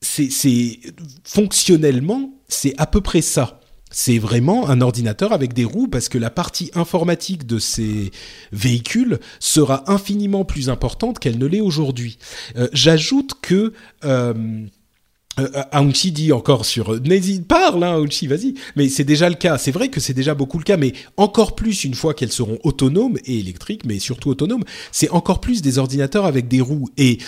[0.00, 0.80] c'est
[1.24, 3.60] fonctionnellement, c'est à peu près ça.
[3.92, 8.10] C'est vraiment un ordinateur avec des roues parce que la partie informatique de ces
[8.50, 12.18] véhicules sera infiniment plus importante qu'elle ne l'est aujourd'hui.
[12.56, 13.74] Euh, J'ajoute que
[14.04, 14.64] euh,
[15.38, 18.54] euh, Aounchi dit encore sur n'hésite parle hein, vas-y.
[18.76, 19.56] Mais c'est déjà le cas.
[19.56, 22.58] C'est vrai que c'est déjà beaucoup le cas mais encore plus une fois qu'elles seront
[22.64, 26.88] autonomes et électriques mais surtout autonomes c'est encore plus des ordinateurs avec des roues.
[26.98, 27.18] Et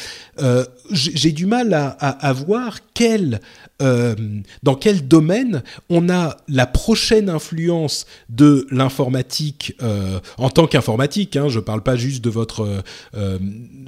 [0.41, 3.41] euh, j'ai du mal à, à, voir quel
[3.81, 4.15] euh,
[4.63, 11.37] dans quel domaine on a la prochaine influence de l'informatique euh, en tant qu'informatique.
[11.37, 12.81] Hein, je parle pas juste de votre euh,
[13.17, 13.39] euh,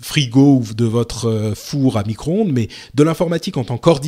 [0.01, 4.06] frigo ou de votre euh, four à micro-ondes, mais de l'informatique en tant qu'ordinateur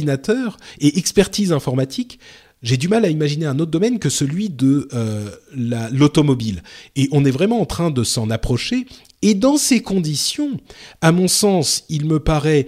[0.80, 2.18] et expertise informatique.
[2.62, 6.62] J'ai du mal à imaginer un autre domaine que celui de euh, la- l'automobile.
[6.96, 8.86] Et on est vraiment en train de s'en approcher.
[9.22, 10.58] Et dans ces conditions,
[11.00, 12.66] à mon sens, il me paraît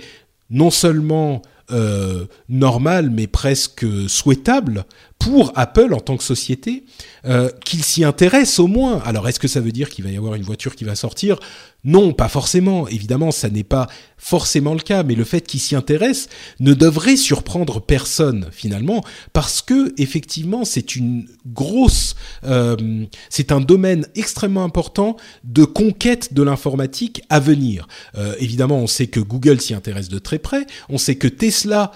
[0.49, 1.43] non seulement
[1.73, 4.85] euh, normal, mais presque souhaitable
[5.21, 6.85] pour Apple en tant que société
[7.27, 9.01] euh, qu'il s'y intéresse au moins.
[9.05, 11.39] Alors, est-ce que ça veut dire qu'il va y avoir une voiture qui va sortir?
[11.85, 12.89] Non, pas forcément.
[12.89, 13.87] Évidemment, ça n'est pas
[14.19, 16.29] forcément le cas, mais le fait qu'il s'y intéresse
[16.59, 19.03] ne devrait surprendre personne finalement,
[19.33, 22.77] parce que effectivement, c'est une grosse, euh,
[23.31, 27.89] c'est un domaine extrêmement important de conquête de l'informatique à venir.
[28.17, 31.93] Euh, évidemment, on sait que Google s'y intéresse de très près, on sait que Tesla,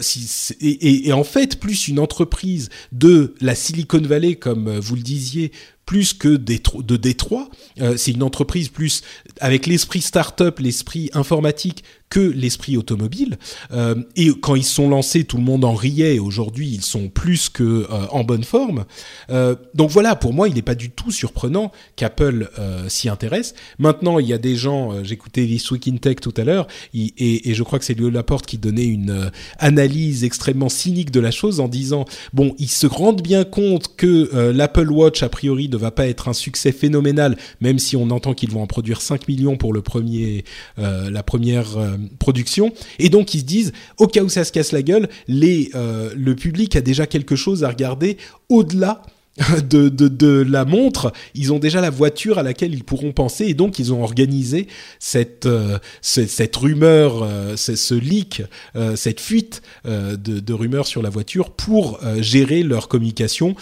[0.00, 2.45] si- en fait, plus une entreprise
[2.92, 5.52] de la Silicon Valley, comme euh, vous le disiez,
[5.84, 7.48] plus que de Détroit.
[7.80, 9.02] Euh, c'est une entreprise plus
[9.40, 13.38] avec l'esprit start-up, l'esprit informatique que l'esprit automobile.
[13.72, 16.18] Euh, et quand ils sont lancés, tout le monde en riait.
[16.18, 18.84] Aujourd'hui, ils sont plus que euh, en bonne forme.
[19.30, 22.50] Euh, donc voilà, pour moi, il n'est pas du tout surprenant qu'Apple
[22.88, 23.54] s'y intéresse.
[23.78, 25.02] Maintenant, il y a des gens.
[25.04, 28.46] J'écoutais This Week in Tech tout à l'heure, et, je crois que c'est Léo Laporte
[28.46, 33.22] qui donnait une analyse extrêmement cynique de la chose en disant bon, ils se rendent
[33.22, 37.78] bien compte que l'Apple Watch a priori ne va pas être un succès phénoménal, même
[37.78, 40.44] si on entend qu'ils vont en produire 5 millions pour le premier,
[40.76, 44.82] la première production, et donc ils se disent au cas où ça se casse la
[44.82, 48.16] gueule, les, euh, le public a déjà quelque chose à regarder
[48.48, 49.02] au-delà
[49.68, 53.44] de, de, la montre, ils ont déjà la voiture à laquelle ils pourront penser.
[53.44, 54.66] Et donc ils ont organisé
[54.98, 58.42] cette, euh, ce- cette rumeur, euh, ce, leak,
[58.76, 63.54] euh, cette fuite euh, de, de rumeurs sur la voiture pour euh, gérer leur communication.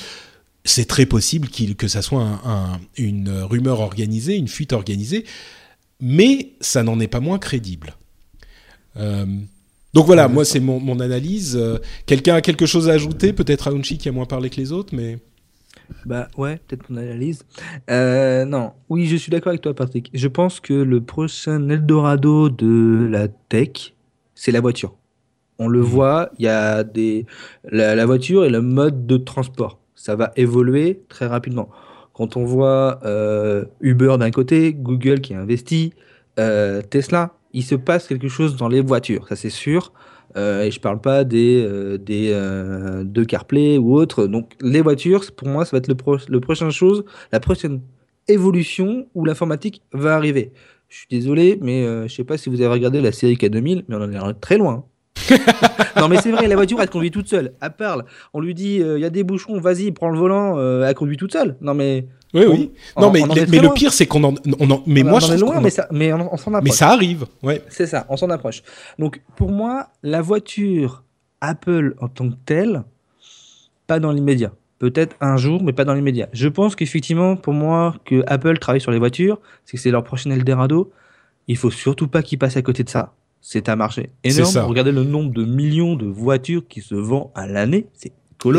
[0.65, 5.25] C'est très possible qu'il que ça soit un, un, une rumeur organisée, une fuite organisée,
[6.01, 7.97] mais ça n'en est pas moins crédible.
[8.97, 9.27] Euh,
[9.93, 11.57] donc voilà, moi c'est mon, mon, analyse.
[11.57, 14.73] Euh, quelqu'un a quelque chose à ajouter Peut-être Aounchi qui a moins parlé que les
[14.73, 15.19] autres, mais...
[16.07, 17.45] Bah ouais, peut-être mon analyse.
[17.91, 20.11] Euh, non, oui, je suis d'accord avec toi, Patrick.
[20.15, 23.95] Je pense que le prochain Eldorado de la tech,
[24.35, 24.95] c'est la voiture.
[25.59, 25.83] On le mmh.
[25.83, 27.27] voit, il y a des
[27.71, 29.79] la, la, voiture et le mode de transport.
[29.95, 31.69] Ça va évoluer très rapidement.
[32.15, 35.93] Quand on voit euh, Uber d'un côté, Google qui a investi,
[36.39, 39.93] euh, Tesla, il se passe quelque chose dans les voitures, ça c'est sûr.
[40.37, 44.27] Euh, et je parle pas des, euh, des euh, de CarPlay ou autres.
[44.27, 47.81] Donc les voitures, pour moi, ça va être le, pro le prochain chose, la prochaine
[48.27, 50.53] évolution où l'informatique va arriver.
[50.89, 53.85] Je suis désolé, mais euh, je sais pas si vous avez regardé la série K2000,
[53.87, 54.85] mais on en est très loin.
[55.97, 57.55] non mais c'est vrai, la voiture elle conduit toute seule.
[57.63, 58.05] Elle parle,
[58.35, 61.33] on lui dit il y a des bouchons, vas-y, prends le volant, elle conduit toute
[61.33, 61.57] seule.
[61.61, 62.73] Non mais oui, oui.
[62.97, 65.17] On, non, mais, on mais le pire, c'est qu'on en, on en, mais on moi,
[65.17, 66.65] en je est loin, mais, ça, mais on s'en approche.
[66.65, 67.63] Mais ça arrive, ouais.
[67.69, 68.63] C'est ça, on s'en approche.
[68.99, 71.05] Donc, pour moi, la voiture
[71.41, 72.83] Apple en tant que telle,
[73.87, 74.53] pas dans l'immédiat.
[74.79, 76.29] Peut-être un jour, mais pas dans l'immédiat.
[76.33, 80.05] Je pense qu'effectivement, pour moi, que Apple travaille sur les voitures, c'est que c'est leur
[80.05, 80.91] prochain Eldorado.
[81.47, 83.15] Il faut surtout pas qu'ils passent à côté de ça.
[83.41, 84.57] C'est un marché énorme.
[84.67, 87.87] Regardez le nombre de millions de voitures qui se vendent à l'année.
[87.93, 88.13] C'est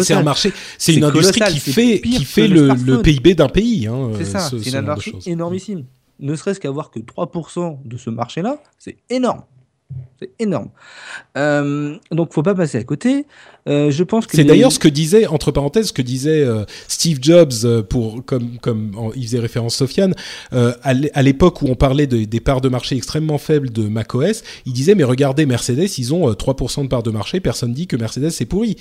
[0.03, 3.87] c'est un marché, c'est une industrie qui fait, qui fait le, le, PIB d'un pays.
[3.87, 5.85] Hein, c'est ça, c'est une industrie énormissime.
[6.19, 9.41] Ne serait-ce qu'avoir que 3% de ce marché-là, c'est énorme.
[10.19, 10.69] C'est énorme.
[11.37, 13.25] Euh, donc, faut pas passer à côté.
[13.67, 14.47] Euh, je pense que c'est les...
[14.47, 18.59] d'ailleurs ce que disait entre parenthèses ce que disait euh, Steve Jobs euh, pour comme
[18.59, 20.13] comme en, il faisait référence Sofiane
[20.51, 24.73] à l'époque où on parlait de, des parts de marché extrêmement faibles de macOS, il
[24.73, 28.29] disait mais regardez Mercedes, ils ont 3% de parts de marché, personne dit que Mercedes
[28.29, 28.77] c'est pourri.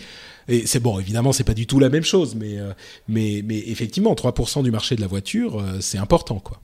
[0.47, 2.59] Et c'est bon, évidemment, c'est pas du tout la même chose, mais
[3.09, 6.61] mais mais effectivement, 3% du marché de la voiture, c'est important quoi.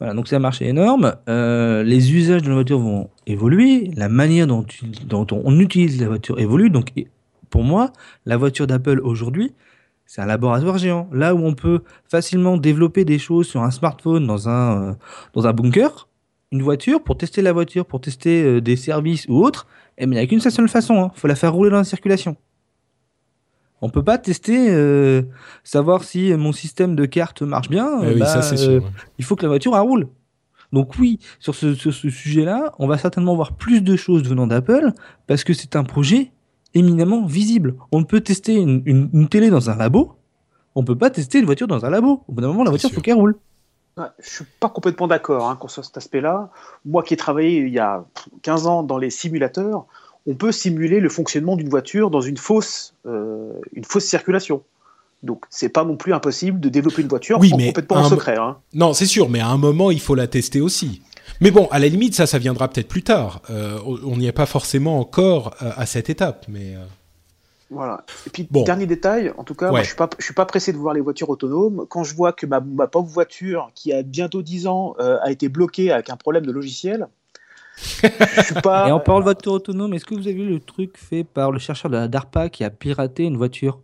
[0.00, 1.14] Voilà, donc c'est un marché énorme.
[1.28, 3.90] Euh, les usages de la voiture vont évoluer.
[3.96, 4.64] La manière dont,
[5.30, 6.70] on utilise la voiture évolue.
[6.70, 6.92] Donc,
[7.50, 7.92] pour moi,
[8.24, 9.52] la voiture d'Apple aujourd'hui,
[10.06, 11.06] c'est un laboratoire géant.
[11.12, 14.94] Là où on peut facilement développer des choses sur un smartphone dans un, euh,
[15.34, 16.08] dans un bunker,
[16.50, 19.66] une voiture, pour tester la voiture, pour tester euh, des services ou autres,
[19.98, 20.94] eh il n'y a qu'une seule façon.
[20.94, 21.10] Il hein.
[21.14, 22.36] faut la faire rouler dans la circulation.
[23.82, 25.22] On peut pas tester, euh,
[25.64, 28.00] savoir si mon système de carte marche bien.
[28.02, 28.90] Eh oui, bah, ça, c'est sûr, ouais.
[29.18, 30.08] Il faut que la voiture elle roule.
[30.72, 34.46] Donc oui, sur ce, sur ce sujet-là, on va certainement voir plus de choses venant
[34.46, 34.92] d'Apple
[35.26, 36.30] parce que c'est un projet
[36.74, 37.74] éminemment visible.
[37.90, 40.14] On peut tester une, une, une, télé dans un labo,
[40.74, 42.22] on peut pas tester une voiture dans un labo.
[42.28, 43.36] Au bout d'un moment, la voiture, il faut qu'elle roule.
[43.96, 46.50] Ouais, je suis pas complètement d'accord hein, sur cet aspect-là.
[46.84, 48.04] Moi qui ai travaillé il y a
[48.42, 49.86] 15 ans dans les simulateurs,
[50.30, 54.62] on peut simuler le fonctionnement d'une voiture dans une fausse, euh, une fausse circulation.
[55.24, 58.08] Donc, c'est pas non plus impossible de développer une voiture oui, en mais complètement en
[58.08, 58.36] secret.
[58.38, 58.58] Hein.
[58.72, 61.02] Non, c'est sûr, mais à un moment, il faut la tester aussi.
[61.40, 63.42] Mais bon, à la limite, ça, ça viendra peut-être plus tard.
[63.50, 66.76] Euh, on n'y est pas forcément encore euh, à cette étape, mais.
[67.70, 68.04] Voilà.
[68.26, 68.62] Et puis, bon.
[68.62, 69.72] dernier détail, en tout cas, ouais.
[69.72, 71.86] moi, je suis pas, je suis pas pressé de voir les voitures autonomes.
[71.88, 75.48] Quand je vois que ma, ma pauvre voiture, qui a bientôt 10 ans, a été
[75.48, 77.08] bloquée avec un problème de logiciel,
[78.62, 78.88] pas...
[78.88, 81.52] Et en parlant de voiture autonome, est-ce que vous avez vu le truc fait par
[81.52, 83.80] le chercheur de la DARPA qui a piraté une voiture?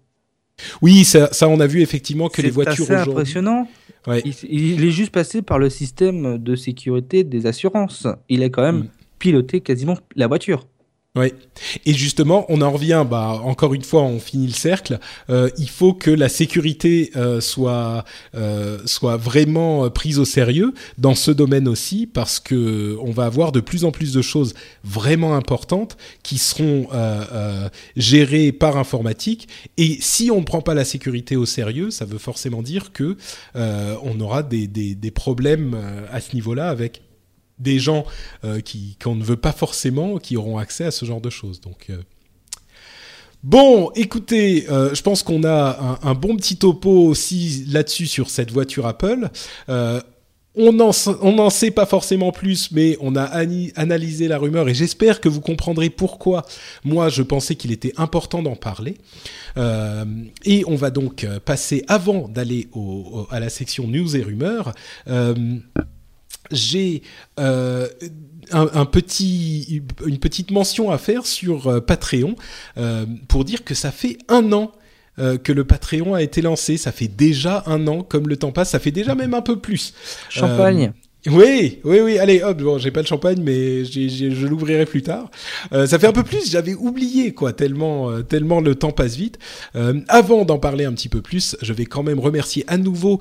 [0.81, 2.87] Oui, ça, ça, on a vu effectivement que les voitures.
[2.87, 3.69] C'est impressionnant.
[4.07, 4.23] Ouais.
[4.25, 8.07] Il, il, est juste passé par le système de sécurité des assurances.
[8.29, 8.89] Il a quand même mm.
[9.19, 10.67] piloté quasiment la voiture.
[11.17, 11.33] Oui.
[11.87, 14.99] Et justement, on en revient, bah, encore une fois, on finit le cercle.
[15.31, 21.15] Euh, il faut que la sécurité euh, soit euh, soit vraiment prise au sérieux dans
[21.15, 24.53] ce domaine aussi, parce que on va avoir de plus en plus de choses
[24.85, 29.49] vraiment importantes qui seront euh, euh, gérées par informatique.
[29.79, 33.17] Et si on ne prend pas la sécurité au sérieux, ça veut forcément dire que
[33.57, 35.77] euh, on aura des, des, des problèmes
[36.13, 37.01] à ce niveau-là avec
[37.59, 38.05] des gens
[38.45, 41.61] euh, qui qu'on ne veut pas forcément, qui auront accès à ce genre de choses.
[41.61, 41.99] Donc euh...
[43.43, 48.51] Bon, écoutez, euh, je pense qu'on a un, bon petit topo aussi là-dessus sur cette
[48.51, 49.29] voiture Apple.
[50.59, 54.75] On n'en on en sait pas forcément plus, mais on a analysé la rumeur et
[54.75, 56.47] j'espère que vous comprendrez pourquoi
[56.83, 58.97] moi je pensais qu'il était important d'en parler.
[60.47, 62.69] Et on va donc passer, avant d'aller
[63.31, 64.73] à la section news et rumeurs,
[66.51, 67.03] j'ai
[67.39, 67.89] euh,
[68.53, 72.37] un, petit, une petite mention à faire sur euh, Patreon
[72.79, 74.73] euh, pour dire que ça fait un an
[75.43, 76.77] que le Patreon a été lancé.
[76.77, 79.59] Ça fait déjà un an, comme le temps passe, ça fait déjà même un peu
[79.59, 79.95] plus.
[80.29, 80.93] Champagne.
[81.29, 82.19] Oui, oui, oui.
[82.19, 82.63] Allez, hop.
[82.63, 85.29] Bon, j'ai pas le champagne, mais je l'ouvrirai plus tard.
[85.73, 86.51] Euh, ça fait un peu plus.
[86.51, 89.39] J'avais oublié quoi, tellement, euh, tellement le temps passe vite.
[89.75, 93.21] Euh, avant d'en parler un petit peu plus, je vais quand même remercier à nouveau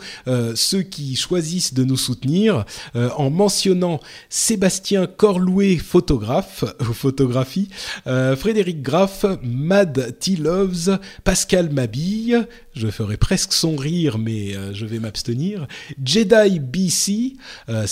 [0.55, 3.99] ceux qui choisissent de nous soutenir en mentionnant
[4.29, 7.69] Sébastien Corlouet, photographe, ou photographie,
[8.05, 12.47] Frédéric Graff, Mad T Loves, Pascal Mabille.
[12.73, 15.67] Je ferai presque son rire, mais je vais m'abstenir.
[16.03, 17.33] Jedi BC,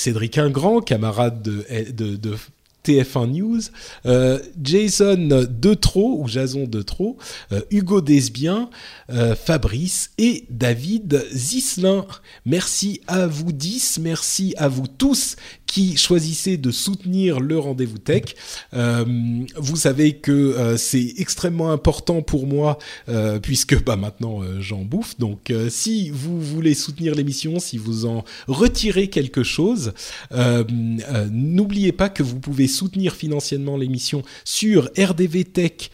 [0.04, 2.36] Cédric Ingrand, camarade de, de, de
[2.84, 3.62] TF1 News,
[4.06, 7.18] euh, Jason Detro ou Jason Detro,
[7.54, 8.70] euh, Hugo Desbiens,
[9.10, 12.06] euh, Fabrice et David Zislin.
[12.46, 15.38] Merci à vous 10, merci à vous tous
[15.74, 18.36] qui choisissez de soutenir le rendez-vous tech.
[18.76, 19.04] Euh,
[19.56, 22.78] vous savez que euh, c'est extrêmement important pour moi
[23.10, 25.18] euh, puisque bah maintenant j'en bouffe.
[25.18, 29.94] Donc si vous voulez soutenir l'émission, si vous en retirez quelque chose,
[31.32, 35.90] n'oubliez pas que vous pouvez soutenir financièrement l'émission sur rdvtech.fr,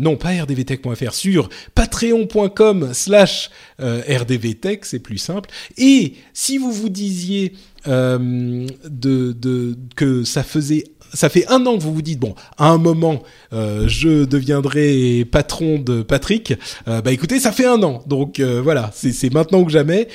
[0.00, 5.48] non pas rdvtech.fr, sur patreon.com slash rdvtech, c'est plus simple.
[5.78, 7.52] Et si vous vous disiez disiez
[7.88, 10.84] euh, de, que ça faisait
[11.14, 13.22] ça fait un an que vous vous dites bon à un moment
[13.52, 16.54] euh, je deviendrai patron de Patrick.
[16.88, 18.02] Euh, bah écoutez ça fait un an.
[18.06, 20.08] Donc voilà c'est maintenant que jamais.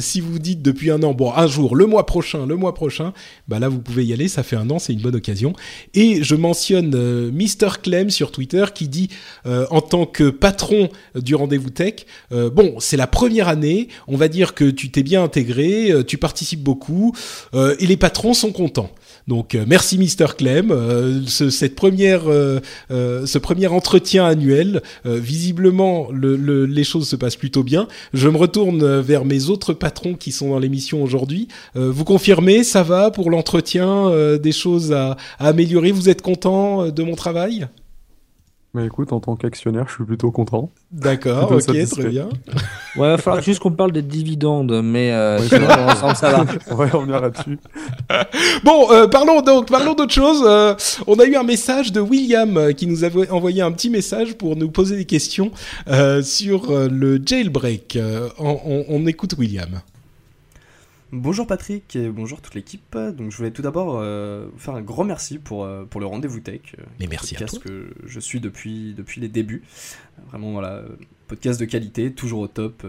[0.00, 3.12] Si vous dites depuis un an bon un jour le mois prochain le mois prochain
[3.46, 4.26] bah là vous pouvez y aller.
[4.26, 5.52] Ça fait un an c'est une bonne occasion.
[5.94, 9.10] Et je mentionne Mister Clem sur Twitter qui dit
[9.44, 13.86] en tant que patron du rendez-vous tech bon c'est la première année.
[14.08, 17.01] On va dire que tu t'es bien intégré tu participes beaucoup
[17.54, 18.90] euh, et les patrons sont contents
[19.28, 22.22] donc euh, merci Mister Clem, euh, ce, cette première,
[22.90, 27.86] ce premier entretien annuel, visiblement le, le- les choses se passent plutôt bien.
[28.12, 31.46] Je me retourne vers mes autres patrons qui sont dans l'émission aujourd'hui.
[31.74, 35.92] Vous confirmez, ça va pour l'entretien, des choses à, améliorer?
[35.92, 37.66] Vous êtes content de mon travail?
[38.74, 40.70] Bah écoute, en tant qu'actionnaire, je suis plutôt content.
[40.90, 42.00] D'accord, ok, satisfait.
[42.02, 42.28] très bien.
[42.96, 45.82] Ouais, il va falloir juste qu'on parle des dividendes, mais euh, Ouais, sinon, vrai.
[45.92, 46.44] ensemble, ça va.
[46.70, 47.58] On va revenir là-dessus.
[48.64, 50.42] Bon, euh, parlons donc, parlons d'autre chose.
[50.46, 50.74] Euh,
[51.06, 54.34] on a eu un message de William euh, qui nous avait envoyé un petit message
[54.34, 55.50] pour nous poser des questions
[55.88, 57.96] euh, sur euh, le jailbreak.
[57.96, 59.80] Euh, on, on- on écoute William.
[61.12, 62.96] Bonjour Patrick et bonjour toute l'équipe.
[62.96, 66.06] Donc je voulais tout d'abord euh, vous faire un grand merci pour, euh, pour le
[66.06, 66.60] rendez-vous tech.
[66.78, 67.70] euh, Mais merci à podcast toi.
[67.70, 69.62] que je suis depuis, depuis les débuts.
[70.30, 70.82] Vraiment voilà,
[71.28, 72.86] podcast de qualité, toujours au top.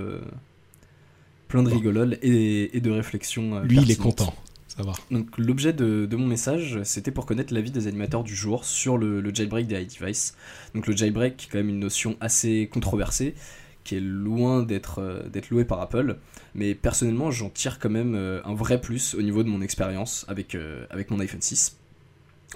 [1.49, 3.59] plein de rigolol et, et de réflexions.
[3.59, 4.33] Lui, il est content.
[4.69, 4.93] Ça va.
[5.11, 8.97] Donc l'objet de, de mon message, c'était pour connaître l'avis des animateurs du jour sur
[8.97, 10.35] le, le jailbreak des iDevice.
[10.73, 13.35] Donc le jailbreak, quand même une notion assez controversée,
[13.84, 16.18] qui est loin d'être euh, d'être louée par Apple,
[16.55, 20.26] mais personnellement j'en tire quand même euh, un vrai plus au niveau de mon expérience
[20.27, 21.77] avec, euh, avec mon iPhone 6,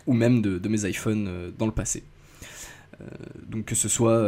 [0.06, 2.04] ou même de, mes iPhones dans le passé.
[3.48, 4.28] Donc que ce soit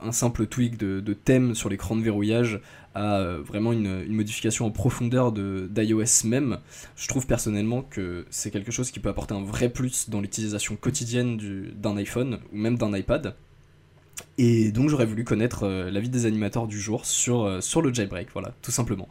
[0.00, 2.60] un simple tweak de, thème sur l'écran de verrouillage
[2.94, 6.58] à vraiment une, modification en profondeur de- d'iOS même,
[6.96, 10.76] je trouve personnellement que c'est quelque chose qui peut apporter un vrai plus dans l'utilisation
[10.76, 13.34] quotidienne du- d'un iPhone ou même d'un iPad.
[14.38, 17.92] Et donc j'aurais voulu connaître euh, l'avis des animateurs du jour sur, euh, sur le
[17.92, 19.08] jailbreak, voilà, tout simplement.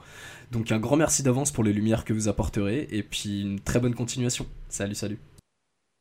[0.52, 3.80] Donc un grand merci d'avance pour les lumières que vous apporterez, et puis une très
[3.80, 4.46] bonne continuation.
[4.70, 5.20] Salut, salut.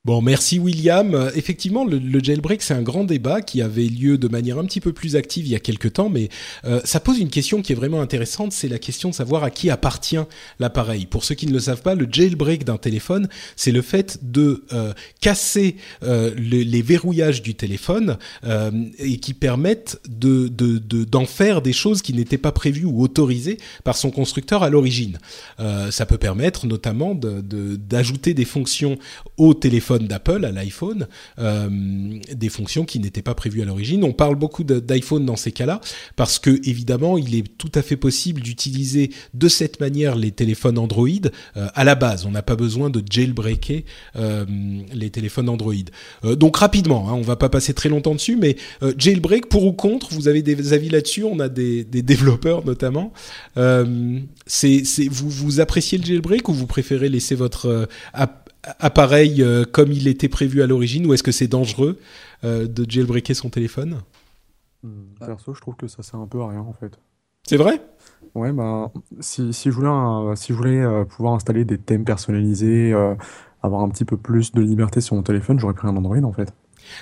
[0.05, 1.31] Bon, merci William.
[1.37, 4.81] Effectivement, le, le jailbreak, c'est un grand débat qui avait lieu de manière un petit
[4.81, 6.29] peu plus active il y a quelques temps, mais
[6.65, 9.51] euh, ça pose une question qui est vraiment intéressante, c'est la question de savoir à
[9.53, 10.19] qui appartient
[10.59, 11.07] l'appareil.
[11.07, 14.65] Pour ceux qui ne le savent pas, le jailbreak d'un téléphone, c'est le fait de
[14.73, 21.05] euh, casser euh, le- les verrouillages du téléphone euh, et qui permettent de, de, de-
[21.05, 25.21] d'en faire des choses qui n'étaient pas prévues ou autorisées par son constructeur à l'origine.
[25.61, 27.41] Euh, ça peut permettre notamment de-
[27.77, 28.99] d'ajouter des fonctions
[29.37, 31.07] au téléphone d'Apple, à l'iPhone,
[31.39, 31.69] euh,
[32.33, 34.05] des fonctions qui n'étaient pas prévues à l'origine.
[34.05, 35.81] On parle beaucoup d'iPhone dans ces cas-là
[36.17, 40.79] parce que évidemment, il est tout à fait possible d'utiliser de cette manière les téléphones
[40.79, 41.09] Android
[41.57, 42.27] euh, à la base.
[42.27, 43.83] On n'a pas besoin de jailbreaker
[44.17, 44.45] euh,
[44.93, 45.73] les téléphones Android.
[46.25, 48.57] Donc rapidement, hein, on va pas passer très longtemps dessus, mais
[48.97, 51.25] jailbreak pour ou contre, vous avez des avis là-dessus?
[51.25, 53.13] On a des, développeurs notamment.
[54.47, 58.42] C'est, vous, vous appréciez le jailbreak ou vous préférez laisser votre app-
[58.79, 61.99] appareil euh, comme il était prévu à l'origine ou est-ce que c'est dangereux
[62.45, 64.03] euh, de jailbreaker son téléphone?
[64.83, 66.99] Hmm, Perso, je trouve que ça sert un peu à rien en fait.
[67.45, 67.81] C'est vrai?
[68.35, 72.05] Ouais, bah, si, si je voulais, un- si je voulais euh, pouvoir installer des thèmes
[72.05, 73.15] personnalisés, euh,
[73.63, 76.33] avoir un petit peu plus de liberté sur mon téléphone, j'aurais pris un Android en
[76.33, 76.53] fait.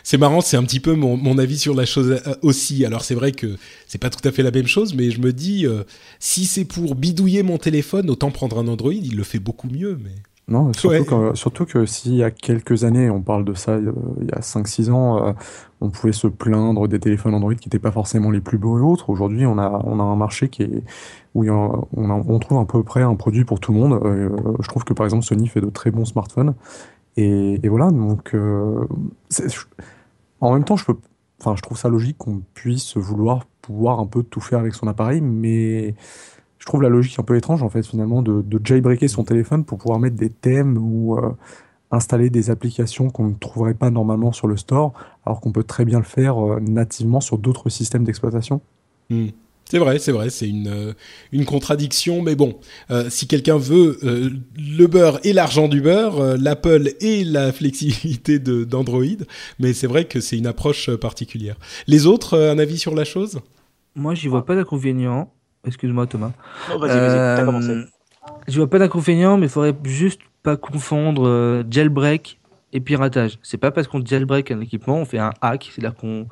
[0.04, 2.84] C'est marrant, c'est un petit peu mon, mon, avis sur la chose aussi.
[2.84, 3.56] Alors c'est vrai que
[3.86, 5.84] c'est pas tout à fait la même chose, mais je me dis, euh,
[6.18, 9.98] si c'est pour bidouiller mon téléphone, autant prendre un Android, il le fait beaucoup mieux.
[10.02, 10.14] Mais...
[10.50, 11.04] Non, surtout, ouais.
[11.04, 14.32] que, surtout que s'il y a quelques années, on parle de ça, euh, il y
[14.32, 15.32] a 5-6 ans, euh,
[15.80, 18.82] on pouvait se plaindre des téléphones Android qui n'étaient pas forcément les plus beaux et
[18.82, 19.10] autres.
[19.10, 20.82] Aujourd'hui, on a, on a un marché qui est,
[21.34, 24.00] où a, on, a, on, trouve à peu près un produit pour tout le monde.
[24.04, 24.28] Euh,
[24.60, 26.54] je trouve que par exemple Sony fait de très bons smartphones.
[27.16, 28.34] Et, et voilà, donc
[30.40, 30.96] en même temps, je, peux,
[31.44, 35.20] je trouve ça logique qu'on puisse vouloir pouvoir un peu tout faire avec son appareil,
[35.20, 35.94] mais
[36.60, 39.64] je trouve la logique un peu étrange en fait finalement de, de jailbreaker son téléphone
[39.64, 41.32] pour pouvoir mettre des thèmes ou euh,
[41.90, 44.92] installer des applications qu'on ne trouverait pas normalement sur le store,
[45.26, 48.60] alors qu'on peut très bien le faire euh, nativement sur d'autres systèmes d'exploitation.
[49.08, 49.30] Mmh.
[49.70, 50.92] C'est vrai, c'est vrai, c'est une, euh,
[51.30, 52.58] une contradiction, mais bon,
[52.90, 54.28] euh, si quelqu'un veut euh,
[54.58, 59.04] le beurre et l'argent du beurre, l'Apple et la flexibilité d'Android,
[59.60, 61.56] mais c'est vrai que c'est une approche particulière.
[61.86, 63.38] Les autres, un avis sur la chose?
[63.94, 65.32] Moi, j'y vois pas d'inconvénient.
[65.64, 66.32] Excuse-moi, Thomas.
[66.68, 67.84] Non, vas-y, vas-y, t'as commencé.
[68.48, 72.40] Je vois pas d'inconvénient, mais il faudrait juste pas confondre jailbreak
[72.72, 73.38] et piratage.
[73.42, 76.26] C'est pas parce qu'on jailbreak un équipement, on fait un hack, c'est-à-dire qu'on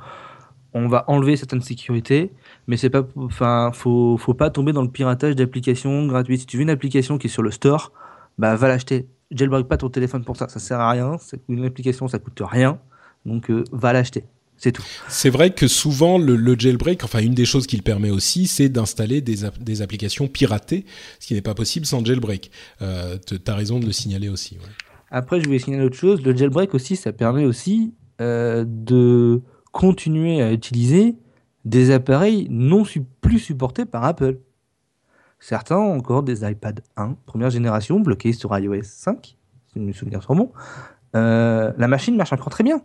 [0.75, 2.33] on va enlever certaines sécurités,
[2.67, 6.41] mais c'est pas, enfin, faut, faut pas tomber dans le piratage d'applications gratuites.
[6.41, 7.93] Si tu veux une application qui est sur le store,
[8.39, 9.09] bah va l'acheter.
[9.31, 11.17] Jailbreak pas ton téléphone pour ça, ça sert à rien.
[11.49, 12.79] Une application, ça coûte rien,
[13.27, 14.25] donc euh, va l'acheter.
[14.59, 14.85] C'est tout.
[15.09, 18.69] C'est vrai que souvent le, le, jailbreak, enfin une des choses qu'il permet aussi, c'est
[18.69, 20.85] d'installer des, des, applications piratées,
[21.21, 22.51] ce qui n'est pas possible sans jailbreak.
[22.83, 24.57] Euh, tu as raison de le signaler aussi.
[24.57, 24.71] Ouais.
[25.11, 26.23] Après, je voulais signaler autre chose.
[26.23, 31.17] Le jailbreak aussi, ça permet aussi euh, de continuer à utiliser
[31.65, 34.39] des appareils non su plus supportés par Apple.
[35.39, 39.37] Certains ont encore des iPad 1, première génération, bloqués sur iOS 5,
[39.73, 40.53] si mes souvenirs sont bons.
[41.15, 42.83] Euh, la machine marche encore très bien.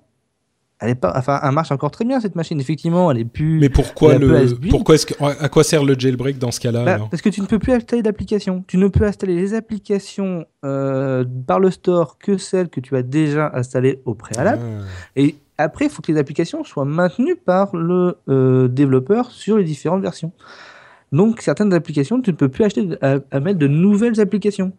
[0.83, 2.59] Elle est pas, enfin, elle marche encore très bien cette machine.
[2.59, 3.57] Effectivement, elle est plus.
[3.57, 7.07] Mais pourquoi le, pourquoi est-ce que, à quoi sert le jailbreak dans ce cas-là bah,
[7.09, 8.65] Parce que tu ne peux plus installer d'applications.
[8.67, 13.01] Tu ne peux installer les applications euh, par le store que celles que tu as
[13.01, 14.61] déjà installées au préalable.
[14.61, 14.83] Ah.
[15.15, 19.63] Et après, il faut que les applications soient maintenues par le euh, développeur sur les
[19.63, 20.33] différentes versions.
[21.13, 24.73] Donc, certaines applications, tu ne peux plus acheter à, à mettre de nouvelles applications.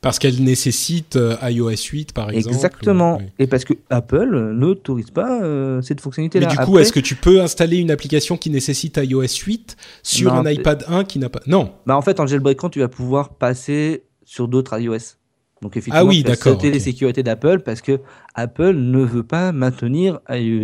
[0.00, 2.56] Parce qu'elles nécessitent euh, iOS 8, par exemple.
[2.56, 3.20] Exactement.
[3.38, 6.46] Et parce que Apple n'autorise pas euh, cette fonctionnalité-là.
[6.46, 6.82] Mais du coup, Après...
[6.82, 10.84] est-ce que tu peux installer une application qui nécessite iOS 8 sur non, un iPad
[10.88, 11.40] 1 qui n'a pas...
[11.46, 11.72] Non.
[11.84, 15.16] Bah en fait, en jailbreakant, tu vas pouvoir passer sur d'autres iOS.
[15.60, 16.70] Donc effectivement, ah oui, tu sauter okay.
[16.70, 18.00] les sécurités d'Apple parce que
[18.34, 20.20] Apple ne veut pas maintenir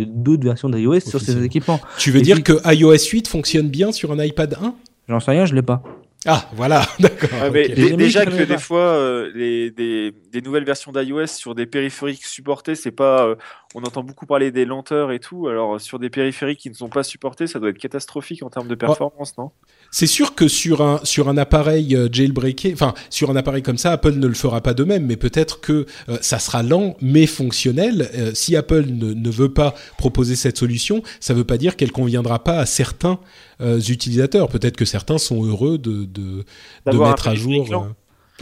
[0.07, 1.79] d'autres versions d'iOS sur ses équipements.
[1.99, 2.43] Tu veux Et dire puis...
[2.43, 4.73] que iOS 8 fonctionne bien sur un iPad 1
[5.09, 5.83] J'en sais rien, je l'ai pas.
[6.25, 7.29] Ah, voilà, d'accord.
[7.49, 7.95] Okay.
[7.95, 12.75] Déjà que des fois, euh, les, des, des, nouvelles versions d'iOS sur des périphériques supportés,
[12.75, 13.27] c'est pas.
[13.27, 13.35] Euh,
[13.75, 15.47] on entend beaucoup parler des lenteurs et tout.
[15.47, 18.67] Alors, sur des périphériques qui ne sont pas supportés, ça doit être catastrophique en termes
[18.67, 19.41] de performance, oh.
[19.43, 19.51] non?
[19.91, 23.77] C'est sûr que sur un, sur un appareil euh, jailbreaké, enfin, sur un appareil comme
[23.77, 26.95] ça, Apple ne le fera pas de même, mais peut-être que euh, ça sera lent,
[27.01, 28.09] mais fonctionnel.
[28.15, 31.75] Euh, si Apple ne, ne, veut pas proposer cette solution, ça ne veut pas dire
[31.75, 33.19] qu'elle conviendra pas à certains
[33.59, 34.49] utilisateurs.
[34.49, 36.45] Peut-être que certains sont heureux de, de,
[36.85, 37.67] de mettre à jour.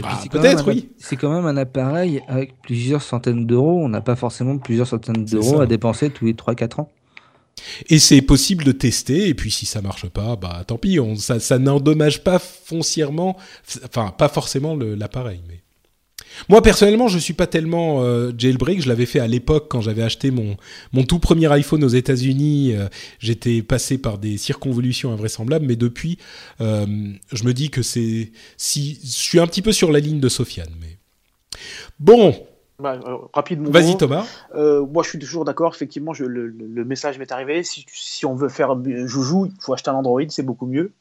[0.03, 0.89] Ah, Peut-être, oui.
[0.97, 3.79] C'est quand même un appareil avec plusieurs centaines d'euros.
[3.81, 6.89] On n'a pas forcément plusieurs centaines d'euros à dépenser tous les 3-4 ans.
[7.89, 11.59] Et c'est possible de tester, et puis si ça marche pas, bah tant pis, ça
[11.59, 13.37] n'endommage pas foncièrement,
[13.85, 15.41] enfin pas forcément l'appareil.
[15.47, 15.61] Mais...
[16.49, 18.81] Moi personnellement, je suis pas tellement euh, jailbreak.
[18.81, 20.57] Je l'avais fait à l'époque quand j'avais acheté mon
[20.91, 22.73] mon tout premier iPhone aux États-Unis.
[22.73, 22.87] Euh,
[23.19, 26.17] J'étais passé par des circonvolutions invraisemblables, mais depuis,
[26.61, 26.85] euh,
[27.31, 30.29] je me dis que c'est si je suis un petit peu sur la ligne de
[30.29, 30.73] Sofiane.
[30.79, 30.97] Mais
[31.99, 32.35] bon.
[32.79, 33.69] Bah, euh, rapidement.
[33.69, 34.25] Vas-y Thomas.
[34.53, 35.73] Euh, moi, je suis toujours d'accord.
[35.73, 37.63] Effectivement, je, le, le, message m'est arrivé.
[37.63, 38.75] Si, si, on veut faire
[39.05, 40.91] joujou, il faut acheter un Android, c'est beaucoup mieux.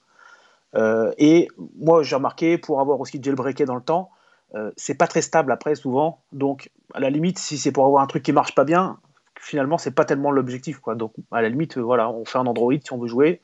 [1.18, 1.48] et
[1.80, 4.10] moi, j'ai remarqué pour avoir aussi jailbreaké dans le temps
[4.54, 6.22] euh, c'est pas très stable après souvent.
[6.32, 8.98] Donc à la limite, si c'est pour avoir un truc qui marche pas bien,
[9.38, 10.94] finalement c'est pas tellement l'objectif quoi.
[10.94, 13.40] Donc à la limite, euh, voilà, on fait un Android si on veut jouer.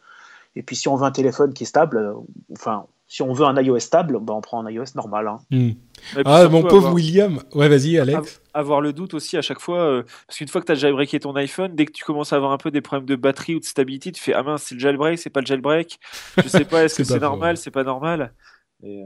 [0.56, 2.14] Et puis si on veut un téléphone qui est stable, euh,
[2.52, 5.26] enfin si on veut un iOS stable, bah, on prend un iOS normal.
[5.26, 5.38] Hein.
[5.50, 5.70] Mmh.
[6.24, 6.94] Ah mon pauvre avoir...
[6.94, 8.40] William, ouais vas-y Alex.
[8.54, 11.18] Avoir le doute aussi à chaque fois, euh, parce qu'une fois que tu as jailbreaké
[11.18, 13.58] ton iPhone, dès que tu commences à avoir un peu des problèmes de batterie ou
[13.58, 15.98] de stabilité, tu fais ah mince c'est le jailbreak, c'est pas le jailbreak.
[16.36, 18.32] Je sais pas est-ce que c'est normal, c'est pas normal?
[18.84, 19.02] Et...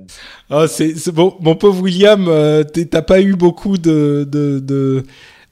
[0.50, 5.02] Oh, c'est bon, mon pauvre William, euh, t'as pas eu beaucoup de, de, de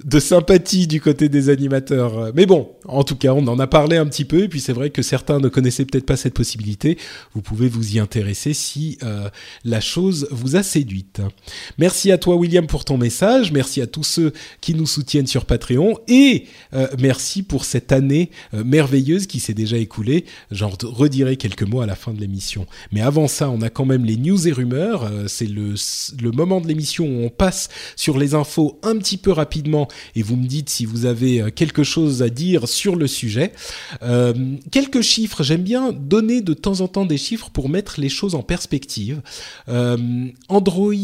[0.05, 2.33] de sympathie du côté des animateurs.
[2.35, 4.73] Mais bon, en tout cas, on en a parlé un petit peu, et puis c'est
[4.73, 6.99] vrai que certains ne connaissaient peut-être pas cette possibilité.
[7.35, 9.29] Vous pouvez vous y intéresser si euh,
[9.65, 11.21] la chose vous a séduite.
[11.79, 13.53] Merci à toi, William, pour ton message.
[13.53, 18.31] Merci à tous ceux qui nous soutiennent sur Patreon, et euh, merci pour cette année
[18.55, 20.25] euh, merveilleuse qui s'est déjà écoulée.
[20.51, 22.67] J'en redirai quelques mots à la fin de l'émission.
[22.91, 25.11] Mais avant ça, on a quand même les news et rumeurs.
[25.27, 25.75] c'est le,
[26.21, 30.23] le moment de l'émission où on passe sur les infos un petit peu rapidement et
[30.23, 33.53] vous me dites si vous avez euh, quelque chose à dire sur le sujet.
[34.03, 34.33] Euh,
[34.71, 38.35] quelques chiffres, j'aime bien donner de temps en temps des chiffres pour mettre les choses
[38.35, 39.23] en perspective.
[39.69, 39.97] Euh,
[40.49, 40.95] Android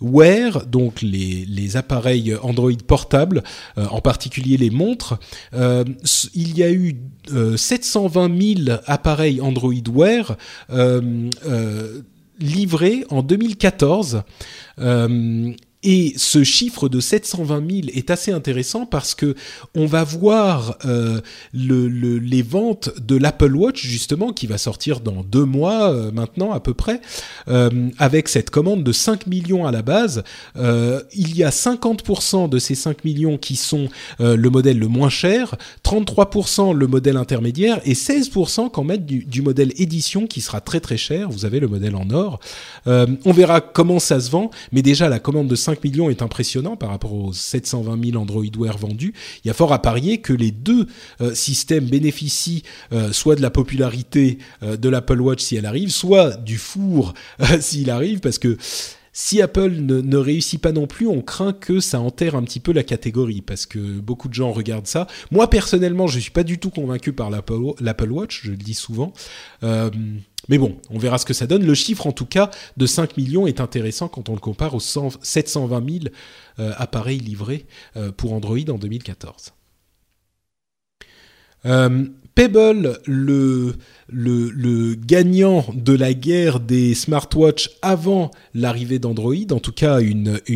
[0.00, 3.42] Wear, donc les, les appareils Android portables,
[3.76, 5.18] en particulier les montres,
[5.54, 6.96] il y a eu
[7.56, 10.36] 720 000 appareils Android Wear
[12.38, 14.22] livrés en 2014.
[15.82, 19.34] Et ce chiffre de 720 000 est assez intéressant parce que
[19.74, 21.20] on va voir euh,
[21.52, 26.10] le, le, les ventes de l'Apple Watch justement qui va sortir dans deux mois euh,
[26.10, 27.00] maintenant à peu près
[27.48, 30.24] euh, avec cette commande de 5 millions à la base.
[30.56, 33.88] Il y a 50% de ces 5 millions qui sont
[34.18, 35.54] le modèle le moins cher,
[35.84, 40.80] 33% le modèle intermédiaire et 16% quand même du, du, modèle édition qui sera très
[40.80, 41.28] très cher.
[41.30, 42.40] Vous avez le modèle en or.
[42.86, 46.76] on verra comment ça se vend, mais déjà la commande de 5 millions est impressionnant
[46.76, 49.14] par rapport aux 720 000 Android Wear vendus.
[49.44, 50.86] Il y a fort à parier que les deux
[51.20, 52.62] euh, systèmes bénéficient
[52.92, 57.14] euh, soit de la popularité euh, de l'Apple Watch si elle arrive, soit du four
[57.60, 58.56] s'il arrive, parce que
[59.18, 62.60] si Apple ne, ne, réussit pas non plus, on craint que ça enterre un petit
[62.60, 65.06] peu la catégorie parce que beaucoup de gens regardent ça.
[65.30, 69.14] Moi personnellement, je suis pas du tout convaincu par l'Apple Watch, je le dis souvent.
[69.62, 69.88] Euh,
[70.50, 71.64] mais bon, on verra ce que ça donne.
[71.64, 74.80] Le chiffre, en tout cas, de 5 millions est intéressant quand on le compare aux
[74.80, 76.04] 100, 720 000
[76.58, 77.64] euh, appareils livrés
[77.96, 79.54] euh, pour Android en 2014.
[81.64, 82.04] Euh,
[82.36, 83.74] Pebble, le,
[84.94, 90.00] gagnant de la guerre des smartwatches avant l'arrivée d'Android, en tout cas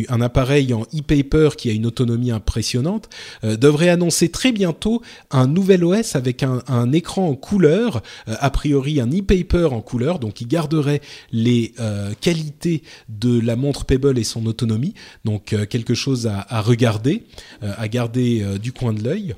[0.09, 3.09] un appareil en e-paper qui a une autonomie impressionnante,
[3.43, 5.01] euh, devrait annoncer très bientôt
[5.31, 10.19] un nouvel OS avec un, écran en couleur, euh, a priori un e-paper en couleur,
[10.19, 11.01] donc qui garderait
[11.31, 14.93] les euh, qualités de la montre Pebble et son autonomie,
[15.25, 17.23] donc quelque chose à, regarder,
[17.61, 19.33] à garder du coin de l'œil.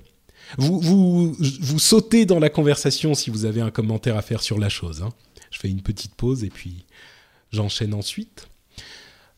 [0.58, 4.60] Vous, vous, vous sautez dans la conversation si vous avez un commentaire à faire sur
[4.60, 5.02] la chose.
[5.02, 5.10] Hein.
[5.52, 6.86] Je fais une petite pause et puis
[7.52, 8.48] j'enchaîne ensuite.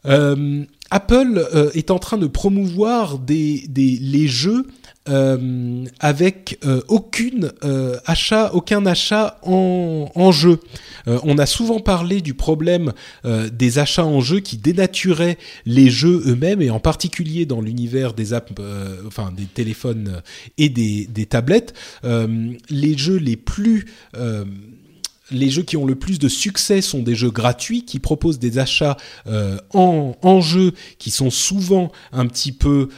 [0.06, 4.68] Euh, Apple euh, est en train de promouvoir des, des, les jeux
[5.08, 10.60] euh, avec euh, aucune euh, achat, aucun achat en, en jeu.
[11.06, 12.92] On a souvent parlé du problème
[13.24, 15.38] des achats en jeu qui dénaturaient
[15.68, 18.52] les jeux eux-mêmes et en particulier dans l'univers des apps,
[19.06, 20.24] enfin des téléphones
[20.58, 21.76] et des, des tablettes.
[22.04, 23.86] les jeux les plus
[25.30, 28.58] les jeux qui ont le plus de succès sont des jeux gratuits qui proposent des
[28.58, 32.90] achats en, en jeu qui sont souvent un petit peu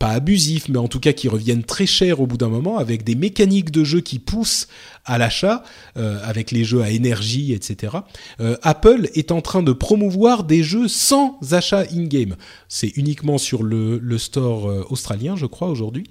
[0.00, 3.04] pas abusifs mais en tout cas qui reviennent très cher au bout d'un moment avec
[3.04, 4.66] des mécaniques de jeu qui poussent
[5.04, 5.62] à l'achat
[5.98, 7.98] euh, avec les jeux à énergie etc.
[8.40, 12.36] Euh, Apple est en train de promouvoir des jeux sans achat in-game.
[12.68, 16.04] C'est uniquement sur le, store euh, australien je crois aujourd'hui.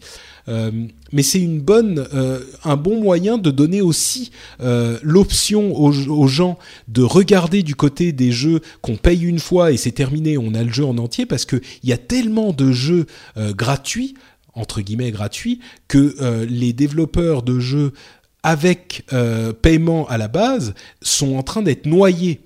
[1.12, 2.08] Mais c'est une bonne,
[2.64, 6.58] un bon moyen de donner aussi l'option aux, aux, gens
[6.88, 10.64] de regarder du côté des jeux qu'on paye une fois et c'est terminé, on a
[10.64, 13.06] le jeu en entier parce que il y a tellement de jeux
[13.38, 14.16] euh, gratuits
[14.54, 17.94] entre guillemets gratuits que euh, les développeurs de jeux
[18.42, 19.06] avec
[19.62, 22.40] paiement à la base sont en train d'être noyés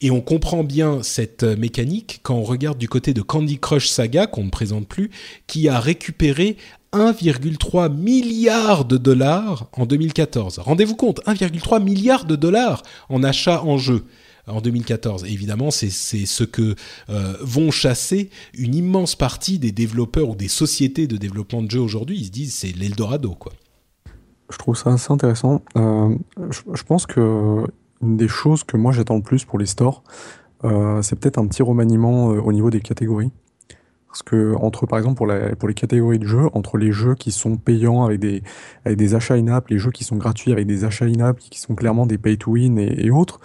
[0.00, 4.26] et on comprend bien cette mécanique quand on regarde du côté de Candy Crush Saga,
[4.26, 5.10] qu'on ne présente plus,
[5.46, 6.56] qui a récupéré
[6.92, 10.60] 1,3 milliard de dollars en 2014.
[10.60, 14.04] Rendez-vous compte, 1,3 milliard de dollars en achats en jeu
[14.46, 15.24] en 2014.
[15.24, 16.74] Et évidemment, c'est ce que
[17.08, 21.80] euh, vont chasser une immense partie des développeurs ou des sociétés de développement de jeux
[21.80, 22.18] aujourd'hui.
[22.18, 23.52] Ils se disent c'est l'Eldorado, quoi.
[24.50, 25.62] Je trouve ça assez intéressant.
[25.76, 26.14] Euh,
[26.50, 27.64] je, pense que
[28.02, 30.04] une des choses que moi j'attends le plus pour les stores,
[30.64, 33.32] euh, c'est peut-être un petit remaniement au niveau des catégories.
[34.14, 37.56] Parce que entre par exemple pour, les catégories de jeux, entre les jeux qui sont
[37.56, 41.58] payants avec des, achats in-app, les jeux qui sont gratuits avec des achats in-app qui
[41.58, 43.40] sont clairement des pay to win et, autres,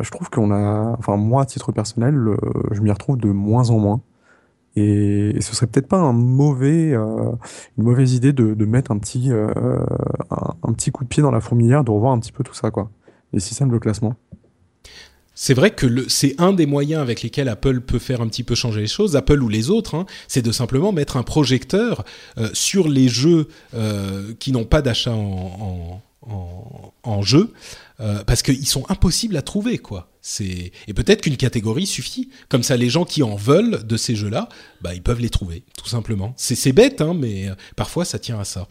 [0.00, 2.36] je trouve qu'on a, enfin moi à titre personnel, euh,
[2.72, 4.00] je m'y retrouve de moins en moins.
[4.76, 9.48] Et, ce serait peut-être pas euh, une mauvaise idée de, mettre un petit, euh,
[10.30, 12.70] un, petit coup de pied dans la fourmilière, de revoir un petit peu tout ça,
[12.70, 12.90] quoi.
[13.32, 14.14] Les systèmes de classement.
[15.34, 18.54] c'est vrai que c'est un des moyens avec lesquels Apple peut faire un petit peu
[18.54, 22.04] changer les choses, Apple ou les autres, hein, c'est de simplement mettre un projecteur
[22.38, 26.02] euh, sur les jeux euh, qui n'ont pas d'achat en,
[27.22, 27.52] jeu,
[28.00, 30.10] euh, parce qu'ils sont impossibles à trouver, quoi.
[30.20, 32.30] C'est et peut-être qu'une catégorie suffit.
[32.48, 34.48] Comme ça, les gens qui en veulent de ces jeux-là,
[34.80, 36.34] bah, ils peuvent les trouver, tout simplement.
[36.36, 38.68] C'est bête, hein, mais parfois ça tient à ça.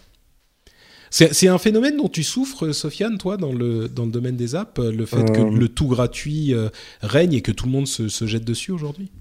[1.09, 4.81] C'est un phénomène dont tu souffres, Sofiane, toi, dans le, dans le domaine des apps,
[4.81, 5.49] le fait que euh.
[5.49, 6.67] le tout gratuit euh,
[7.01, 9.11] règne et que tout le monde se, se jette dessus aujourd'hui?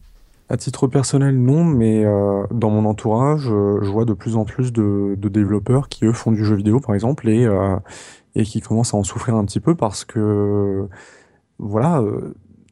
[0.49, 4.73] À titre personnel, non, mais euh, dans mon entourage, je vois de plus en plus
[4.73, 7.47] de, de, développeurs qui, eux, font du jeu vidéo, par exemple, et,
[8.35, 10.89] et qui commencent à en souffrir un petit peu parce que,
[11.59, 12.03] voilà,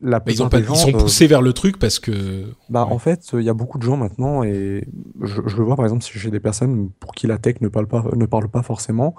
[0.03, 2.47] la ils, ont pas, ils sont poussés vers le truc parce que.
[2.69, 4.85] Bah, en fait, il y a beaucoup de gens maintenant, et
[5.21, 7.69] je, je le vois par exemple si j'ai des personnes pour qui la tech ne
[7.69, 9.15] parle pas, ne parle pas forcément,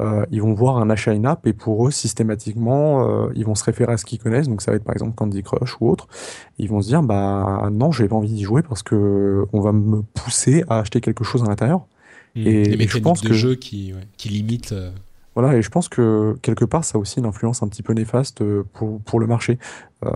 [0.00, 3.64] euh, ils vont voir un achat in-app et pour eux, systématiquement, euh, ils vont se
[3.64, 4.48] référer à ce qu'ils connaissent.
[4.48, 6.06] Donc, ça va être par exemple Candy Crush ou autre.
[6.58, 9.72] Ils vont se dire, bah non, j'ai pas envie d'y jouer parce que on va
[9.72, 11.86] me pousser à acheter quelque chose à l'intérieur.
[12.34, 12.46] Mmh.
[12.46, 14.74] Et je pense de que jeu qui, ouais, qui limitent.
[15.36, 17.92] Voilà, et je pense que quelque part, ça a aussi une influence un petit peu
[17.92, 19.58] néfaste euh, pour, pour le marché.
[20.04, 20.10] Euh,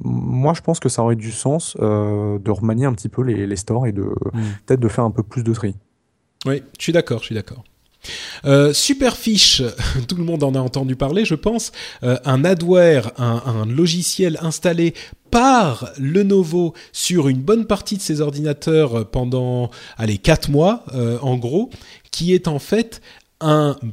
[0.00, 3.48] moi, je pense que ça aurait du sens euh, de remanier un petit peu les,
[3.48, 4.42] les stores et de hmm.
[4.64, 5.74] peut-être de faire un peu plus de tri.
[6.46, 7.64] Oui, je suis d'accord, je suis d'accord.
[8.44, 9.62] Euh, Superfish,
[10.08, 11.72] tout le monde en a entendu parler, je pense.
[12.02, 14.94] Euh, un adware, un, un, logiciel installé
[15.30, 21.36] par Lenovo sur une bonne partie de ses ordinateurs pendant, allez, 4 mois, euh, en
[21.36, 21.70] gros,
[22.10, 23.00] qui est en fait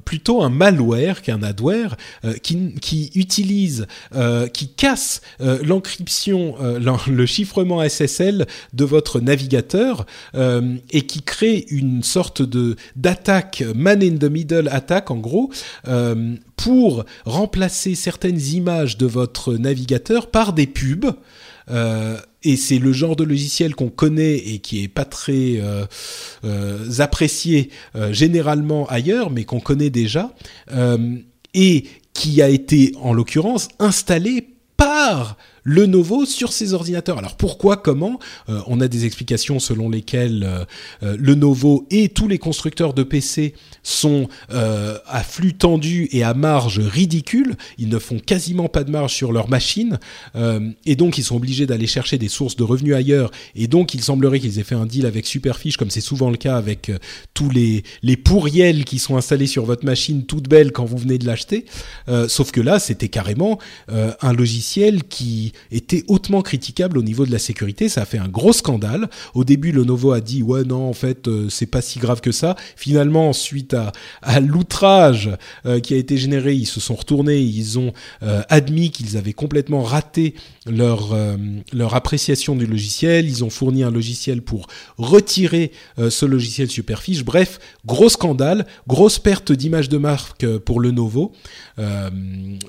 [0.05, 1.95] plutôt un malware qu'un adware
[2.25, 10.05] euh, qui, qui, utilise, euh, qui casse euh, l'encryption, le chiffrement SSL de votre navigateur
[10.33, 15.51] et qui crée une sorte de d'attaque man in the middle attaque en gros
[16.55, 21.13] pour remplacer certaines images de votre navigateur par des pubs.
[21.71, 25.85] Euh, et c'est le genre de logiciel qu'on connaît et qui est pas très euh,
[26.43, 27.69] euh, apprécié
[28.09, 30.33] généralement ailleurs, mais qu'on connaît déjà,
[31.53, 34.47] et qui a été en l'occurrence installé
[34.91, 37.17] par Lenovo sur ses ordinateurs.
[37.17, 38.19] Alors pourquoi, comment
[38.49, 40.65] euh, On a des explications selon lesquelles euh,
[41.03, 43.53] euh, Lenovo et tous les constructeurs de PC
[43.83, 47.55] sont à flux tendu et à marge ridicule.
[47.79, 49.97] Ils ne font quasiment pas de marge sur leur machine
[50.85, 53.31] et donc ils sont obligés d'aller chercher des sources de revenus ailleurs.
[53.55, 56.37] Et donc il semblerait qu'ils aient fait un deal avec Superfish, comme c'est souvent le
[56.37, 56.91] cas avec
[57.33, 61.25] tous les pourriels qui sont installés sur votre machine toute belle quand vous venez de
[61.25, 61.65] l'acheter.
[62.27, 63.57] sauf que là, c'était carrément
[63.87, 67.89] un logiciel qui était hautement critiquable au niveau de la sécurité.
[67.89, 69.09] Ça a fait un gros scandale.
[69.33, 72.31] Au début, Lenovo a dit ouais non en fait euh, c'est pas si grave que
[72.31, 72.55] ça.
[72.75, 73.75] Finalement, suite
[74.21, 75.29] à, l'outrage
[75.65, 77.93] euh, qui a été généré, ils se sont retournés, ils ont
[78.23, 80.35] euh, admis qu'ils avaient complètement raté
[80.65, 81.15] leur
[81.73, 83.27] leur appréciation du logiciel.
[83.27, 84.67] Ils ont fourni un logiciel pour
[84.97, 87.23] retirer ce logiciel Superfiche.
[87.23, 91.31] Bref, gros scandale, grosse perte d'image de marque pour Lenovo.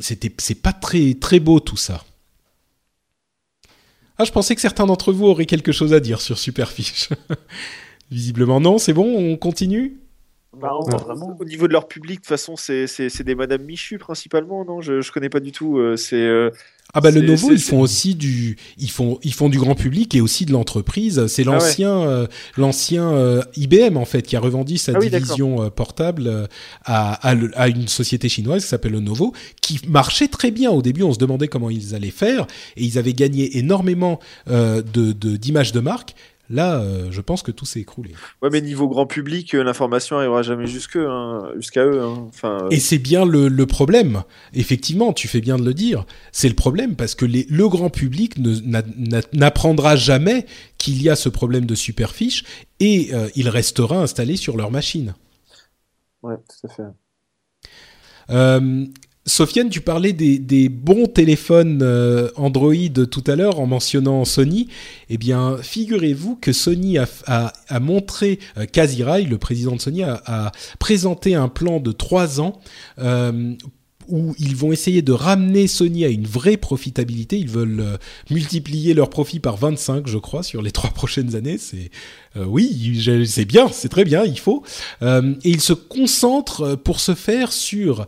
[0.00, 2.01] C'était c'est pas très très beau tout ça.
[4.22, 7.08] Ah, je pensais que certains d'entre vous auraient quelque chose à dire sur Superfish.
[8.12, 9.98] Visiblement non, c'est bon, on continue?
[10.56, 14.80] Bah, Au niveau de leur public, de toute façon, c'est des Madame Michu principalement, non?
[14.80, 15.78] Je, je connais pas du tout.
[15.78, 16.50] Euh, c'est euh,
[16.94, 20.14] ah bah le Novo ils font aussi du ils font ils font du grand public
[20.14, 21.26] et aussi de l'entreprise.
[21.26, 26.48] C'est ah l'ancien euh, l'ancien IBM en fait qui a revendu sa ah division portable
[26.84, 31.02] à, à, à, une société chinoise qui s'appelle Lenovo qui marchait très bien au début.
[31.02, 32.46] On se demandait comment ils allaient faire
[32.76, 36.14] et ils avaient gagné énormément de d'images de, de marque
[36.50, 38.14] Là, euh, je pense que tout s'est écroulé.
[38.42, 42.02] Ouais, mais niveau grand public, euh, l'information n'arrivera jamais jusqu'à hein, jusqu'à eux.
[42.02, 42.26] Hein.
[42.28, 42.68] Enfin, euh.
[42.70, 44.24] Et c'est bien le, problème.
[44.52, 46.04] Effectivement, tu fais bien de le dire.
[46.30, 48.36] C'est le problème parce que les, le grand public
[49.32, 50.46] n'apprendra jamais
[50.78, 52.44] qu'il y a ce problème de superfiche
[52.80, 55.14] et il restera installé sur leur machine.
[56.22, 56.82] Ouais, tout à fait.
[59.24, 62.74] Sofiane, tu parlais des, bons téléphones euh, Android
[63.10, 64.68] tout à l'heure en mentionnant Sony.
[65.10, 70.50] Eh bien, figurez-vous que Sony a, montré, euh, Kazirai, le président de Sony, a,
[70.80, 72.58] présenté un plan de trois ans
[72.98, 73.54] euh,
[74.08, 77.38] où ils vont essayer de ramener Sony à une vraie profitabilité.
[77.38, 81.58] Ils veulent multiplier leur profit par 25, je crois, sur les trois prochaines années.
[82.36, 84.62] Euh, oui, c'est bien, c'est très bien, il faut.
[85.02, 88.06] Euh, et ils se concentrent euh, pour ce faire sur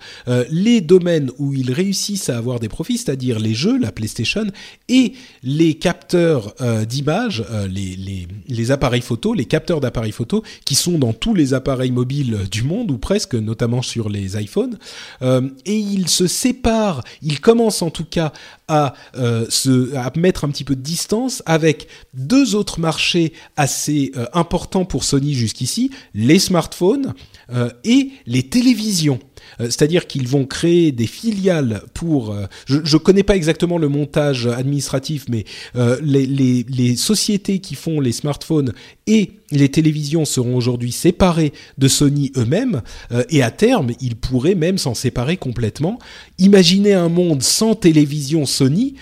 [0.50, 4.46] les domaines où ils réussissent à avoir des profits, c'est-à-dire les jeux, la PlayStation,
[4.88, 6.54] et les capteurs
[6.86, 11.54] d'images, les, les, les, appareils photo, les capteurs d'appareils photo, qui sont dans tous les
[11.54, 14.78] appareils mobiles du monde, ou presque, notamment sur les iPhones.
[15.22, 18.32] et il se sépare, il commence en tout cas
[18.68, 24.26] à, euh, se, mettre un petit peu de distance avec deux autres marchés assez euh,
[24.32, 27.14] importants pour Sony jusqu'ici, les smartphones
[27.50, 29.18] euh, et les télévisions.
[29.60, 32.32] Euh, C'est-à-dire qu'ils vont créer des filiales pour...
[32.32, 35.44] euh, je ne connais pas exactement le montage administratif, mais
[35.76, 38.72] euh, les, sociétés qui font les smartphones
[39.06, 42.82] et les télévisions seront aujourd'hui séparées de Sony eux-mêmes,
[43.28, 45.98] et à terme, ils pourraient même s'en séparer complètement.
[46.38, 48.94] Imaginez un monde sans télévision Sony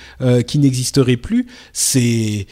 [0.46, 2.46] qui n'existerait plus, c'est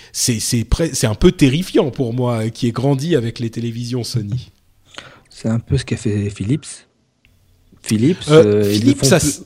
[1.03, 4.51] un peu terrifiant pour moi, qui ai grandi avec les télévisions Sony.
[5.31, 6.87] C'est un peu ce qu'a fait Philips.
[7.82, 9.44] Philips, Euh, euh, ils Philips, le font ça plus- s-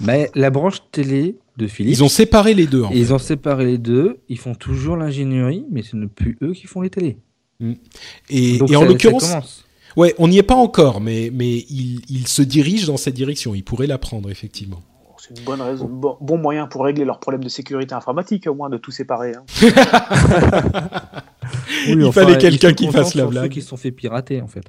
[0.00, 1.90] Mais la branche télé de Philips.
[1.92, 2.82] Ils ont séparé les deux.
[2.82, 3.12] En Ils fait.
[3.12, 4.18] ont séparé les deux.
[4.28, 7.16] Ils font toujours l'ingénierie, mais ce n'est plus eux qui font les télés.
[8.30, 9.64] Et, Donc et en ça- l'occurrence,
[9.96, 13.54] ouais, on n'y est pas encore, mais mais il, il se dirige dans cette direction.
[13.54, 14.82] Il pourrait la prendre effectivement.
[15.16, 18.54] C'est une bonne raison, bon, bon moyen pour régler leurs problèmes de sécurité informatique, au
[18.54, 19.32] moins de tout séparer.
[19.34, 19.44] hein.
[21.86, 23.44] Il enfin, fallait quelqu'un qui fasse la blague.
[23.44, 24.64] Ceux qui se sont fait pirater, en fait.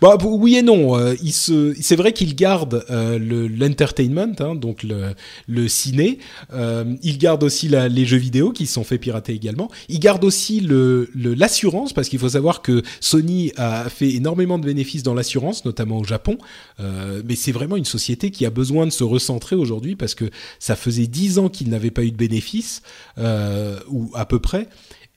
[0.00, 0.98] Bah oui et non.
[0.98, 5.14] euh, il se, c'est vrai qu'il garde euh, le l'entertainment, hein, donc le
[5.46, 6.18] le ciné.
[6.52, 9.70] Euh, il garde aussi la- les jeux vidéo qui se sont fait pirater également.
[9.88, 14.58] Il garde aussi le le- l'assurance parce qu'il faut savoir que Sony a fait énormément
[14.58, 16.38] de bénéfices dans l'assurance, notamment au Japon.
[16.80, 20.28] Euh, mais c'est vraiment une société qui a besoin de se recentrer aujourd'hui parce que
[20.58, 22.82] ça faisait dix ans qu'il n'avait pas eu de bénéfices
[23.18, 24.66] euh, ou à peu près.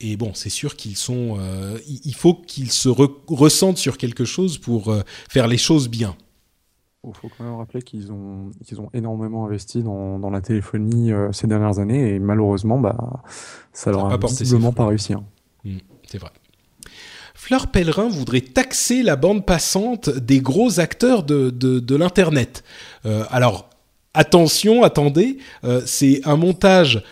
[0.02, 1.38] Et bon, c'est sûr qu'ils sont.
[1.40, 5.88] euh, il faut qu'ils se re- ressentent sur quelque chose pour euh, faire les choses
[5.88, 6.16] bien.
[7.08, 8.50] Il faut quand même rappeler qu'ils ont,
[8.94, 13.24] énormément investi dans, dans la téléphonie euh, ces dernières années et malheureusement, bah,
[13.74, 15.14] ça leur Ça a visiblement pas réussi.
[15.14, 15.24] hein.
[15.64, 15.78] Mm,
[16.08, 16.32] c'est vrai.
[17.36, 22.64] Fleur Pellerin voudrait taxer la bande passante des gros acteurs de, de, de l'Internet.
[23.30, 23.70] Alors,
[24.16, 27.04] attention, attendez, euh, c'est un montage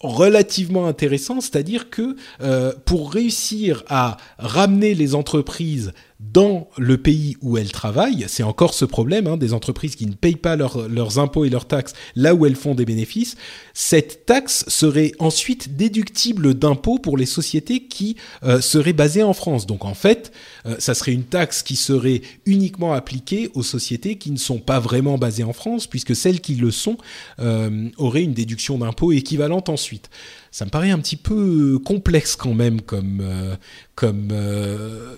[0.00, 7.58] relativement intéressant, c'est-à-dire que euh, pour réussir à ramener les entreprises dans le pays où
[7.58, 11.44] elles travaillent, c'est encore ce problème hein, des entreprises qui ne payent pas leurs- impôts
[11.44, 13.36] et leurs taxes là où elles font des bénéfices,
[13.72, 19.64] cette taxe serait ensuite déductible d'impôts pour les sociétés qui euh, seraient basées en France.
[19.66, 20.32] Donc en fait,
[20.66, 24.80] euh, ça serait une taxe qui serait uniquement appliquée aux sociétés qui ne sont pas
[24.80, 26.98] vraiment basées en France, puisque celles qui le sont
[27.38, 30.10] euh, auraient une déduction d'impôts équivalente ensuite.
[30.58, 33.54] Ça me paraît un petit peu euh, complexe quand même comme euh,
[33.94, 35.14] comme euh,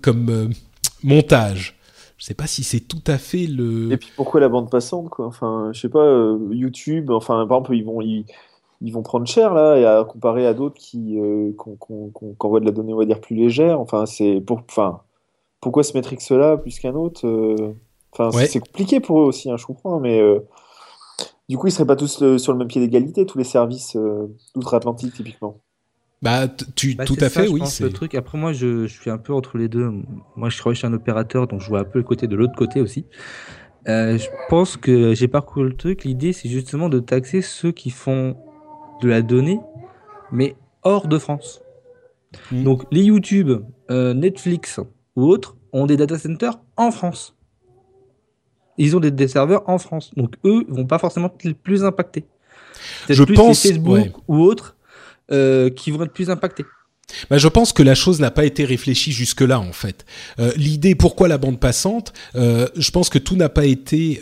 [0.00, 0.48] comme euh,
[1.04, 1.76] montage.
[2.16, 3.92] Je sais pas si c'est tout à fait le.
[3.92, 5.26] Et puis pourquoi la bande passante, quoi?
[5.26, 8.24] Enfin, je sais pas, YouTube, enfin, par exemple, ils vont, ils,
[8.80, 11.18] ils vont prendre cher, là, et à comparer à d'autres qui,
[11.58, 11.76] qu'on,
[12.08, 13.80] qui envoient de la donnée, on va dire, plus légère.
[13.80, 15.00] Enfin, c'est pour, enfin,
[15.60, 17.74] pourquoi ce Matrix-là plus qu'un autre
[18.12, 18.46] Enfin, c'est- Ouais.
[18.46, 20.22] c'est compliqué pour eux aussi, hein, je comprends, mais
[21.50, 23.96] du coup, ils seraient pas tous le- sur le même pied d'égalité, tous les services
[23.96, 25.60] euh, d'outre-Atlantique, typiquement.
[26.22, 26.46] Bah,
[26.76, 27.58] tu, Bah, tout à ça, fait, je oui.
[27.58, 28.14] pense, le truc.
[28.14, 29.90] Après, moi, je, je suis un peu entre les deux.
[30.36, 32.54] Moi, je travaille chez un opérateur, donc je vois un peu le côté de l'autre
[32.56, 33.04] côté aussi.
[33.88, 36.04] Euh, je pense que j'ai parcouru le truc.
[36.04, 38.36] L'idée, c'est justement de taxer ceux qui font
[39.02, 39.58] de la donnée,
[40.30, 40.54] mais
[40.84, 41.62] hors de France.
[42.52, 42.62] Mm.
[42.62, 43.50] Donc, les YouTube,
[43.90, 44.78] euh, Netflix
[45.16, 47.36] ou autres ont des data centers en France.
[48.82, 50.10] Ils ont des, des serveurs en France.
[50.16, 52.24] Donc, eux vont pas forcément être les plus impactés.
[53.08, 54.12] Je plus pense- Facebook ouais.
[54.28, 54.76] ou autres
[55.32, 56.64] euh, qui vont être plus impactés.
[57.28, 60.06] Bah, je pense que la chose n'a pas été réfléchie jusque-là, en fait.
[60.38, 64.20] Euh, L'idée, pourquoi la bande passante euh, Je pense que tout n'a pas été,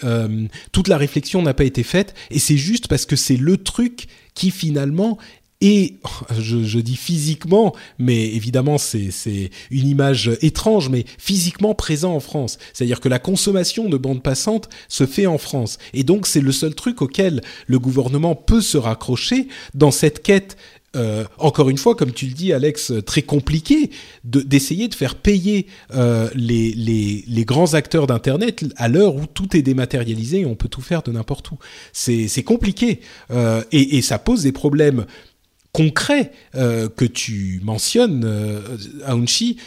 [0.73, 4.07] toute la réflexion n'a pas été faite, et c'est juste parce que c'est le truc
[4.35, 5.19] qui finalement
[5.61, 5.95] est,
[6.39, 12.59] je, je dis physiquement, mais évidemment c'est une image étrange, mais physiquement présent en France.
[12.73, 16.53] C'est-à-dire que la consommation de bande passante se fait en France, et donc c'est le
[16.53, 20.57] seul truc auquel le gouvernement peut se raccrocher dans cette quête
[20.97, 23.91] euh, encore une fois, comme tu le dis, Alex, très compliqué
[24.25, 29.27] de- d'essayer de, faire payer euh, les, les, les grands acteurs d'Internet à l'heure où
[29.27, 31.59] tout est dématérialisé et on peut tout faire de n'importe où.
[31.93, 35.05] C'est c'est compliqué euh, et, et ça pose des problèmes
[35.73, 38.61] concrets euh, que tu mentionnes, euh,
[39.07, 39.59] Aounchi,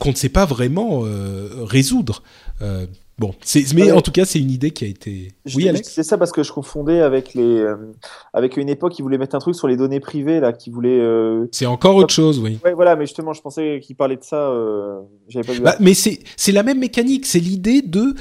[0.00, 2.22] qu'on ne sait pas vraiment euh, résoudre.
[3.18, 3.34] Bon,
[3.74, 5.32] mais en tout cas, c'est une idée qui a été.
[5.46, 5.88] Je Oui, Alex.
[5.90, 7.74] C'est ça parce que je confondais avec les, euh,
[8.34, 11.00] avec une époque qui voulait mettre un truc sur les données privées là, qui voulait.
[11.00, 12.58] euh, C'est encore autre chose, oui.
[12.62, 14.50] Ouais, voilà, mais justement, je pensais qu'il parlait de ça.
[14.50, 15.60] euh, J'avais pas vu.
[15.60, 18.14] Bah, mais c'est c'est la même mécanique, c'est l'idée de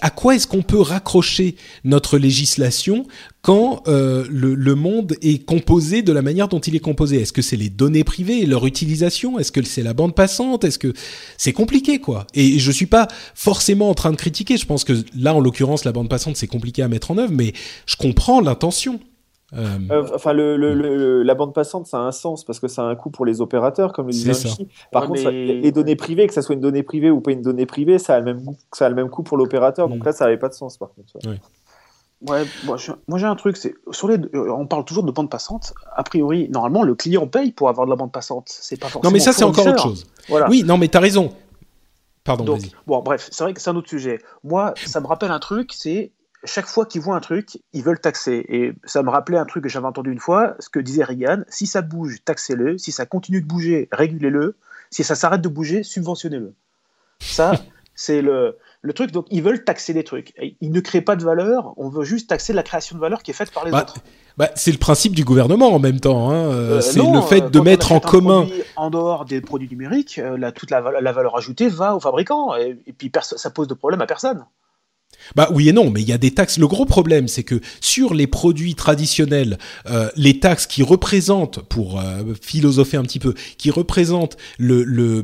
[0.00, 3.06] à quoi est-ce qu'on peut raccrocher notre législation
[3.42, 7.20] quand euh, le, le, monde est composé de la manière dont il est composé?
[7.20, 9.38] Est-ce que c'est les données privées et leur utilisation?
[9.38, 10.64] Est-ce que c'est la bande passante?
[10.64, 10.92] Est-ce que
[11.36, 12.26] c'est compliqué quoi?
[12.34, 14.56] Et je suis pas forcément en train de critiquer.
[14.56, 17.32] Je pense que là, en l'occurrence, la bande passante c'est compliqué à mettre en œuvre,
[17.32, 17.52] mais
[17.86, 19.00] je comprends l'intention.
[19.54, 19.78] Euh...
[19.92, 22.86] Euh, enfin, le, le, la bande passante, ça a un sens parce que ça a
[22.86, 24.32] un coût pour les opérateurs, comme le disait
[24.90, 27.20] Par Ouais, contre, mais- ça- les données privées, que ça soit une donnée privée ou
[27.20, 29.36] pas une donnée privée, ça a le même, goût- ça a le même coût pour
[29.36, 29.88] l'opérateur.
[29.88, 30.06] Donc Mm.
[30.06, 31.12] là, ça n'avait pas de sens, par contre.
[31.28, 31.40] Ouais.
[32.26, 32.76] Ouais, moi,
[33.18, 35.74] j'ai un truc, c'est sur les, euh, on parle toujours de bande passante.
[35.94, 38.46] A priori, normalement, le client paye pour avoir de la bande passante.
[38.48, 39.10] C'est pas forcément.
[39.10, 40.06] Non, mais ça c'est encore autre chose.
[40.28, 40.48] Voilà.
[40.48, 41.30] Oui, non, mais t'as raison.
[42.24, 44.18] Pardon, Donc, bon, bref, c'est vrai que c'est un autre sujet.
[44.42, 46.10] Moi, ça me rappelle un truc, c'est
[46.46, 48.44] chaque fois qu'ils voient un truc, ils veulent taxer.
[48.48, 51.42] Et ça me rappelait un truc que j'avais entendu une fois, ce que disait Reagan
[51.48, 52.78] si ça bouge, taxez-le.
[52.78, 54.56] Si ça continue de bouger, régulez-le.
[54.90, 56.54] Si ça s'arrête de bouger, subventionnez-le.
[57.20, 57.52] Ça,
[57.94, 59.10] c'est le, le truc.
[59.10, 60.32] Donc, ils veulent taxer des trucs.
[60.60, 63.30] Ils ne créent pas de valeur, on veut juste taxer la création de valeur qui
[63.32, 63.96] est faite par les Bah, autres.
[64.36, 66.30] Bah, c'est le principe du gouvernement en même temps.
[66.30, 66.34] Hein.
[66.52, 68.46] euh, Euh, c'est le fait euh, de mettre en commun.
[68.76, 72.54] En dehors des produits numériques, la, toute la, val- la valeur ajoutée va au fabricant.
[72.54, 74.44] Et, et puis, ça pose de problème à personne.
[75.34, 76.56] Bah oui et non, mais il y a des taxes.
[76.58, 79.58] Le gros problème, c'est que sur les produits traditionnels,
[79.90, 85.22] euh, les taxes qui représentent, pour euh, philosopher un petit peu, qui représentent le, le,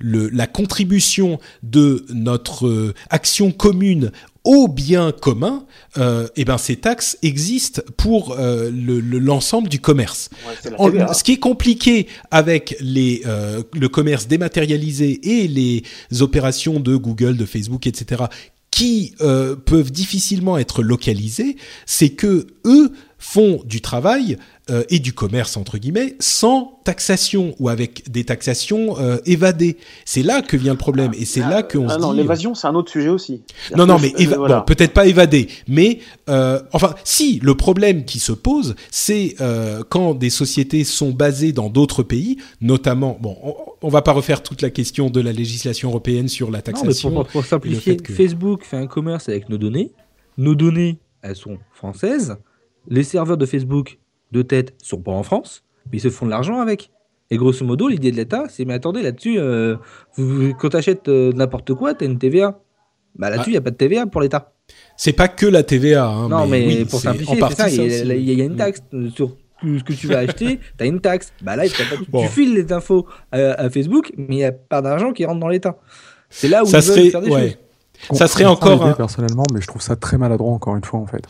[0.00, 4.10] le- la contribution de notre euh, action commune
[4.42, 5.64] au bien commun,
[5.96, 10.28] euh, et ben ces taxes existent pour euh, le- le- l'ensemble du commerce.
[10.46, 15.82] Ouais, En- ce qui est compliqué avec les, euh, le commerce dématérialisé et les
[16.20, 18.24] opérations de Google, de Facebook, etc.,
[18.74, 21.56] qui euh, peuvent difficilement être localisées,
[21.86, 24.36] c'est que eux font du travail
[24.70, 29.76] euh, et du commerce entre guillemets sans taxation ou avec des taxations euh, évadées.
[30.04, 32.18] C'est là que vient le problème et c'est là qu'on Ah se non, dit.
[32.18, 33.42] l'évasion, c'est un autre sujet aussi.
[33.76, 34.58] Non, non, mais éva- euh, voilà.
[34.60, 35.98] bon, peut-être pas évadé, mais
[36.30, 41.52] euh, enfin, si le problème qui se pose, c'est euh, quand des sociétés sont basées
[41.52, 45.32] dans d'autres pays, notamment, bon, on, on va pas refaire toute la question de la
[45.32, 47.10] législation européenne sur la Non, mais taxation.
[47.12, 49.92] pour, pour simplifier, fait que- Facebook fait un commerce avec nos données.
[50.38, 52.36] Nos données, elles sont françaises.
[52.88, 53.98] Les serveurs de Facebook,
[54.34, 56.90] de tête, sont pas en France, mais ils se font de l'argent avec.
[57.30, 59.76] Et grosso modo, l'idée de l'État, c'est mais attendez, là-dessus, euh,
[60.58, 62.60] quand tu achètes n'importe quoi, tu as une TVA.
[63.16, 64.52] Bah là-dessus, il n'y a pas de TVA pour l'État.
[64.96, 67.68] C'est pas que la TVA, hein, non, mais, oui, pour simplifier, c'est ça.
[67.70, 70.58] Il y, a- y une taxe euh, sur tout ce que tu vas acheter.
[70.78, 71.32] Tu as une taxe.
[71.42, 72.22] Bah là, pas- tu, Bon.
[72.22, 75.40] tu files les infos à, à Facebook, mais il n'y a pas d'argent qui rentre
[75.40, 75.78] dans l'État.
[76.28, 77.40] C'est là où Ça ils veulent serait, faire des ouais.
[77.50, 77.58] choses.
[78.12, 81.06] Ça serait encore un- personnellement, mais je trouve ça très maladroit encore une fois en
[81.06, 81.22] fait.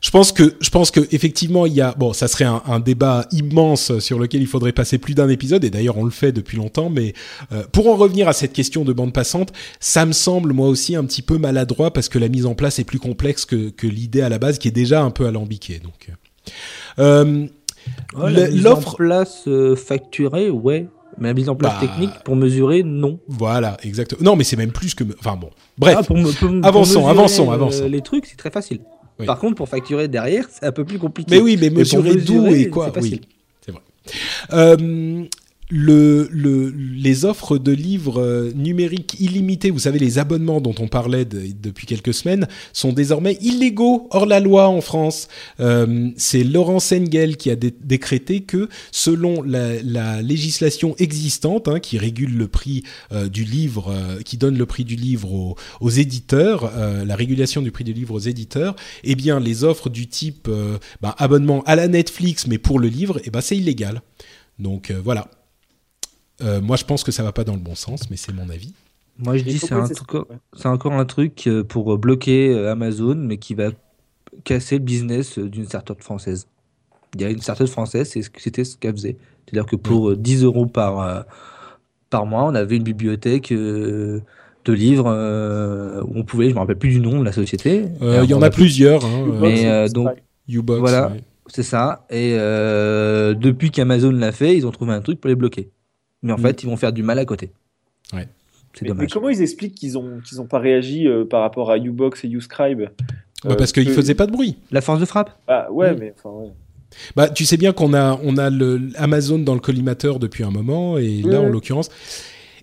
[0.00, 2.78] Je pense que je pense que effectivement il y a bon ça serait un, un
[2.78, 6.30] débat immense sur lequel il faudrait passer plus d'un épisode et d'ailleurs on le fait
[6.30, 7.14] depuis longtemps mais
[7.52, 10.94] euh, pour en revenir à cette question de bande passante ça me semble moi aussi
[10.94, 13.86] un petit peu maladroit parce que la mise en place est plus complexe que, que
[13.88, 16.10] l'idée à la base qui est déjà un peu alambiquée donc
[17.00, 17.46] euh,
[18.14, 20.86] Ouais, en l'offre place euh, facturée, ouais.
[21.18, 23.18] Mais la mise en place Bah, technique pour mesurer, non.
[23.28, 26.48] voilà exactement non mais c'est même plus que enfin bon bref Ah, pour me- pour-
[26.48, 28.80] pour avançons avançons avançons les trucs, c'est très facile.
[29.18, 29.26] Oui.
[29.26, 31.34] Par contre, pour facturer derrière, c'est un peu plus compliqué.
[31.36, 33.20] Mais oui, mais mesurer d'où et quoi c'est facile.
[33.22, 33.28] Oui,
[33.66, 33.82] c'est vrai.
[34.54, 35.24] Euh,
[35.70, 40.88] le, le, les offres de livres euh, numériques illimités, vous savez, les abonnements dont on
[40.88, 45.28] parlait de- depuis quelques semaines, sont désormais illégaux hors la loi en France.
[45.60, 51.78] Euh, c'est Laurent Sengel qui a dé- décrété que, selon la, la législation existante, hein,
[51.78, 52.82] qui régule le prix
[53.12, 53.94] euh, du livre,
[54.24, 56.72] qui donne le prix du livre aux, aux éditeurs,
[57.06, 58.74] la régulation du prix du livre aux éditeurs,
[59.04, 60.48] eh bien, les offres du type
[61.00, 64.02] bah, abonnement à la Netflix, mais pour le livre, eh ben, c'est illégal.
[64.58, 65.28] Donc voilà.
[66.42, 68.48] Euh, moi, je pense que ça va pas dans le bon sens, mais c'est mon
[68.50, 68.72] avis.
[69.18, 72.72] Moi, je dis c'est un que truc- c'est- encore un truc euh, pour bloquer euh,
[72.72, 73.70] Amazon, mais qui va
[74.44, 76.46] casser le business d'une startup française.
[77.14, 79.16] Il y a une startup française, c'était ce qu'elle faisait.
[79.44, 81.20] C'est-à-dire que pour euh, 10 euros par, euh,
[82.08, 84.20] par mois, on avait une bibliothèque euh,
[84.64, 87.84] de livres euh, où on pouvait, je me rappelle plus du nom de la société.
[88.00, 89.04] Euh, Il y en a plusieurs.
[89.04, 90.08] Hein, Mais euh, donc,
[90.48, 91.08] Ubox, voilà.
[91.10, 91.20] ouais.
[91.48, 92.06] c'est ça.
[92.10, 95.70] Et euh, depuis qu'Amazon l'a fait, ils ont trouvé un truc pour les bloquer.
[96.22, 96.42] Mais en Mm.
[96.42, 97.50] fait, ils vont faire du mal à côté.
[98.12, 98.28] Ouais.
[98.74, 99.12] C'est Mais, mais dommage.
[99.12, 102.28] comment ils expliquent qu'ils ont qu'ils ont pas réagi euh, par rapport à Ubox et
[102.28, 102.82] Uscribe?
[103.44, 104.58] Bah, parce qu'il que- faisait pas de bruit.
[104.70, 105.36] La force de frappe?
[105.48, 105.96] Ah ouais, Mm.
[105.98, 106.30] mais enfin.
[106.36, 106.50] ouais.
[107.16, 110.50] Bah, tu sais bien qu'on a, on a le Amazon dans le collimateur depuis un
[110.50, 111.88] moment, et là, Oui, en l'occurrence.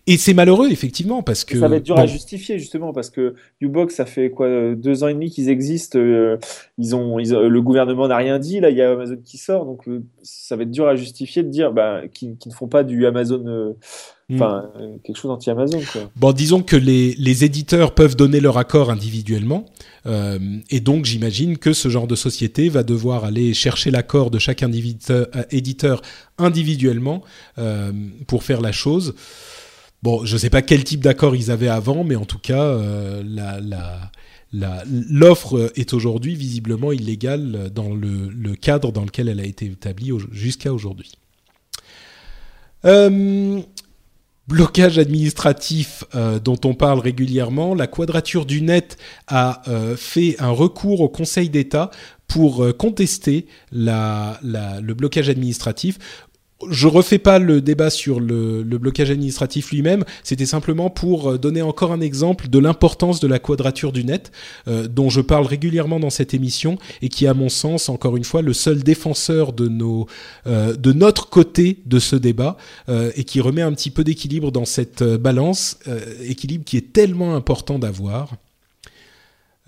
[0.08, 1.60] Et c'est malheureux, effectivement, parce que.
[1.60, 4.76] Ça va être dur bon, à justifier, justement, parce que Ubox, ça fait quoi, euh,
[4.76, 6.00] deux ans et demi qu'ils existent.
[6.00, 6.38] euh,
[6.78, 8.62] ils ont, ils le gouvernement n'a rien dit.
[8.62, 9.66] Là, il y a Amazon qui sort.
[9.66, 12.84] Donc, euh, ça va être dur à justifier de dire bah, qu'ils ne font pas
[12.84, 13.44] du Amazon.
[13.46, 13.74] euh,
[14.30, 15.80] Enfin, euh, quelque chose anti-Amazon.
[16.18, 19.64] Bon, disons que les, les éditeurs peuvent donner leur accord individuellement,
[20.70, 24.66] et donc j'imagine que ce genre de société va devoir aller chercher l'accord de chaque
[25.52, 26.02] éditeur
[26.38, 27.24] individuellement
[28.28, 29.16] pour faire la chose.
[30.04, 32.62] Bon, je ne sais pas quel type d'accord ils avaient avant, mais en tout cas,
[32.62, 33.24] euh,
[34.54, 40.72] l'offre est aujourd'hui visiblement illégale dans le, cadre dans lequel elle a été établie jusqu'à
[40.72, 41.14] aujourd'hui.
[42.86, 43.60] Euh,
[44.48, 48.98] blocage administratif euh, dont on parle régulièrement, la Quadrature du Net
[49.28, 49.64] a
[49.98, 51.90] fait un recours au Conseil d'État
[52.28, 55.98] pour contester le blocage administratif.
[56.70, 61.62] Je refais pas le débat sur le, blocage administratif lui-même, c'était simplement pour euh, donner
[61.62, 64.32] encore un exemple de l'importance de la quadrature du net,
[64.68, 68.24] euh, dont je parle régulièrement dans cette émission et qui, à mon sens, encore une
[68.24, 70.08] fois, le seul défenseur de nos,
[70.48, 72.58] euh, de notre côté de ce débat
[72.90, 75.78] euh, et qui remet un petit peu d'équilibre dans cette balance,
[76.22, 78.32] équilibre qui est tellement important d'avoir.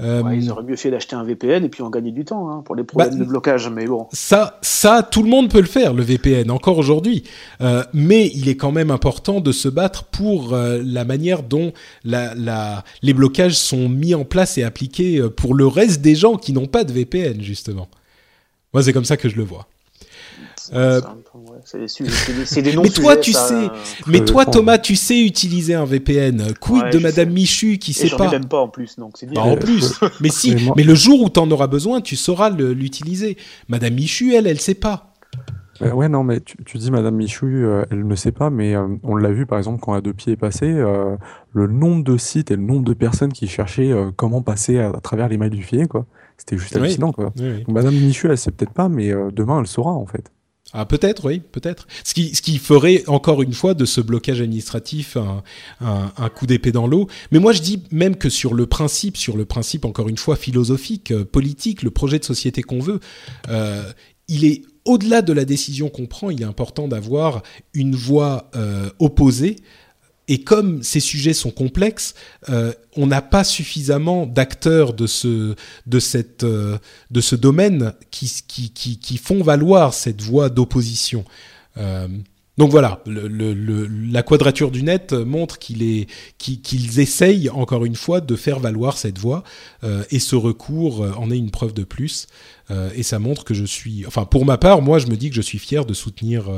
[0.02, 2.50] Euh, Ouais, ils auraient mieux fait d'acheter un VPN et puis en gagner du temps
[2.50, 3.70] hein, pour les problèmes Bah, de blocage.
[3.70, 7.24] Mais bon, Ça, ça, tout le monde peut le faire, le VPN, encore aujourd'hui.
[7.62, 11.74] Euh, mais il est quand même important de se battre pour euh, la manière dont
[12.06, 16.16] la, la, les blocages sont mis en place et appliqués euh, pour le reste des
[16.16, 17.88] gens qui n'ont pas de VPN, justement.
[18.74, 19.68] Moi, c'est comme ça que je le vois.
[20.74, 21.02] Euh,
[21.66, 23.70] c'est des des, noms mais toi, sujets, tu ça, sais, euh,
[24.08, 24.46] mais toi.
[24.46, 26.54] Thomas, tu sais utiliser un VPN.
[26.60, 27.34] Quid Ouais, de Madame sais.
[27.34, 30.56] Michu qui sait pas même pas en plus, donc c'est Bah, en plus, mais si,
[30.56, 33.38] Mais moi- mais le jour où t'en auras besoin, tu sauras l'utiliser.
[33.68, 35.14] Madame Michu, elle, elle sait pas.
[35.82, 38.76] Euh, ouais, non, mais tu, tu dis Madame Michu, euh, elle ne sait pas, mais
[38.76, 41.16] euh, on l'a vu par exemple quand Adopi est passé, euh,
[41.54, 44.90] le nombre de sites et le nombre de personnes qui cherchaient euh, comment passer à,
[44.90, 46.06] à travers les mailles du filet, quoi.
[46.36, 46.82] C'était juste Oui.
[46.82, 47.32] hallucinant, quoi.
[47.38, 47.58] Oui, oui.
[47.64, 50.32] Donc, Madame Michu, elle sait peut-être pas, mais euh, demain, elle saura, en fait.
[50.72, 51.88] Ah, peut-être, oui, peut-être.
[52.04, 55.44] Ce qui, ce qui ferait, encore une fois, de ce blocage administratif un,
[55.82, 57.08] un, coup d'épée dans l'eau.
[57.32, 60.36] Mais moi, je dis même que sur le principe, sur le principe, encore une fois,
[60.36, 63.00] philosophique, euh, politique, le projet de société qu'on veut,
[63.50, 63.92] euh,
[64.28, 67.42] il est au-delà de la décision qu'on prend, il est important d'avoir
[67.74, 69.56] une voix euh, opposée.
[70.30, 72.14] Et comme ces sujets sont complexes,
[72.50, 75.56] euh, on n'a pas suffisamment d'acteurs de ce
[75.88, 76.78] de cette euh,
[77.10, 78.70] de ce domaine qui, qui
[79.00, 81.26] qui font valoir cette voie d'opposition.
[81.78, 82.08] Euh,
[82.60, 86.08] donc voilà, la quadrature du net montre qu'il est
[86.38, 89.46] qu'ils essayent encore une fois de faire valoir cette voie
[90.12, 92.28] et ce recours en est une preuve de plus
[92.94, 95.38] et ça montre que je suis, enfin pour ma part, moi je me dis que
[95.38, 96.50] je suis fier de soutenir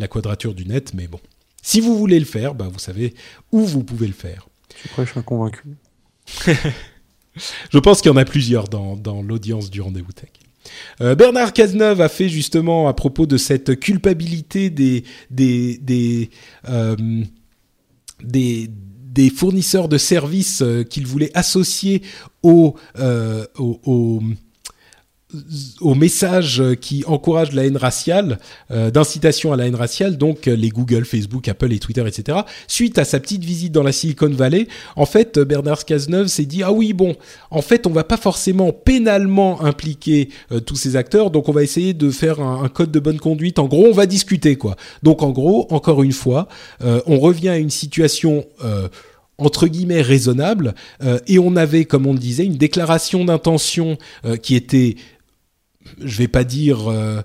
[0.00, 1.20] la quadrature du net, mais bon,
[1.68, 3.12] si vous voulez le faire, bah, vous savez
[3.52, 4.48] où vous pouvez le faire.
[4.80, 5.76] Tu prêches un convaincu.
[7.70, 10.30] Je pense qu'il y en a plusieurs dans, dans l'audience du rendez-vous tech.
[11.02, 16.30] Euh, Bernard Cazeneuve a fait justement à propos de cette culpabilité des des des
[16.70, 16.96] euh,
[18.22, 22.00] des, des fournisseurs de services euh, qu'il voulait associer
[22.42, 24.22] au, euh, au, au
[25.82, 28.38] aux messages qui encouragent la haine raciale,
[28.70, 32.38] euh, d'incitation à la haine raciale, donc euh, les Google, Facebook, Apple et Twitter, etc.
[32.66, 36.46] Suite à sa petite visite dans la Silicon Valley, en fait, euh, Bernard Cazeneuve s'est
[36.46, 37.14] dit ah oui bon,
[37.50, 41.62] en fait, on va pas forcément pénalement impliquer euh, tous ces acteurs, donc on va
[41.62, 43.58] essayer de faire un, code de bonne conduite.
[43.58, 44.76] En gros, on va discuter quoi.
[45.02, 46.48] Donc en gros, encore une fois,
[46.82, 48.46] euh, on revient à une situation
[49.38, 54.36] entre guillemets raisonnable euh, et on avait comme on le disait une déclaration d'intention euh,
[54.36, 54.96] qui était
[56.02, 57.22] je vais pas dire euh,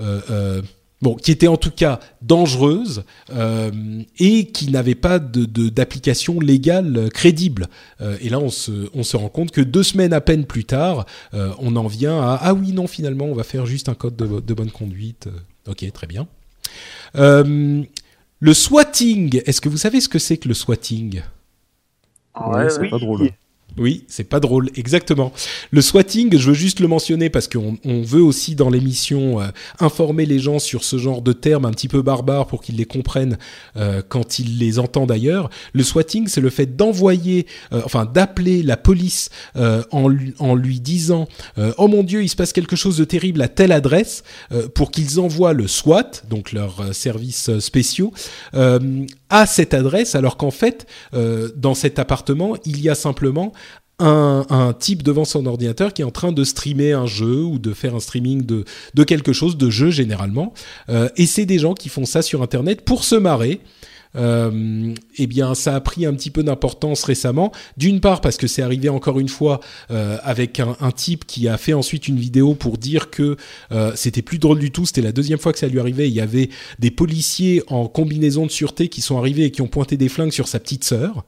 [0.00, 0.62] euh, euh,
[1.02, 3.70] bon qui était en tout cas dangereuse euh,
[4.18, 7.68] et qui n'avait pas de de- d'application légale crédible.
[8.00, 10.64] Euh, et là on se on se rend compte que deux semaines à peine plus
[10.64, 11.04] tard
[11.34, 14.16] euh, on en vient à ah oui non finalement on va faire juste un code
[14.16, 15.28] de, de bonne conduite.
[15.66, 16.26] Ok très bien.
[17.16, 17.82] Euh,
[18.40, 21.22] le swatting est-ce que vous savez ce que c'est que le swatting?
[22.34, 23.30] Ouais, c'est pas drôle.
[23.76, 25.32] Oui, c'est pas drôle, exactement.
[25.72, 29.48] Le swatting, je veux juste le mentionner parce qu'on on veut aussi dans l'émission euh,
[29.80, 32.84] informer les gens sur ce genre de termes un petit peu barbares pour qu'ils les
[32.84, 33.36] comprennent
[33.76, 35.50] euh, quand ils les entendent ailleurs.
[35.72, 39.30] Le swatting, c'est le fait d'envoyer, euh, enfin d'appeler la police
[39.90, 41.26] en, lui, en lui disant
[41.78, 44.22] Oh mon Dieu, il se passe quelque chose de terrible à telle adresse
[44.74, 48.12] pour qu'ils envoient le SWAT, donc leurs services spéciaux,
[49.34, 53.52] à cette adresse, alors qu'en fait, euh, dans cet appartement, il y a simplement
[53.98, 57.72] un, type devant son ordinateur qui est en train de streamer un jeu ou de
[57.72, 60.52] faire un streaming de, de quelque chose, de jeu généralement.
[60.88, 63.60] Euh, et c'est des gens qui font ça sur Internet pour se marrer.
[64.16, 67.52] Euh, eh bien, ça a pris un petit peu d'importance récemment.
[67.76, 69.60] D'une part parce que c'est arrivé encore une fois
[69.90, 73.36] euh, avec un, un, type qui a fait ensuite une vidéo pour dire que
[73.72, 74.86] euh, c'était plus drôle du tout.
[74.86, 76.08] C'était la deuxième fois que ça lui arrivait.
[76.08, 79.68] Il y avait des policiers en combinaison de sûreté qui sont arrivés et qui ont
[79.68, 81.24] pointé des flingues sur sa petite sœur.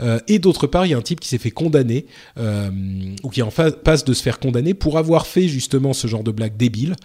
[0.00, 2.06] Euh, et d'autre part, il y a un type qui s'est fait condamner,
[2.38, 2.70] euh,
[3.22, 6.30] ou qui en passe de se faire condamner pour avoir fait justement ce genre de
[6.30, 6.96] blague débile.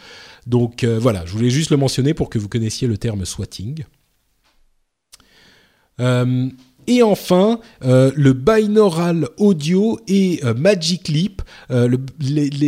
[0.48, 3.84] Donc euh, voilà, je voulais juste le mentionner pour que vous connaissiez le terme swatting.
[6.02, 6.50] Euh,
[6.88, 11.44] et enfin, euh, le binaural audio et euh, Magic Leap,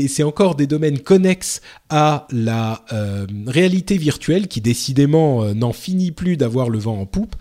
[0.08, 2.86] c'est encore des domaines connexes à la
[3.48, 7.36] réalité virtuelle qui décidément n'en finit plus d'avoir le vent en poupe.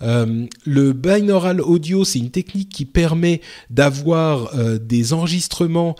[0.00, 5.96] le binaural audio, c'est une technique qui permet d'avoir des enregistrements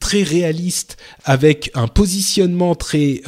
[0.00, 3.22] très réalistes avec un positionnement très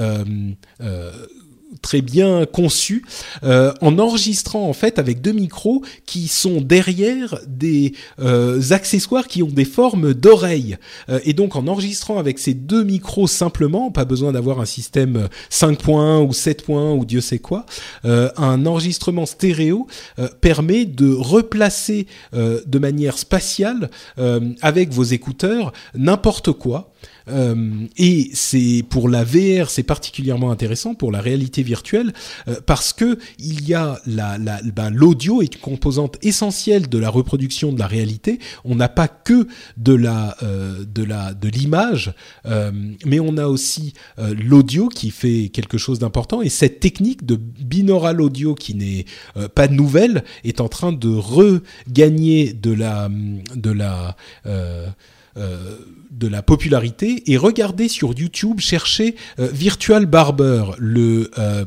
[1.82, 3.04] très bien conçu
[3.42, 9.42] euh, en enregistrant en fait avec deux micros qui sont derrière des euh, accessoires qui
[9.42, 10.76] ont des formes d'oreilles.
[11.08, 15.28] Euh, et donc en enregistrant avec ces deux micros simplement pas besoin d'avoir un système
[15.50, 17.66] 5 points ou 7 points ou Dieu sait quoi
[18.04, 19.86] euh, un enregistrement stéréo
[20.40, 23.90] permet de replacer de manière spatiale
[24.60, 26.92] avec vos écouteurs n'importe quoi
[27.28, 32.12] euh, et c'est pour la VR, c'est particulièrement intéressant pour la réalité virtuelle
[32.48, 36.98] euh, parce que il y a la, la ben, l'audio est une composante essentielle de
[36.98, 38.38] la reproduction de la réalité.
[38.64, 42.12] On n'a pas que de la euh, de la de l'image,
[43.04, 46.42] mais on a aussi l'audio qui fait quelque chose d'important.
[46.42, 49.04] Et cette technique de binaural audio qui n'est
[49.54, 53.08] pas nouvelle est en train de regagner de la
[53.54, 54.16] de la
[55.36, 55.76] euh,
[56.10, 61.64] de la popularité et regardez sur YouTube, cherchez euh, Virtual Barber, le euh,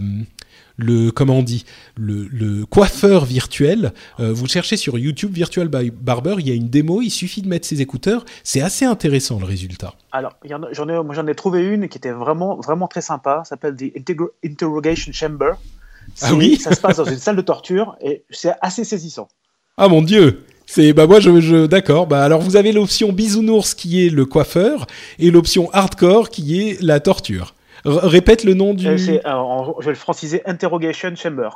[0.78, 1.66] le comment on dit
[1.96, 3.94] le, le coiffeur virtuel.
[4.20, 7.48] Euh, vous cherchez sur YouTube Virtual Barber, il y a une démo, il suffit de
[7.48, 9.96] mettre ses écouteurs, c'est assez intéressant le résultat.
[10.12, 13.98] Alors j'en ai j'en ai trouvé une qui était vraiment vraiment très sympa, s'appelle The
[13.98, 15.54] Integr Interrogation Chamber.
[16.22, 19.28] Ah oui, ça se passe dans une salle de torture et c'est assez saisissant.
[19.78, 20.46] Ah mon dieu.
[20.70, 22.06] C'est bah moi je, je d'accord.
[22.08, 24.86] Bah alors vous avez l'option bisounours qui est le coiffeur
[25.18, 27.56] et l'option hardcore qui est la torture.
[27.86, 28.86] R répète le nom du.
[28.86, 31.50] Euh, alors, je vais le franciser Interrogation Chamber.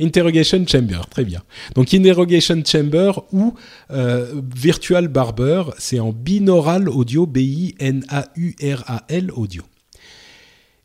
[0.00, 1.42] Interrogation Chamber, très bien.
[1.74, 3.54] Donc Interrogation Chamber ou
[3.90, 8.12] euh, Virtual Barber, c'est en binaural audio, B-I-N-A-U-R-A-L
[9.34, 9.62] audio.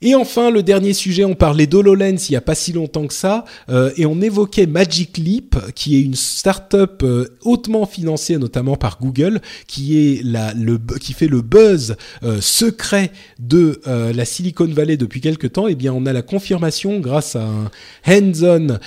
[0.04, 3.16] Et enfin, le dernier sujet, on parlait d'HoloLens il n'y a pas si longtemps que
[3.16, 8.76] ça, euh, et on évoquait Magic Leap, qui est une start-up euh, hautement financée notamment
[8.76, 14.68] par Google, qui est la, le, qui fait le buzz euh, secret de la Silicon
[14.68, 15.68] Valley depuis quelque temps.
[15.68, 17.72] Eh bien, on a la confirmation grâce à un
[18.08, 18.80] hands-on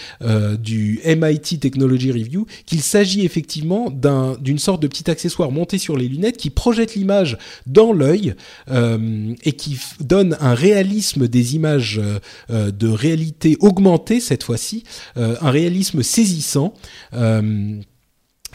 [0.58, 5.96] du MIT Technology Review qu'il s'agit effectivement d'un, d'une sorte de petit accessoire monté sur
[5.96, 8.34] les lunettes qui projette l'image dans l'œil
[8.68, 12.00] et qui donne un réalisme des images
[12.50, 14.84] euh, de réalité augmentée cette fois-ci,
[15.16, 16.74] euh, un réalisme saisissant.
[17.14, 17.80] Euh,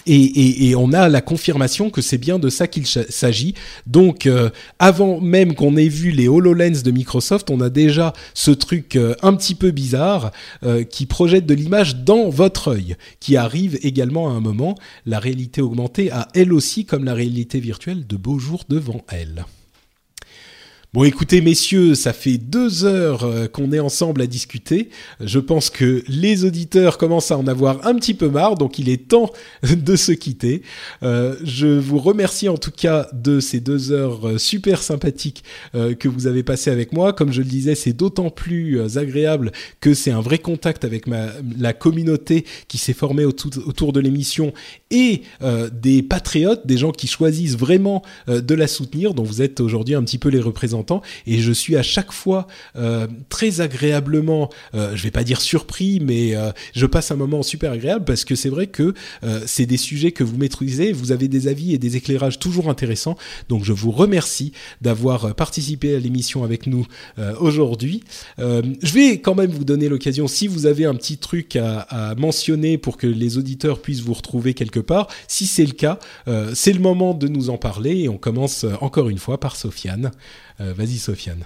[0.08, 3.56] et, on a la confirmation que c'est bien de ça qu'il s'agit.
[3.88, 8.52] Donc, euh, avant même qu'on ait vu les HoloLens de Microsoft, on a déjà ce
[8.52, 10.32] truc euh, un petit peu bizarre
[10.64, 14.76] euh, qui projette de l'image dans votre œil, qui arrive également à un moment.
[15.06, 19.46] La réalité augmentée a elle aussi, comme la réalité virtuelle, de beaux jours devant elle.
[20.96, 24.88] Bon, écoutez, messieurs, ça fait deux heures euh, qu'on est ensemble à discuter.
[25.20, 28.88] Je pense que les auditeurs commencent à en avoir un petit peu marre, donc il
[28.88, 29.30] est temps
[29.64, 30.62] de se quitter.
[31.04, 35.44] Euh, je vous remercie en tout cas de ces deux heures euh, super sympathiques
[35.74, 37.12] que vous avez passées avec moi.
[37.12, 39.52] Comme je le disais, c'est d'autant plus agréable
[39.82, 44.54] que c'est un vrai contact avec la communauté qui s'est formée autour, de l'émission
[44.92, 45.24] et
[45.74, 50.04] des patriotes, des gens qui choisissent vraiment de la soutenir, dont vous êtes aujourd'hui un
[50.04, 50.85] petit peu les représentants
[51.26, 55.99] et je suis à chaque fois euh, très agréablement, euh, je vais pas dire surpris,
[55.99, 58.94] mais euh, je passe un moment super agréable parce que c'est vrai que
[59.24, 62.70] euh, c'est des sujets que vous maîtrisez, vous avez des avis et des éclairages toujours
[62.70, 63.18] intéressants.
[63.49, 64.52] Donc je vous remercie
[64.82, 66.86] d'avoir participé à l'émission avec nous
[67.40, 68.03] aujourd'hui.
[68.38, 72.78] Je vais quand même vous donner l'occasion, si vous avez un petit truc à, mentionner
[72.78, 75.99] pour que les auditeurs puissent vous retrouver quelque part, si c'est le cas,
[76.53, 80.12] c'est le moment de nous en parler et on commence encore une fois par Sofiane.
[80.61, 81.45] Euh, Vas-y, Sofiane.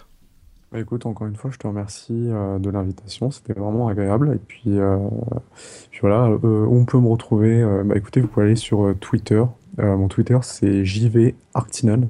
[0.72, 3.32] Bah, écoute, encore une fois, je te remercie euh, de l'invitation.
[3.32, 4.34] C'était vraiment agréable.
[4.36, 4.98] Et puis, euh,
[5.90, 7.66] puis voilà, euh, on peut me retrouver.
[7.86, 9.44] bah, écoutez, vous pouvez aller sur Twitter.
[9.78, 12.10] Mon Twitter, c'est JV Arktinen.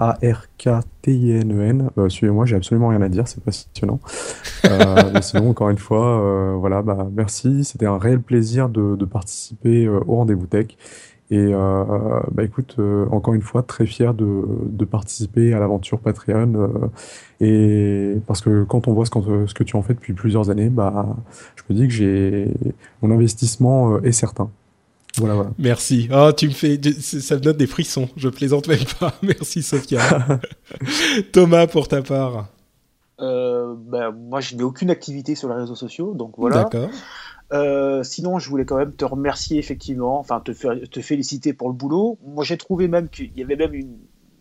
[0.00, 1.90] A-R-K-T-I-N-E-N.
[1.98, 3.98] Euh, Suivez-moi, j'ai absolument rien à dire, c'est passionnant.
[4.64, 7.64] Mais sinon, encore une fois, voilà, bah, merci.
[7.64, 10.68] C'était un réel plaisir de, de participer au Rendez-vous Tech.
[11.30, 11.84] Et euh,
[12.32, 16.54] bah, écoute, euh, encore une fois, très fier de, de participer à l'aventure Patreon.
[16.54, 16.68] euh,
[17.40, 20.48] et parce que quand on voit ce, qu'on- ce que tu en fais depuis plusieurs
[20.50, 21.14] années, bah,
[21.56, 22.50] je me dis que j'ai
[23.02, 24.50] mon investissement euh, est certain.
[25.18, 25.50] Voilà, voilà.
[25.58, 26.08] Merci.
[26.14, 28.08] Oh, tu me fais, ça me donne des frissons.
[28.16, 29.12] Je plaisante même pas.
[29.22, 30.00] Merci Sophia.
[31.32, 32.46] Thomas, pour ta part.
[33.20, 36.62] Euh, ben, moi, je n'ai aucune activité sur les réseaux sociaux, donc voilà.
[36.64, 36.88] D'accord.
[37.52, 42.18] Euh, sinon, je voulais quand même te remercier effectivement, enfin te, féliciter pour le boulot.
[42.26, 43.96] Moi, j'ai trouvé même qu'il y avait même une,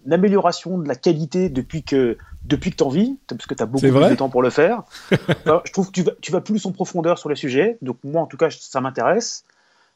[0.05, 3.65] une amélioration de la qualité depuis que depuis que t'en vis, parce que tu as
[3.65, 4.83] beaucoup plus de temps pour le faire.
[5.11, 7.77] Je trouve que tu vas, tu vas plus en profondeur sur les sujets.
[7.81, 9.45] Donc moi, en tout cas, ça m'intéresse.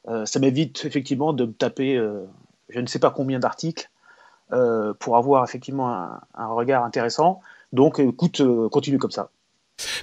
[0.07, 2.25] Euh, ça m'évite effectivement de me taper, euh,
[2.69, 3.89] je ne sais pas combien d'articles
[4.99, 7.39] pour avoir effectivement un, un regard intéressant.
[7.71, 9.29] Donc, écoute, continue comme ça.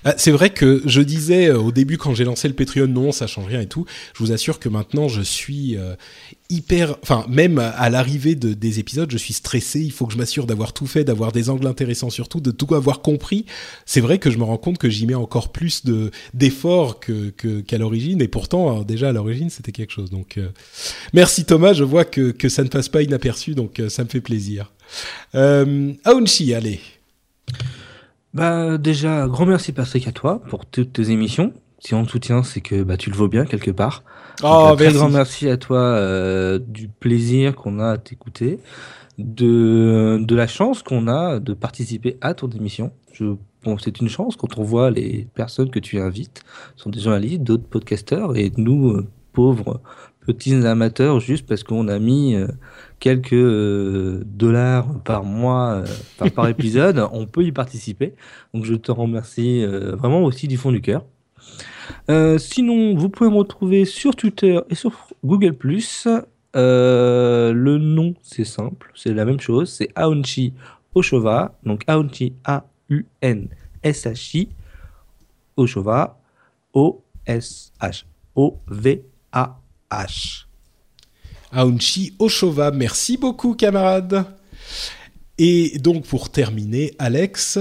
[0.05, 3.13] Ah, C'est vrai que je disais euh, au début quand j'ai lancé le Patreon, non,
[3.13, 3.85] ça change rien et tout.
[4.15, 5.95] Je vous assure que maintenant je suis euh,
[6.51, 9.81] hyper, enfin même à l'arrivée de, des épisodes, je suis stressé.
[9.81, 12.75] Il faut que je m'assure d'avoir tout fait, d'avoir des angles intéressants surtout, de tout
[12.75, 13.45] avoir compris.
[13.87, 17.31] C'est vrai que je me rends compte que j'y mets encore plus de d'efforts que
[17.31, 20.11] qu'à l'origine et pourtant euh, déjà à l'origine c'était quelque chose.
[20.11, 20.49] Donc euh,
[21.13, 24.21] merci Thomas, je vois que que ça ne passe pas inaperçu, donc ça me fait
[24.21, 24.73] plaisir.
[25.35, 26.81] Aounchi, allez.
[28.39, 31.53] Bah déjà, grand merci Patrick à toi pour toutes tes émissions.
[31.81, 34.05] Si on te soutient, c'est que bah, tu le vaux bien quelque part.
[34.41, 38.61] Donc, Oh, un très grand merci à toi euh, du plaisir qu'on a à t'écouter,
[39.19, 42.93] de, de la chance qu'on a de participer à ton émission.
[43.13, 43.25] Je,
[43.65, 46.43] bon, c'est une chance quand on voit les personnes que tu invites,
[46.77, 49.81] ce sont des journalistes, d'autres podcasteurs, et nous, euh, pauvres
[50.29, 52.49] petits amateurs, juste parce qu'on a mis euh,
[53.01, 55.87] quelques euh, dollars par mois, euh,
[56.19, 58.13] par, par épisode, on peut y participer.
[58.53, 61.07] Donc je te remercie vraiment aussi du fond du cœur.
[62.11, 64.93] Euh, sinon, vous pouvez me retrouver sur Twitter et sur
[65.25, 65.57] Google+.
[66.57, 70.53] Euh, le nom, c'est simple, c'est la même chose, c'est Aonchi
[70.95, 74.49] Oshova, donc Aonchi A-U-N-S-H-I,
[75.57, 76.21] Oshova,
[76.75, 78.05] O-S-H,
[79.91, 80.47] O-V-A-H.
[81.53, 84.25] Aounchi Oshova, merci beaucoup camarade.
[85.39, 87.59] Et donc pour terminer, Alex,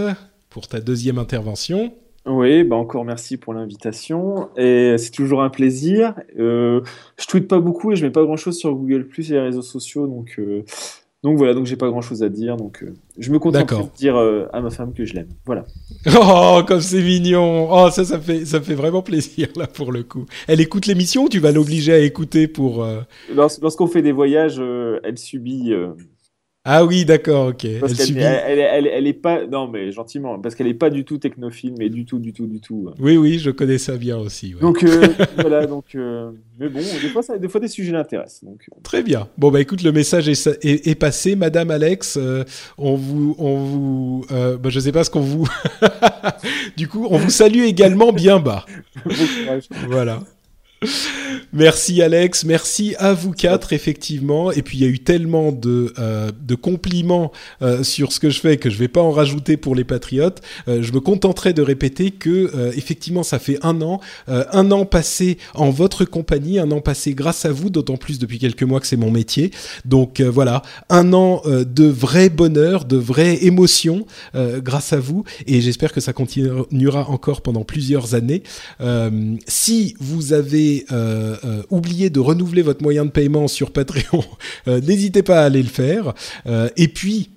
[0.50, 1.94] pour ta deuxième intervention.
[2.26, 4.50] Oui, bah encore merci pour l'invitation.
[4.58, 6.16] Et c'est toujours un plaisir.
[6.38, 6.82] Euh,
[7.18, 9.42] je tweete pas beaucoup et je mets pas grand chose sur Google Plus et les
[9.42, 10.08] réseaux sociaux.
[10.08, 10.64] Donc, euh,
[11.28, 12.56] donc voilà, donc j'ai pas grand chose à dire.
[12.58, 15.28] Donc euh, je me contente de dire euh, à ma femme que je l'aime.
[15.46, 15.66] Voilà.
[16.20, 17.68] Oh, comme c'est mignon.
[17.70, 20.26] Oh, ça, ça fait, ça fait vraiment plaisir là pour le coup.
[20.48, 22.84] Elle écoute l'émission ou tu vas l'obliger à écouter pour.
[22.84, 23.02] euh,
[23.34, 24.60] Lors- Lorsqu'on fait des voyages,
[25.04, 25.74] elle subit.
[26.70, 27.66] Ah oui, d'accord, ok.
[27.80, 28.20] parce Elle subit.
[28.20, 29.46] elle, elle, est pas.
[29.48, 30.38] Non, mais gentiment.
[30.38, 32.90] Parce qu'elle est pas du tout technophile, mais du tout, du tout, du tout.
[33.00, 34.54] Oui, oui, je connais ça bien aussi.
[34.54, 34.60] ouais.
[34.62, 35.08] Donc euh,
[35.38, 35.86] voilà, donc.
[35.96, 36.30] euh,
[36.60, 38.44] mais bon, des fois, ça, des fois des sujets l'intéressent.
[38.44, 38.62] Donc.
[38.72, 39.28] euh, Très bien.
[39.38, 42.18] Bon bah écoute, le message est, est- est passé, Madame Alex.
[42.22, 42.44] euh,
[42.78, 45.48] on vous, on vous, bah, je sais pas ce qu'on vous.
[46.78, 48.66] du coup, on vous salue également bien bas.
[49.06, 49.12] bon.
[49.88, 50.22] Voilà.
[51.54, 54.52] Merci Alex, merci à vous quatre effectivement.
[54.52, 56.32] Et puis il y a eu tellement de, euh,
[56.62, 57.32] compliments
[57.62, 60.42] euh, sur ce que je fais que je vais pas en rajouter pour les patriotes.
[60.68, 65.38] Euh, je me contenterai de répéter que effectivement ça fait un an, un an passé
[65.54, 68.88] en votre compagnie, un an passé grâce à vous, d'autant plus depuis quelques mois que
[68.88, 69.52] c'est mon métier.
[69.86, 74.06] Donc voilà, un an de vrai bonheur, de vraie émotion
[74.36, 75.24] grâce à vous.
[75.46, 78.44] Et j'espère que ça continuera encore pendant plusieurs années.
[79.48, 84.24] Si vous avez euh, euh, oublié de renouveler votre moyen de paiement sur Patreon,
[84.68, 86.14] euh, n'hésitez pas à aller le faire.
[86.76, 87.30] Et puis,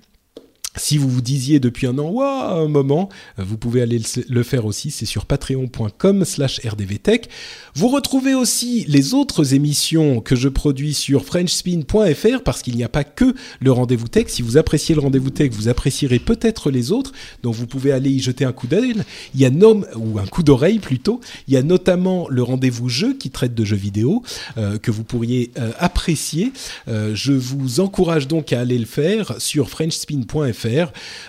[0.81, 3.09] si vous vous disiez depuis un an, waouh, un moment,
[3.39, 4.91] vous pouvez aller le le faire aussi.
[4.91, 7.29] C'est sur patreon.com slash rdvtech.
[7.75, 12.89] Vous retrouvez aussi les autres émissions que je produis sur frenchspin.fr parce qu'il n'y a
[12.89, 14.27] pas que le rendez-vous tech.
[14.29, 17.13] Si vous appréciez le rendez-vous tech, vous apprécierez peut-être les autres.
[17.43, 18.95] Donc vous pouvez aller y jeter un coup d'œil.
[19.35, 21.21] Il y a nom ou un coup d'oreille plutôt.
[21.47, 24.23] Il y a notamment le rendez-vous jeu qui traite de jeux vidéo
[24.57, 26.53] euh, que vous pourriez euh, apprécier.
[26.89, 30.70] Euh, je vous encourage donc à aller le faire sur frenchspin.fr.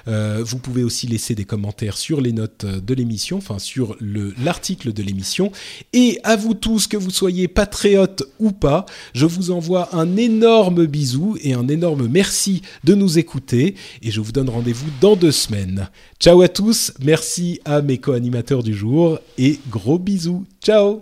[0.08, 4.34] Euh, vous pouvez aussi laisser des commentaires sur les notes de l'émission, enfin sur le
[4.44, 5.52] l'article de l'émission.
[5.94, 10.86] Et à vous tous, que vous soyez patriotes ou pas, je vous envoie un énorme
[10.86, 13.76] bisou et un énorme merci de nous écouter.
[14.02, 15.90] Et je vous donne rendez-vous dans deux semaines.
[16.20, 20.46] Ciao à tous, merci à mes co-animateurs du jour et gros bisous.
[20.64, 21.02] Ciao